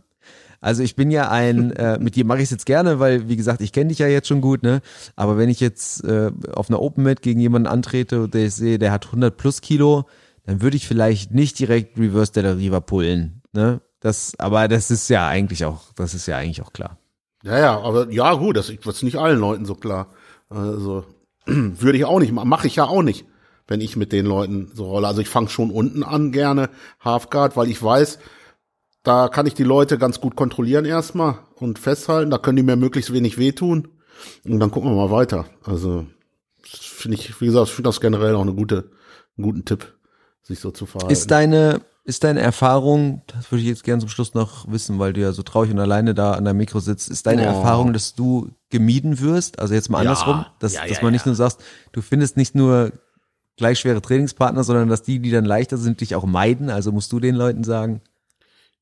Also 0.64 0.82
ich 0.82 0.96
bin 0.96 1.10
ja 1.10 1.30
ein, 1.30 1.72
äh, 1.76 1.98
mit 1.98 2.16
dir 2.16 2.24
mache 2.24 2.38
ich 2.38 2.44
es 2.44 2.50
jetzt 2.50 2.64
gerne, 2.64 2.98
weil 2.98 3.28
wie 3.28 3.36
gesagt, 3.36 3.60
ich 3.60 3.70
kenne 3.70 3.88
dich 3.88 3.98
ja 3.98 4.08
jetzt 4.08 4.28
schon 4.28 4.40
gut, 4.40 4.62
ne? 4.62 4.80
Aber 5.14 5.36
wenn 5.36 5.50
ich 5.50 5.60
jetzt 5.60 6.02
äh, 6.04 6.30
auf 6.54 6.70
einer 6.70 6.80
Open 6.80 7.04
Mat 7.04 7.20
gegen 7.20 7.38
jemanden 7.38 7.68
antrete 7.68 8.22
und 8.22 8.34
ich 8.34 8.54
sehe, 8.54 8.78
der 8.78 8.90
hat 8.90 9.06
100 9.06 9.36
plus 9.36 9.60
Kilo, 9.60 10.06
dann 10.46 10.62
würde 10.62 10.78
ich 10.78 10.88
vielleicht 10.88 11.32
nicht 11.32 11.58
direkt 11.58 11.98
Reverse 11.98 12.32
Della 12.32 12.52
Riva 12.52 12.80
pullen, 12.80 13.42
ne? 13.52 13.82
Das, 14.00 14.32
aber 14.38 14.68
das 14.68 14.90
ist 14.90 15.08
ja 15.08 15.28
eigentlich 15.28 15.64
auch, 15.66 15.92
das 15.96 16.14
ist 16.14 16.26
ja 16.26 16.38
eigentlich 16.38 16.62
auch 16.62 16.72
klar. 16.72 16.98
Ja, 17.42 17.58
ja, 17.58 17.80
aber 17.80 18.10
ja 18.10 18.34
gut, 18.34 18.56
das 18.56 18.70
ist 18.70 19.02
nicht 19.02 19.16
allen 19.16 19.38
Leuten 19.38 19.66
so 19.66 19.74
klar. 19.74 20.08
Also 20.48 21.04
würde 21.46 21.98
ich 21.98 22.06
auch 22.06 22.20
nicht, 22.20 22.32
mache 22.32 22.66
ich 22.66 22.76
ja 22.76 22.84
auch 22.84 23.02
nicht, 23.02 23.26
wenn 23.66 23.82
ich 23.82 23.96
mit 23.96 24.12
den 24.12 24.24
Leuten 24.24 24.70
so 24.74 24.86
rolle. 24.86 25.08
Also 25.08 25.20
ich 25.20 25.28
fange 25.28 25.50
schon 25.50 25.70
unten 25.70 26.02
an 26.02 26.32
gerne 26.32 26.70
Halfguard, 27.00 27.54
weil 27.56 27.68
ich 27.68 27.82
weiß, 27.82 28.18
da 29.04 29.28
kann 29.28 29.46
ich 29.46 29.54
die 29.54 29.64
Leute 29.64 29.98
ganz 29.98 30.20
gut 30.20 30.34
kontrollieren 30.34 30.86
erstmal 30.86 31.38
und 31.56 31.78
festhalten. 31.78 32.30
Da 32.30 32.38
können 32.38 32.56
die 32.56 32.62
mir 32.62 32.76
möglichst 32.76 33.12
wenig 33.12 33.38
wehtun. 33.38 33.88
Und 34.44 34.58
dann 34.58 34.70
gucken 34.70 34.90
wir 34.90 34.96
mal 34.96 35.10
weiter. 35.10 35.44
Also 35.62 36.06
finde 36.62 37.18
ich, 37.18 37.40
wie 37.40 37.46
gesagt, 37.46 37.68
ich 37.68 37.74
finde 37.74 37.88
das 37.88 38.00
generell 38.00 38.34
auch 38.34 38.40
eine 38.40 38.54
gute, 38.54 38.90
einen 39.36 39.44
guten 39.44 39.64
Tipp, 39.66 39.94
sich 40.42 40.58
so 40.58 40.70
zu 40.70 40.86
verhalten. 40.86 41.12
Ist 41.12 41.30
deine, 41.30 41.82
ist 42.04 42.24
deine 42.24 42.40
Erfahrung, 42.40 43.22
das 43.26 43.52
würde 43.52 43.60
ich 43.60 43.68
jetzt 43.68 43.84
gerne 43.84 44.00
zum 44.00 44.08
Schluss 44.08 44.32
noch 44.32 44.70
wissen, 44.72 44.98
weil 44.98 45.12
du 45.12 45.20
ja 45.20 45.32
so 45.32 45.42
traurig 45.42 45.70
und 45.70 45.78
alleine 45.78 46.14
da 46.14 46.32
an 46.32 46.44
der 46.44 46.54
Mikro 46.54 46.80
sitzt, 46.80 47.10
ist 47.10 47.26
deine 47.26 47.42
oh. 47.42 47.56
Erfahrung, 47.56 47.92
dass 47.92 48.14
du 48.14 48.52
gemieden 48.70 49.20
wirst? 49.20 49.58
Also 49.58 49.74
jetzt 49.74 49.90
mal 49.90 50.02
ja. 50.02 50.10
andersrum, 50.10 50.46
dass, 50.60 50.72
ja, 50.72 50.82
ja, 50.84 50.88
dass 50.88 51.02
man 51.02 51.12
nicht 51.12 51.26
nur 51.26 51.34
sagst, 51.34 51.60
du 51.92 52.00
findest 52.00 52.38
nicht 52.38 52.54
nur 52.54 52.92
gleich 53.58 53.80
schwere 53.80 54.00
Trainingspartner, 54.00 54.64
sondern 54.64 54.88
dass 54.88 55.02
die, 55.02 55.18
die 55.18 55.30
dann 55.30 55.44
leichter 55.44 55.76
sind, 55.76 56.00
dich 56.00 56.14
auch 56.14 56.24
meiden. 56.24 56.70
Also 56.70 56.90
musst 56.90 57.12
du 57.12 57.20
den 57.20 57.34
Leuten 57.34 57.64
sagen, 57.64 58.00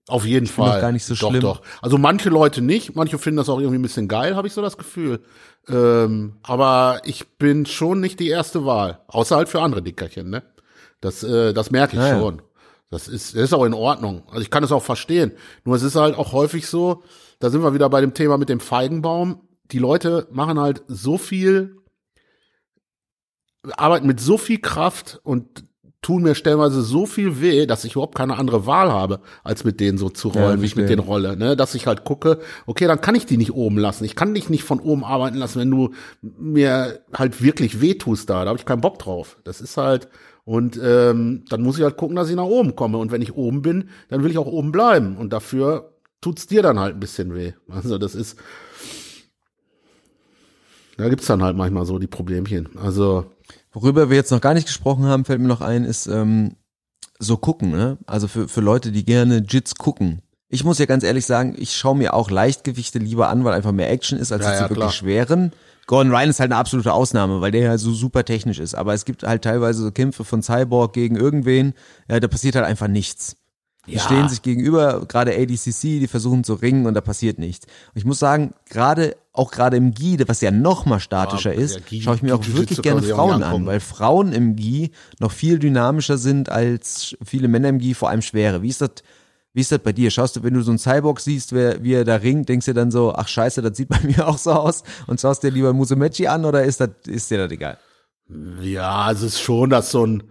auf 0.08 0.24
jeden 0.24 0.46
ich 0.46 0.52
Fall. 0.52 0.80
gar 0.80 0.92
nicht 0.92 1.04
so 1.04 1.14
doch, 1.14 1.30
schlimm. 1.30 1.42
Doch. 1.42 1.62
Also 1.80 1.96
manche 1.96 2.28
Leute 2.28 2.60
nicht, 2.60 2.96
manche 2.96 3.18
finden 3.18 3.36
das 3.36 3.48
auch 3.48 3.58
irgendwie 3.58 3.78
ein 3.78 3.82
bisschen 3.82 4.08
geil, 4.08 4.34
habe 4.34 4.48
ich 4.48 4.52
so 4.52 4.62
das 4.62 4.76
Gefühl. 4.76 5.20
Ähm, 5.68 6.38
aber 6.42 7.02
ich 7.04 7.36
bin 7.38 7.66
schon 7.66 8.00
nicht 8.00 8.18
die 8.18 8.28
erste 8.28 8.64
Wahl, 8.66 9.00
außer 9.06 9.36
halt 9.36 9.48
für 9.48 9.62
andere 9.62 9.82
Dickerchen, 9.82 10.28
ne? 10.28 10.42
Das, 11.00 11.22
äh, 11.22 11.52
das 11.52 11.70
merke 11.70 11.94
ich 11.94 12.00
naja. 12.00 12.18
schon. 12.18 12.42
Das 12.90 13.08
ist, 13.08 13.34
das 13.34 13.44
ist 13.44 13.54
auch 13.54 13.64
in 13.64 13.74
Ordnung. 13.74 14.24
Also 14.28 14.42
ich 14.42 14.50
kann 14.50 14.62
es 14.64 14.72
auch 14.72 14.82
verstehen. 14.82 15.32
Nur 15.64 15.76
es 15.76 15.82
ist 15.82 15.96
halt 15.96 16.16
auch 16.16 16.32
häufig 16.32 16.66
so, 16.66 17.02
da 17.38 17.48
sind 17.48 17.62
wir 17.62 17.74
wieder 17.74 17.88
bei 17.88 18.00
dem 18.00 18.12
Thema 18.12 18.38
mit 18.38 18.48
dem 18.48 18.60
Feigenbaum. 18.60 19.48
Die 19.70 19.78
Leute 19.78 20.28
machen 20.30 20.60
halt 20.60 20.82
so 20.88 21.16
viel, 21.16 21.76
arbeiten 23.76 24.06
mit 24.06 24.20
so 24.20 24.36
viel 24.36 24.58
Kraft 24.58 25.20
und 25.22 25.64
tun 26.02 26.24
mir 26.24 26.34
stellenweise 26.34 26.82
so 26.82 27.06
viel 27.06 27.40
weh, 27.40 27.64
dass 27.64 27.84
ich 27.84 27.92
überhaupt 27.92 28.16
keine 28.16 28.36
andere 28.36 28.66
Wahl 28.66 28.92
habe, 28.92 29.20
als 29.44 29.62
mit 29.62 29.78
denen 29.78 29.98
so 29.98 30.10
zu 30.10 30.28
rollen, 30.28 30.56
ja, 30.56 30.62
wie 30.62 30.66
ich 30.66 30.76
mit 30.76 30.88
denen 30.88 31.00
rolle, 31.00 31.36
ne? 31.36 31.56
Dass 31.56 31.76
ich 31.76 31.86
halt 31.86 32.04
gucke, 32.04 32.40
okay, 32.66 32.88
dann 32.88 33.00
kann 33.00 33.14
ich 33.14 33.24
die 33.24 33.36
nicht 33.36 33.52
oben 33.52 33.78
lassen. 33.78 34.04
Ich 34.04 34.16
kann 34.16 34.34
dich 34.34 34.50
nicht 34.50 34.64
von 34.64 34.80
oben 34.80 35.04
arbeiten 35.04 35.38
lassen, 35.38 35.60
wenn 35.60 35.70
du 35.70 35.90
mir 36.20 37.00
halt 37.14 37.40
wirklich 37.40 37.80
weh 37.80 37.94
tust 37.94 38.28
da. 38.28 38.42
Da 38.42 38.50
habe 38.50 38.58
ich 38.58 38.66
keinen 38.66 38.80
Bock 38.80 38.98
drauf. 38.98 39.38
Das 39.44 39.60
ist 39.60 39.76
halt, 39.76 40.08
und 40.44 40.78
ähm, 40.82 41.44
dann 41.48 41.62
muss 41.62 41.78
ich 41.78 41.84
halt 41.84 41.96
gucken, 41.96 42.16
dass 42.16 42.28
ich 42.28 42.36
nach 42.36 42.44
oben 42.44 42.74
komme. 42.74 42.98
Und 42.98 43.12
wenn 43.12 43.22
ich 43.22 43.36
oben 43.36 43.62
bin, 43.62 43.90
dann 44.08 44.24
will 44.24 44.30
ich 44.32 44.38
auch 44.38 44.46
oben 44.46 44.72
bleiben. 44.72 45.16
Und 45.16 45.32
dafür 45.32 45.92
tut's 46.20 46.48
dir 46.48 46.62
dann 46.62 46.80
halt 46.80 46.96
ein 46.96 47.00
bisschen 47.00 47.34
weh. 47.34 47.52
Also 47.68 47.96
das 47.98 48.16
ist, 48.16 48.36
da 50.96 51.08
gibt's 51.08 51.26
dann 51.26 51.44
halt 51.44 51.56
manchmal 51.56 51.86
so 51.86 52.00
die 52.00 52.08
Problemchen. 52.08 52.70
Also 52.76 53.26
Worüber 53.72 54.10
wir 54.10 54.16
jetzt 54.16 54.30
noch 54.30 54.40
gar 54.40 54.54
nicht 54.54 54.66
gesprochen 54.66 55.04
haben, 55.04 55.24
fällt 55.24 55.40
mir 55.40 55.48
noch 55.48 55.62
ein, 55.62 55.84
ist 55.84 56.06
ähm, 56.06 56.56
so 57.18 57.36
gucken, 57.36 57.70
ne? 57.70 57.98
Also 58.06 58.28
für, 58.28 58.48
für 58.48 58.60
Leute, 58.60 58.92
die 58.92 59.04
gerne 59.04 59.38
Jits 59.38 59.74
gucken. 59.76 60.20
Ich 60.48 60.64
muss 60.64 60.78
ja 60.78 60.84
ganz 60.84 61.02
ehrlich 61.04 61.24
sagen, 61.24 61.54
ich 61.56 61.74
schaue 61.74 61.96
mir 61.96 62.12
auch 62.12 62.30
Leichtgewichte 62.30 62.98
lieber 62.98 63.30
an, 63.30 63.44
weil 63.44 63.54
einfach 63.54 63.72
mehr 63.72 63.90
Action 63.90 64.18
ist, 64.18 64.32
als 64.32 64.44
ja, 64.44 64.54
ja, 64.54 64.70
wirklich 64.70 64.92
schweren. 64.92 65.52
Gordon 65.86 66.12
Ryan 66.12 66.30
ist 66.30 66.40
halt 66.40 66.52
eine 66.52 66.60
absolute 66.60 66.92
Ausnahme, 66.92 67.40
weil 67.40 67.50
der 67.50 67.62
ja 67.62 67.78
so 67.78 67.92
super 67.92 68.24
technisch 68.24 68.58
ist. 68.58 68.74
Aber 68.74 68.92
es 68.92 69.04
gibt 69.04 69.22
halt 69.22 69.42
teilweise 69.42 69.82
so 69.82 69.90
Kämpfe 69.90 70.24
von 70.24 70.42
Cyborg 70.42 70.92
gegen 70.92 71.16
irgendwen, 71.16 71.72
ja, 72.08 72.20
da 72.20 72.28
passiert 72.28 72.54
halt 72.54 72.66
einfach 72.66 72.88
nichts. 72.88 73.36
Die 73.86 73.94
ja. 73.94 74.00
stehen 74.00 74.28
sich 74.28 74.42
gegenüber, 74.42 75.04
gerade 75.06 75.32
ADCC, 75.32 75.98
die 75.98 76.06
versuchen 76.06 76.44
zu 76.44 76.54
ringen 76.54 76.86
und 76.86 76.94
da 76.94 77.00
passiert 77.00 77.38
nichts. 77.38 77.66
Und 77.66 77.98
ich 77.98 78.04
muss 78.04 78.20
sagen, 78.20 78.54
gerade 78.70 79.16
auch 79.32 79.50
gerade 79.50 79.76
im 79.76 79.92
GI, 79.92 80.22
was 80.28 80.40
ja 80.40 80.50
noch 80.50 80.84
mal 80.86 81.00
statischer 81.00 81.52
ja, 81.52 81.60
ist, 81.60 81.80
schaue 82.00 82.14
ich 82.14 82.22
mir 82.22 82.34
auch 82.34 82.46
wirklich 82.46 82.80
gerne 82.82 83.02
Frauen 83.02 83.42
an, 83.42 83.66
weil 83.66 83.80
Frauen 83.80 84.32
im 84.32 84.54
GI 84.54 84.92
noch 85.18 85.32
viel 85.32 85.58
dynamischer 85.58 86.16
sind 86.16 86.48
als 86.48 87.16
viele 87.24 87.48
Männer 87.48 87.70
im 87.70 87.78
GI, 87.78 87.94
vor 87.94 88.10
allem 88.10 88.22
schwere. 88.22 88.62
Wie 88.62 88.68
ist 88.68 88.80
das? 88.80 88.90
Wie 89.54 89.60
ist 89.60 89.70
das 89.70 89.80
bei 89.80 89.92
dir? 89.92 90.10
Schaust 90.10 90.36
du, 90.36 90.42
wenn 90.42 90.54
du 90.54 90.62
so 90.62 90.70
einen 90.70 90.78
Cyborg 90.78 91.20
siehst, 91.20 91.52
wer, 91.52 91.82
wie 91.82 91.92
er 91.92 92.04
da 92.04 92.16
ringt, 92.16 92.48
denkst 92.48 92.64
du 92.64 92.72
dann 92.72 92.90
so, 92.90 93.12
ach 93.14 93.28
scheiße, 93.28 93.60
das 93.60 93.76
sieht 93.76 93.88
bei 93.88 94.00
mir 94.02 94.26
auch 94.26 94.38
so 94.38 94.52
aus 94.52 94.82
und 95.06 95.20
schaust 95.20 95.42
dir 95.42 95.50
lieber 95.50 95.74
Musumechi 95.74 96.26
an 96.26 96.46
oder 96.46 96.64
ist 96.64 96.80
das, 96.80 96.88
ist 97.06 97.30
dir 97.30 97.36
das 97.36 97.50
egal? 97.50 97.76
Ja, 98.62 99.10
es 99.12 99.20
ist 99.20 99.40
schon, 99.40 99.68
dass 99.68 99.90
so 99.90 100.06
ein, 100.06 100.22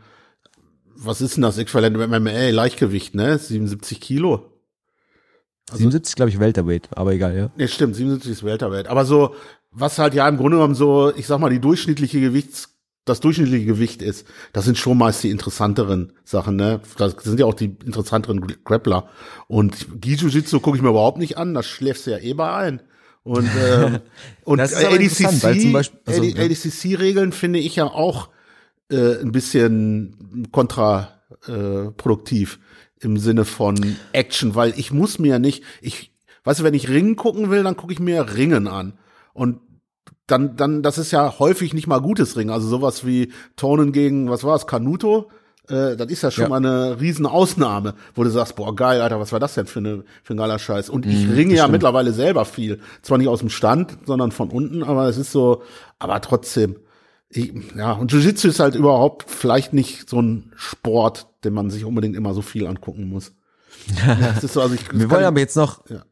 was 1.04 1.22
ist 1.22 1.36
denn 1.36 1.44
das 1.44 1.58
Äquivalent 1.58 1.98
im 1.98 2.10
MMA? 2.10 2.50
Leichtgewicht, 2.50 3.16
ne? 3.16 3.38
77 3.38 4.00
Kilo. 4.00 4.52
Also, 5.70 5.80
77 5.80 6.16
glaube 6.16 6.30
ich 6.30 6.40
Welterweight, 6.40 6.90
aber 6.96 7.14
egal, 7.14 7.36
ja. 7.36 7.52
Ne, 7.56 7.68
stimmt, 7.68 7.96
77 7.96 8.32
ist 8.32 8.44
Welterweight. 8.44 8.88
Aber 8.88 9.06
so, 9.06 9.36
was 9.72 10.00
halt 10.00 10.14
ja 10.14 10.28
im 10.28 10.38
Grunde 10.38 10.58
genommen 10.58 10.76
so, 10.76 11.14
ich 11.16 11.28
sag 11.28 11.40
mal, 11.40 11.50
die 11.50 11.60
durchschnittliche 11.60 12.20
Gewichts, 12.20 12.76
das 13.06 13.20
durchschnittliche 13.20 13.66
Gewicht 13.66 14.02
ist, 14.02 14.28
das 14.54 14.66
sind 14.66 14.78
schon 14.78 14.98
meist 14.98 15.24
die 15.24 15.30
interessanteren 15.30 16.14
Sachen, 16.24 16.56
ne? 16.56 16.82
Das 16.98 17.16
sind 17.24 17.40
ja 17.40 17.46
auch 17.46 17.54
die 17.54 17.76
interessanteren 17.86 18.42
Grappler. 18.64 19.10
Und 19.48 20.02
Gi-Jiu-Jitsu 20.02 20.60
gucke 20.60 20.78
ich 20.78 20.84
mir 20.84 20.90
überhaupt 20.90 21.18
nicht 21.18 21.38
an, 21.38 21.54
das 21.54 21.66
schläfst 21.68 22.06
du 22.06 22.12
ja 22.12 22.20
eh 22.20 22.34
bei 22.34 22.54
ein. 22.54 22.82
Und, 23.24 23.50
ähm, 23.60 24.00
und 24.44 24.60
ADCC, 24.60 25.26
also, 26.06 26.22
ADCC-Regeln 26.22 27.32
finde 27.32 27.60
ich 27.60 27.76
ja 27.76 27.86
auch 27.86 28.30
äh, 28.92 29.22
ein 29.22 29.32
bisschen 29.32 30.48
kontraproduktiv 30.52 32.60
äh, 33.02 33.06
im 33.06 33.18
Sinne 33.18 33.46
von 33.46 33.96
Action, 34.12 34.56
weil 34.56 34.74
ich 34.78 34.92
muss 34.92 35.18
mir 35.18 35.40
nicht, 35.40 35.64
ich, 35.82 36.14
weißt 36.44 36.60
du, 36.60 36.64
wenn 36.64 36.74
ich 36.74 36.90
Ringen 36.90 37.16
gucken 37.16 37.50
will, 37.50 37.64
dann 37.64 37.78
gucke 37.78 37.94
ich 37.94 38.00
mir 38.00 38.36
Ringen 38.36 38.68
an. 38.68 38.94
Und 39.34 39.60
dann, 40.28 40.56
dann, 40.56 40.84
das 40.84 40.98
ist 40.98 41.12
ja 41.12 41.40
häufig 41.40 41.74
nicht 41.74 41.88
mal 41.88 42.00
gutes 42.00 42.38
Ringen. 42.38 42.52
Also 42.52 42.68
sowas 42.68 43.06
wie 43.06 43.32
Tonen 43.56 43.92
gegen, 43.92 44.30
was 44.30 44.44
war 44.44 44.56
es, 44.56 44.68
Canuto, 44.68 45.30
äh, 45.68 45.96
das 45.96 46.12
ist 46.12 46.24
ja 46.24 46.32
schon 46.32 46.44
ja. 46.44 46.50
mal 46.50 46.58
eine 46.58 47.00
riesen 47.00 47.26
Ausnahme, 47.26 47.96
wo 48.16 48.24
du 48.24 48.30
sagst, 48.30 48.56
boah, 48.56 48.76
geil, 48.76 49.02
Alter, 49.02 49.20
was 49.20 49.32
war 49.32 49.40
das 49.40 49.56
denn 49.56 49.68
für, 49.68 49.80
eine, 49.80 50.04
für 50.24 50.34
ein 50.34 50.38
geiler 50.38 50.60
Scheiß? 50.60 50.90
Und 50.90 51.06
ich 51.06 51.28
mhm, 51.28 51.34
ringe 51.34 51.54
ja 51.54 51.64
stimmt. 51.64 51.74
mittlerweile 51.74 52.14
selber 52.14 52.46
viel. 52.46 52.80
Zwar 53.02 53.18
nicht 53.18 53.28
aus 53.28 53.40
dem 53.40 53.50
Stand, 53.50 53.98
sondern 54.06 54.32
von 54.32 54.50
unten, 54.50 54.84
aber 54.84 55.08
es 55.08 55.18
ist 55.18 55.32
so, 55.32 55.64
aber 56.00 56.22
trotzdem, 56.22 56.78
ja, 57.34 57.94
und 57.94 58.12
Jiu-Jitsu 58.12 58.50
ist 58.50 58.60
halt 58.60 58.76
überhaupt 58.76 59.30
vielleicht 59.30 59.74
nicht 59.74 60.10
so 60.10 60.22
ein 60.22 60.52
Sport, 60.56 61.28
den 61.44 61.54
man 61.54 61.70
sich 61.70 61.86
unbedingt 61.86 62.16
immer 62.16 62.34
so 62.34 62.42
viel 62.42 62.68
angucken 62.68 63.10
muss. 63.10 63.34
ja, 64.06 64.40
so, 64.40 64.62
also 64.62 64.76
ich, 64.76 64.92
Wir 64.92 65.10
wollen 65.10 65.24
aber 65.24 65.40
jetzt 65.40 65.56
noch, 65.56 65.90
ja. 65.90 66.04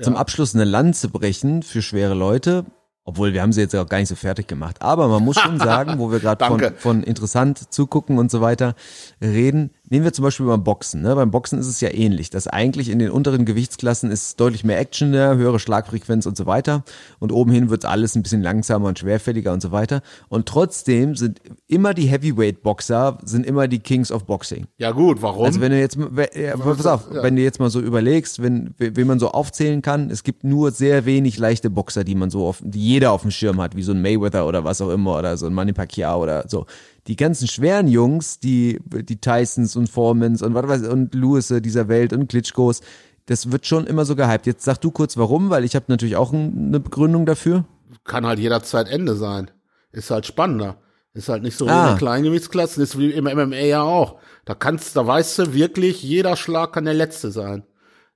zum 0.00 0.16
Abschluss 0.16 0.54
eine 0.54 0.64
Lanze 0.64 1.08
brechen 1.08 1.62
für 1.62 1.82
schwere 1.82 2.14
Leute. 2.14 2.64
Obwohl, 3.04 3.32
wir 3.32 3.42
haben 3.42 3.52
sie 3.52 3.60
jetzt 3.60 3.74
auch 3.74 3.88
gar 3.88 3.98
nicht 3.98 4.08
so 4.08 4.14
fertig 4.14 4.46
gemacht. 4.46 4.80
Aber 4.80 5.08
man 5.08 5.24
muss 5.24 5.36
schon 5.36 5.58
sagen, 5.58 5.98
wo 5.98 6.12
wir 6.12 6.20
gerade 6.20 6.44
von, 6.44 6.60
von 6.76 7.02
interessant 7.02 7.72
zugucken 7.72 8.18
und 8.18 8.30
so 8.30 8.40
weiter 8.40 8.76
reden, 9.20 9.70
nehmen 9.92 10.04
wir 10.04 10.12
zum 10.14 10.22
Beispiel 10.22 10.46
beim 10.46 10.64
Boxen. 10.64 11.02
Ne? 11.02 11.14
Beim 11.14 11.30
Boxen 11.30 11.58
ist 11.58 11.66
es 11.66 11.82
ja 11.82 11.92
ähnlich, 11.92 12.30
dass 12.30 12.48
eigentlich 12.48 12.88
in 12.88 12.98
den 12.98 13.10
unteren 13.10 13.44
Gewichtsklassen 13.44 14.10
ist 14.10 14.40
deutlich 14.40 14.64
mehr 14.64 14.78
Action 14.78 15.12
da, 15.12 15.34
höhere 15.34 15.58
Schlagfrequenz 15.58 16.24
und 16.24 16.34
so 16.34 16.46
weiter. 16.46 16.82
Und 17.18 17.30
oben 17.30 17.52
hin 17.52 17.68
wird 17.68 17.84
alles 17.84 18.16
ein 18.16 18.22
bisschen 18.22 18.42
langsamer 18.42 18.88
und 18.88 18.98
schwerfälliger 18.98 19.52
und 19.52 19.60
so 19.60 19.70
weiter. 19.70 20.00
Und 20.30 20.48
trotzdem 20.48 21.14
sind 21.14 21.42
immer 21.68 21.92
die 21.92 22.06
Heavyweight-Boxer, 22.06 23.18
sind 23.22 23.44
immer 23.44 23.68
die 23.68 23.80
Kings 23.80 24.10
of 24.10 24.24
Boxing. 24.24 24.66
Ja 24.78 24.92
gut, 24.92 25.20
warum? 25.20 25.44
Also 25.44 25.60
wenn 25.60 25.72
du 25.72 25.78
jetzt, 25.78 25.98
ja, 26.34 26.56
pass 26.56 26.86
auf, 26.86 27.08
ja. 27.12 27.22
wenn 27.22 27.36
du 27.36 27.42
jetzt 27.42 27.60
mal 27.60 27.68
so 27.68 27.80
überlegst, 27.80 28.42
wenn, 28.42 28.74
wen 28.78 29.06
man 29.06 29.18
so 29.18 29.30
aufzählen 29.30 29.82
kann, 29.82 30.08
es 30.08 30.22
gibt 30.22 30.42
nur 30.42 30.70
sehr 30.70 31.04
wenig 31.04 31.36
leichte 31.36 31.68
Boxer, 31.68 32.02
die 32.02 32.14
man 32.14 32.30
so 32.30 32.46
auf, 32.46 32.62
die 32.64 32.80
jeder 32.82 33.12
auf 33.12 33.20
dem 33.20 33.30
Schirm 33.30 33.60
hat, 33.60 33.76
wie 33.76 33.82
so 33.82 33.92
ein 33.92 34.00
Mayweather 34.00 34.46
oder 34.46 34.64
was 34.64 34.80
auch 34.80 34.90
immer 34.90 35.18
oder 35.18 35.36
so 35.36 35.44
ein 35.44 35.52
Manny 35.52 35.74
Pacquiao 35.74 36.22
oder 36.22 36.48
so. 36.48 36.64
Die 37.08 37.16
ganzen 37.16 37.48
schweren 37.48 37.88
Jungs, 37.88 38.38
die, 38.38 38.80
die 38.84 39.20
Tysons 39.20 39.74
und 39.76 39.88
Formans 39.88 40.40
und 40.42 40.54
was 40.54 40.68
weiß 40.68 40.88
und 40.88 41.14
Lewis 41.14 41.48
dieser 41.60 41.88
Welt 41.88 42.12
und 42.12 42.28
Klitschkos, 42.28 42.80
das 43.26 43.50
wird 43.50 43.66
schon 43.66 43.86
immer 43.86 44.04
so 44.04 44.14
gehypt. 44.16 44.46
Jetzt 44.46 44.64
sag 44.64 44.78
du 44.78 44.90
kurz 44.90 45.16
warum, 45.16 45.50
weil 45.50 45.64
ich 45.64 45.74
habe 45.74 45.86
natürlich 45.88 46.16
auch 46.16 46.32
ein, 46.32 46.68
eine 46.68 46.80
Begründung 46.80 47.26
dafür. 47.26 47.64
Kann 48.04 48.24
halt 48.26 48.38
jederzeit 48.38 48.88
Ende 48.88 49.16
sein. 49.16 49.50
Ist 49.90 50.10
halt 50.10 50.26
spannender. 50.26 50.78
Ist 51.14 51.28
halt 51.28 51.42
nicht 51.42 51.56
so 51.58 51.66
wie 51.66 51.70
Ah. 51.70 51.84
in 51.88 51.92
den 51.94 51.98
Kleingewichtsklassen, 51.98 52.82
ist 52.82 52.98
wie 52.98 53.10
im 53.10 53.24
MMA 53.24 53.56
ja 53.66 53.82
auch. 53.82 54.16
Da 54.44 54.54
kannst, 54.54 54.96
da 54.96 55.06
weißt 55.06 55.38
du 55.40 55.52
wirklich, 55.54 56.02
jeder 56.02 56.36
Schlag 56.36 56.72
kann 56.72 56.84
der 56.84 56.94
letzte 56.94 57.30
sein. 57.30 57.64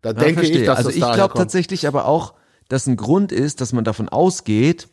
Da 0.00 0.10
Ja, 0.10 0.14
denke 0.14 0.42
ich, 0.42 0.48
verstehe. 0.48 0.66
dass 0.66 0.78
also 0.78 0.88
das 0.90 0.96
ich 0.96 1.12
glaube 1.12 1.34
tatsächlich 1.34 1.86
aber 1.86 2.06
auch, 2.06 2.34
dass 2.68 2.86
ein 2.86 2.96
Grund 2.96 3.32
ist, 3.32 3.60
dass 3.60 3.72
man 3.72 3.84
davon 3.84 4.08
ausgeht, 4.08 4.88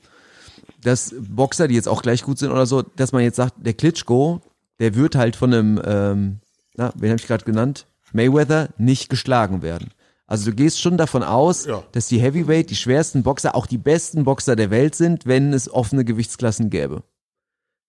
dass 0.83 1.13
Boxer, 1.19 1.67
die 1.67 1.75
jetzt 1.75 1.87
auch 1.87 2.01
gleich 2.01 2.23
gut 2.23 2.37
sind 2.39 2.51
oder 2.51 2.65
so, 2.65 2.81
dass 2.81 3.11
man 3.11 3.23
jetzt 3.23 3.35
sagt, 3.37 3.55
der 3.57 3.73
Klitschko, 3.73 4.41
der 4.79 4.95
wird 4.95 5.15
halt 5.15 5.35
von 5.35 5.53
einem, 5.53 5.81
ähm, 5.85 6.39
na, 6.75 6.91
wen 6.95 7.09
habe 7.11 7.19
ich 7.19 7.27
gerade 7.27 7.45
genannt? 7.45 7.87
Mayweather 8.11 8.69
nicht 8.77 9.09
geschlagen 9.09 9.61
werden. 9.61 9.91
Also 10.27 10.49
du 10.49 10.55
gehst 10.55 10.79
schon 10.79 10.97
davon 10.97 11.23
aus, 11.23 11.65
Ja. 11.65 11.83
dass 11.91 12.07
die 12.07 12.19
Heavyweight, 12.19 12.69
die 12.69 12.75
schwersten 12.75 13.23
Boxer, 13.23 13.55
auch 13.55 13.65
die 13.65 13.77
besten 13.77 14.23
Boxer 14.23 14.55
der 14.55 14.71
Welt 14.71 14.95
sind, 14.95 15.25
wenn 15.25 15.53
es 15.53 15.71
offene 15.71 16.05
Gewichtsklassen 16.05 16.69
gäbe. 16.69 17.03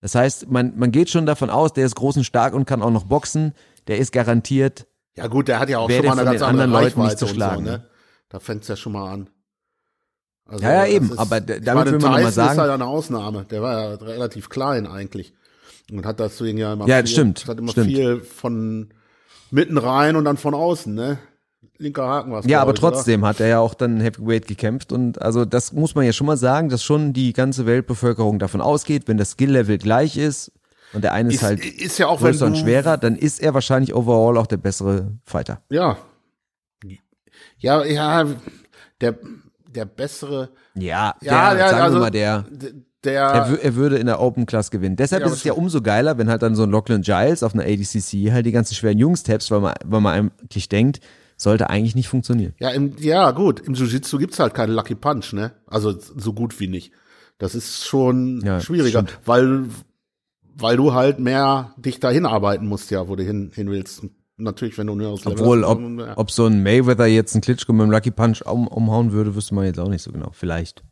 Das 0.00 0.14
heißt, 0.14 0.50
man, 0.50 0.76
man 0.76 0.92
geht 0.92 1.08
schon 1.10 1.24
davon 1.26 1.48
aus, 1.48 1.72
der 1.72 1.86
ist 1.86 1.94
groß 1.96 2.18
und 2.18 2.24
stark 2.24 2.52
und 2.52 2.66
kann 2.66 2.82
auch 2.82 2.90
noch 2.90 3.04
boxen, 3.04 3.54
der 3.86 3.98
ist 3.98 4.12
garantiert 4.12 4.86
Ja 5.16 5.28
gut, 5.28 5.48
der 5.48 5.58
hat 5.60 5.68
ja 5.70 5.78
auch 5.78 5.88
schon 5.90 6.04
mal 6.04 6.12
eine 6.12 6.24
ganz 6.24 6.42
andere 6.42 6.64
anderen 6.64 6.70
Leuten 6.70 7.02
nicht 7.04 7.18
zu 7.18 7.26
schlagen, 7.26 7.64
so, 7.64 7.70
ne? 7.70 7.86
Da 8.28 8.40
fängt's 8.40 8.68
ja 8.68 8.76
schon 8.76 8.92
mal 8.92 9.10
an. 9.12 9.30
Also, 10.46 10.62
Ja, 10.64 10.72
ja, 10.84 10.86
eben, 10.86 11.18
aber 11.18 11.40
d- 11.40 11.54
ich 11.56 11.64
damit 11.64 11.84
meine, 11.86 11.92
will 11.92 11.98
man 12.00 12.10
noch 12.10 12.10
mal 12.10 12.18
Tyson 12.18 12.32
sagen- 12.32 12.52
ist 12.52 12.58
halt 12.58 12.70
eine 12.70 12.86
Ausnahme. 12.86 13.46
Der 13.50 13.62
war 13.62 13.72
ja 13.80 13.94
relativ 13.94 14.48
klein 14.48 14.86
eigentlich. 14.86 15.32
Und 15.90 16.04
hat 16.06 16.20
deswegen 16.20 16.58
ja 16.58 16.72
immer 16.74 16.86
Ja, 16.86 16.98
viel, 16.98 17.06
stimmt, 17.06 17.46
hat 17.46 17.58
immer 17.58 17.72
stimmt. 17.72 17.86
viel 17.88 18.20
von 18.20 18.88
mitten 19.50 19.78
rein 19.78 20.16
und 20.16 20.24
dann 20.24 20.36
von 20.36 20.54
außen, 20.54 20.94
ne? 20.94 21.18
Linker 21.78 22.06
Haken 22.06 22.32
was. 22.32 22.44
Ja, 22.46 22.58
glaub 22.58 22.62
aber 22.62 22.74
ich, 22.74 22.82
oder? 22.82 22.92
trotzdem 22.92 23.24
hat 23.26 23.40
er 23.40 23.48
ja 23.48 23.58
auch 23.58 23.74
dann 23.74 24.00
Heavyweight 24.00 24.46
gekämpft 24.46 24.92
und 24.92 25.20
also 25.20 25.44
das 25.44 25.72
muss 25.72 25.94
man 25.94 26.04
ja 26.06 26.12
schon 26.12 26.26
mal 26.26 26.36
sagen, 26.36 26.68
dass 26.68 26.82
schon 26.82 27.12
die 27.12 27.32
ganze 27.32 27.66
Weltbevölkerung 27.66 28.38
davon 28.38 28.60
ausgeht, 28.60 29.08
wenn 29.08 29.16
das 29.18 29.30
Skill-Level 29.32 29.78
gleich 29.78 30.16
ist 30.16 30.52
und 30.92 31.02
der 31.04 31.12
eine 31.12 31.28
ist, 31.30 31.36
Ist, 31.36 31.42
halt 31.42 31.64
ist 31.64 31.98
ja 31.98 32.06
auch, 32.06 32.20
größer 32.20 32.46
und 32.46 32.56
schwerer, 32.56 32.96
dann 32.96 33.16
ist 33.16 33.40
er 33.42 33.54
wahrscheinlich 33.54 33.94
overall 33.94 34.36
auch 34.38 34.46
der 34.46 34.56
bessere 34.58 35.12
Fighter. 35.24 35.62
Ja. 35.70 35.98
Ja, 37.58 37.84
ja, 37.84 38.26
der, 39.00 39.18
der 39.74 39.84
bessere, 39.84 40.50
Ja, 40.74 41.14
der, 41.22 41.32
Ja, 41.32 41.54
ja, 41.56 41.68
sagen 41.68 41.82
also- 41.82 41.96
wir 41.96 42.00
mal, 42.00 42.10
der, 42.10 42.44
er, 43.04 43.32
der, 43.32 43.46
wü- 43.48 43.58
er 43.60 43.74
würde 43.74 43.98
in 43.98 44.06
der 44.06 44.20
Open 44.20 44.46
Class 44.46 44.70
gewinnen. 44.70 44.96
Deshalb 44.96 45.22
Ja, 45.22 45.26
ist 45.28 45.34
es 45.34 45.44
ja 45.44 45.52
umso 45.52 45.82
geiler, 45.82 46.16
wenn 46.18 46.28
halt 46.30 46.42
dann 46.42 46.54
so 46.54 46.62
ein 46.62 46.70
Lachlan 46.70 47.02
Giles 47.02 47.42
auf 47.42 47.52
einer 47.54 47.64
ADCC 47.64 48.32
halt 48.32 48.46
die 48.46 48.52
ganzen 48.52 48.74
schweren 48.74 48.98
Jungs 48.98 49.22
taps, 49.22 49.50
weil 49.50 49.60
man, 49.60 49.74
weil 49.84 50.00
man 50.00 50.30
eigentlich 50.48 50.68
denkt, 50.68 51.00
sollte 51.36 51.68
eigentlich 51.68 51.94
nicht 51.96 52.08
funktionieren. 52.08 52.54
ja, 52.60 52.70
im, 52.70 52.96
ja, 52.98 53.30
gut, 53.32 53.60
im 53.60 53.74
Jiu-Jitsu 53.74 54.18
gibt's 54.18 54.38
halt 54.38 54.54
keinen 54.54 54.72
Lucky 54.72 54.94
Punch, 54.94 55.32
ne? 55.32 55.52
Also 55.66 55.94
so 55.98 56.32
gut 56.32 56.58
wie 56.60 56.68
nicht. 56.68 56.92
Das 57.38 57.54
ist 57.56 57.84
schon 57.84 58.40
Ja, 58.44 58.60
schwieriger, 58.60 59.00
stimmt. 59.00 59.18
weil, 59.26 59.64
weil 60.56 60.76
du 60.76 60.94
halt 60.94 61.18
mehr 61.18 61.74
dich 61.76 61.98
dahin 62.00 62.24
arbeiten 62.26 62.66
musst, 62.66 62.90
ja, 62.92 63.08
wo 63.08 63.16
du 63.16 63.24
hin, 63.24 63.50
hin 63.52 63.68
willst. 63.70 64.04
Natürlich, 64.36 64.76
wenn 64.78 64.88
du 64.88 64.94
ein 64.94 65.00
höheres 65.00 65.24
Level 65.24 65.40
Obwohl, 65.40 65.64
ob, 65.64 65.78
dann- 65.78 65.98
ja. 65.98 66.12
ob 66.18 66.30
so 66.30 66.46
ein 66.46 66.62
Mayweather 66.62 67.06
jetzt 67.06 67.34
einen 67.34 67.42
Klitschko 67.42 67.72
mit 67.72 67.82
einem 67.82 67.92
Lucky 67.92 68.10
Punch 68.10 68.42
um, 68.44 68.66
umhauen 68.66 69.12
würde, 69.12 69.34
wüsste 69.36 69.54
man 69.54 69.64
jetzt 69.66 69.78
auch 69.78 69.88
nicht 69.88 70.02
so 70.02 70.10
genau. 70.12 70.30
Vielleicht. 70.32 70.82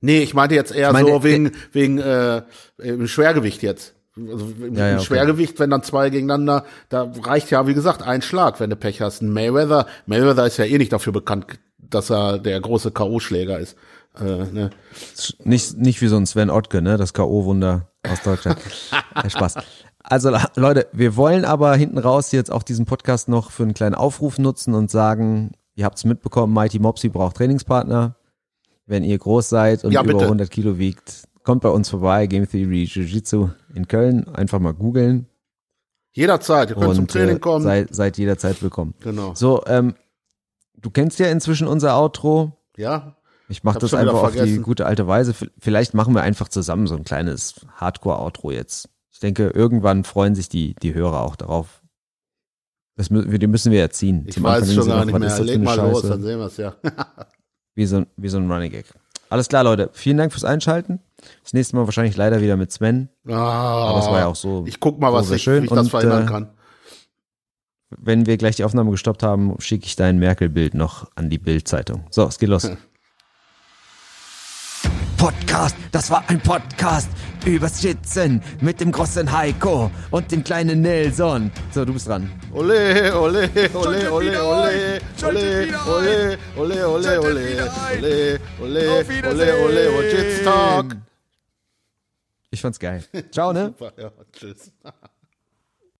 Nee, 0.00 0.20
ich 0.20 0.34
meinte 0.34 0.54
jetzt 0.54 0.74
eher 0.74 0.90
Ich 0.92 0.98
so 0.98 1.22
wegen, 1.24 1.52
wegen 1.72 1.98
äh, 1.98 2.42
im 2.78 3.06
Schwergewicht 3.06 3.62
jetzt. 3.62 3.94
Also 4.16 4.46
im, 4.60 4.74
Ja, 4.74 4.80
ja, 4.86 4.90
im 4.92 4.96
okay. 4.96 5.06
Schwergewicht, 5.06 5.58
wenn 5.60 5.70
dann 5.70 5.82
zwei 5.82 6.10
gegeneinander, 6.10 6.64
da 6.88 7.10
reicht 7.22 7.50
ja, 7.50 7.66
wie 7.66 7.74
gesagt, 7.74 8.02
ein 8.02 8.20
Schlag, 8.22 8.58
wenn 8.60 8.70
du 8.70 8.76
Pech 8.76 9.00
hast. 9.00 9.22
Ein 9.22 9.32
Mayweather, 9.32 9.86
Mayweather 10.06 10.46
ist 10.46 10.56
ja 10.56 10.64
eh 10.64 10.78
nicht 10.78 10.92
dafür 10.92 11.12
bekannt, 11.12 11.46
dass 11.78 12.10
er 12.10 12.38
der 12.38 12.60
große 12.60 12.90
K.O.-Schläger 12.90 13.58
ist. 13.58 13.76
Äh, 14.18 14.24
ne? 14.24 14.70
Nicht, 15.44 15.76
nicht 15.78 16.00
wie 16.02 16.08
so 16.08 16.16
ein 16.16 16.26
Sven 16.26 16.50
Ottke, 16.50 16.82
ne? 16.82 16.96
Das 16.96 17.12
K.O.-Wunder 17.14 17.82
aus 18.08 18.22
Deutschland. 18.22 18.58
Spaß. 19.28 19.54
Also 20.08 20.36
Leute, 20.54 20.86
wir 20.92 21.16
wollen 21.16 21.44
aber 21.44 21.74
hinten 21.74 21.98
raus 21.98 22.30
jetzt 22.30 22.52
auch 22.52 22.62
diesen 22.62 22.86
Podcast 22.86 23.28
noch 23.28 23.50
für 23.50 23.64
einen 23.64 23.74
kleinen 23.74 23.96
Aufruf 23.96 24.38
nutzen 24.38 24.74
und 24.74 24.88
sagen, 24.90 25.52
ihr 25.74 25.84
habt's 25.84 26.04
mitbekommen, 26.04 26.54
Mighty 26.54 26.78
Mopsy 26.78 27.08
braucht 27.08 27.36
Trainingspartner. 27.36 28.14
Wenn 28.86 29.02
ihr 29.02 29.18
groß 29.18 29.48
seid 29.48 29.84
und 29.84 29.90
Ja, 29.90 30.02
über 30.02 30.12
bitte. 30.12 30.24
100 30.26 30.48
Kilo 30.48 30.78
wiegt, 30.78 31.24
kommt 31.42 31.62
bei 31.62 31.70
uns 31.70 31.88
vorbei, 31.88 32.28
Game 32.28 32.48
Theory 32.48 32.84
Jiu-Jitsu 32.84 33.50
in 33.74 33.88
Köln. 33.88 34.28
Einfach 34.28 34.60
mal 34.60 34.74
googeln 34.74 35.26
Jederzeit, 36.12 36.70
ihr 36.70 36.76
könnt 36.76 36.94
zum 36.94 37.04
und 37.04 37.10
Training 37.10 37.36
äh, 37.36 37.40
kommen. 37.40 37.64
seid, 37.64 37.94
seid 37.94 38.16
jederzeit 38.16 38.62
willkommen. 38.62 38.94
genau. 39.00 39.34
So, 39.34 39.64
ähm, 39.66 39.96
du 40.76 40.90
kennst 40.90 41.18
ja 41.18 41.26
inzwischen 41.26 41.66
unser 41.66 41.98
Outro. 42.00 42.52
Ja, 42.76 43.16
Ich 43.48 43.64
mache 43.64 43.80
das 43.80 43.92
einfach 43.92 44.22
auf 44.22 44.32
die 44.32 44.58
gute 44.58 44.86
alte 44.86 45.06
Weise. 45.08 45.34
Vielleicht 45.58 45.94
machen 45.94 46.14
wir 46.14 46.22
einfach 46.22 46.48
zusammen 46.48 46.86
so 46.86 46.94
ein 46.94 47.04
kleines 47.04 47.66
Hardcore-Outro 47.74 48.52
jetzt. 48.52 48.88
Ich 49.16 49.20
denke, 49.20 49.46
irgendwann 49.48 50.04
freuen 50.04 50.34
sich 50.34 50.50
die, 50.50 50.74
die 50.74 50.92
Hörer 50.92 51.22
auch 51.22 51.36
darauf. 51.36 51.80
Das, 52.96 53.10
mü- 53.10 53.30
wir- 53.30 53.38
die 53.38 53.46
müssen 53.46 53.72
wir 53.72 53.80
erziehen. 53.80 54.24
ich 54.26 54.34
Zum 54.34 54.42
weiß 54.44 54.60
Anfang 54.68 54.74
schon 54.74 54.88
gar 54.88 55.04
nicht 55.06 55.14
was 55.14 55.38
mehr. 55.38 55.44
Leg 55.46 55.62
mal 55.62 55.74
los, 55.78 56.00
Scheiße? 56.02 56.08
dann 56.10 56.22
sehen 56.22 56.38
wir's 56.38 56.56
ja. 56.58 56.74
Wie 57.74 57.86
so, 57.86 57.96
ein, 57.96 58.06
wie 58.18 58.28
so 58.28 58.36
ein 58.36 58.50
Running 58.52 58.70
Gag. 58.70 58.84
Alles 59.30 59.48
klar, 59.48 59.64
Leute. 59.64 59.88
Vielen 59.94 60.18
Dank 60.18 60.32
fürs 60.32 60.44
Einschalten. 60.44 61.00
Das 61.42 61.54
nächste 61.54 61.76
Mal 61.76 61.86
wahrscheinlich 61.86 62.14
leider 62.16 62.42
wieder 62.42 62.58
mit 62.58 62.70
Sven. 62.72 63.08
Ah, 63.26 63.32
Aber 63.88 64.00
es 64.00 64.06
war 64.06 64.18
ja 64.18 64.26
auch 64.26 64.36
so. 64.36 64.64
Ich 64.66 64.80
guck 64.80 65.00
mal, 65.00 65.12
was 65.14 65.24
so 65.24 65.28
sehr 65.28 65.36
ich, 65.36 65.42
schön 65.42 65.64
ich 65.64 65.70
das 65.70 65.78
und, 65.78 65.88
verhindern 65.90 66.24
äh, 66.24 66.26
kann. 66.26 66.50
Wenn 67.96 68.26
wir 68.26 68.36
gleich 68.36 68.56
die 68.56 68.64
Aufnahme 68.64 68.90
gestoppt 68.90 69.22
haben, 69.22 69.54
schicke 69.60 69.86
ich 69.86 69.96
dein 69.96 70.18
Merkel-Bild 70.18 70.74
noch 70.74 71.10
an 71.14 71.30
die 71.30 71.38
Bild-Zeitung. 71.38 72.04
So, 72.10 72.26
es 72.26 72.38
geht 72.38 72.50
los. 72.50 72.70
Podcast, 75.16 75.76
das 75.92 76.10
war 76.10 76.24
ein 76.28 76.40
Podcast 76.40 77.08
übers 77.44 77.80
Schützen 77.80 78.42
mit 78.60 78.80
dem 78.80 78.92
großen 78.92 79.30
Heiko 79.30 79.90
und 80.10 80.30
dem 80.30 80.44
kleinen 80.44 80.82
Nelson. 80.82 81.50
So, 81.70 81.84
du 81.84 81.92
bist 81.92 82.08
dran. 82.08 82.30
Ole, 82.52 83.16
ole, 83.18 83.48
ole, 83.74 84.12
ole, 84.12 84.12
ole, 84.12 84.42
ole, 84.42 85.00
ole, 85.22 85.78
ole, 85.86 86.80
ole, 86.86 87.20
ole, 87.20 87.20
ole, 87.20 88.40
ole, 88.60 88.90
Auf 88.90 89.08
ole, 89.08 89.08
Wiedersehen. 89.08 89.64
ole, 89.64 90.12
jetzt 90.12 90.44
Tag. 90.44 90.96
Ich 92.50 92.60
fand's 92.60 92.78
geil. 92.78 93.04
Ciao, 93.30 93.52
ne? 93.52 93.74
Ja, 93.96 94.10
tschüss. 94.32 94.72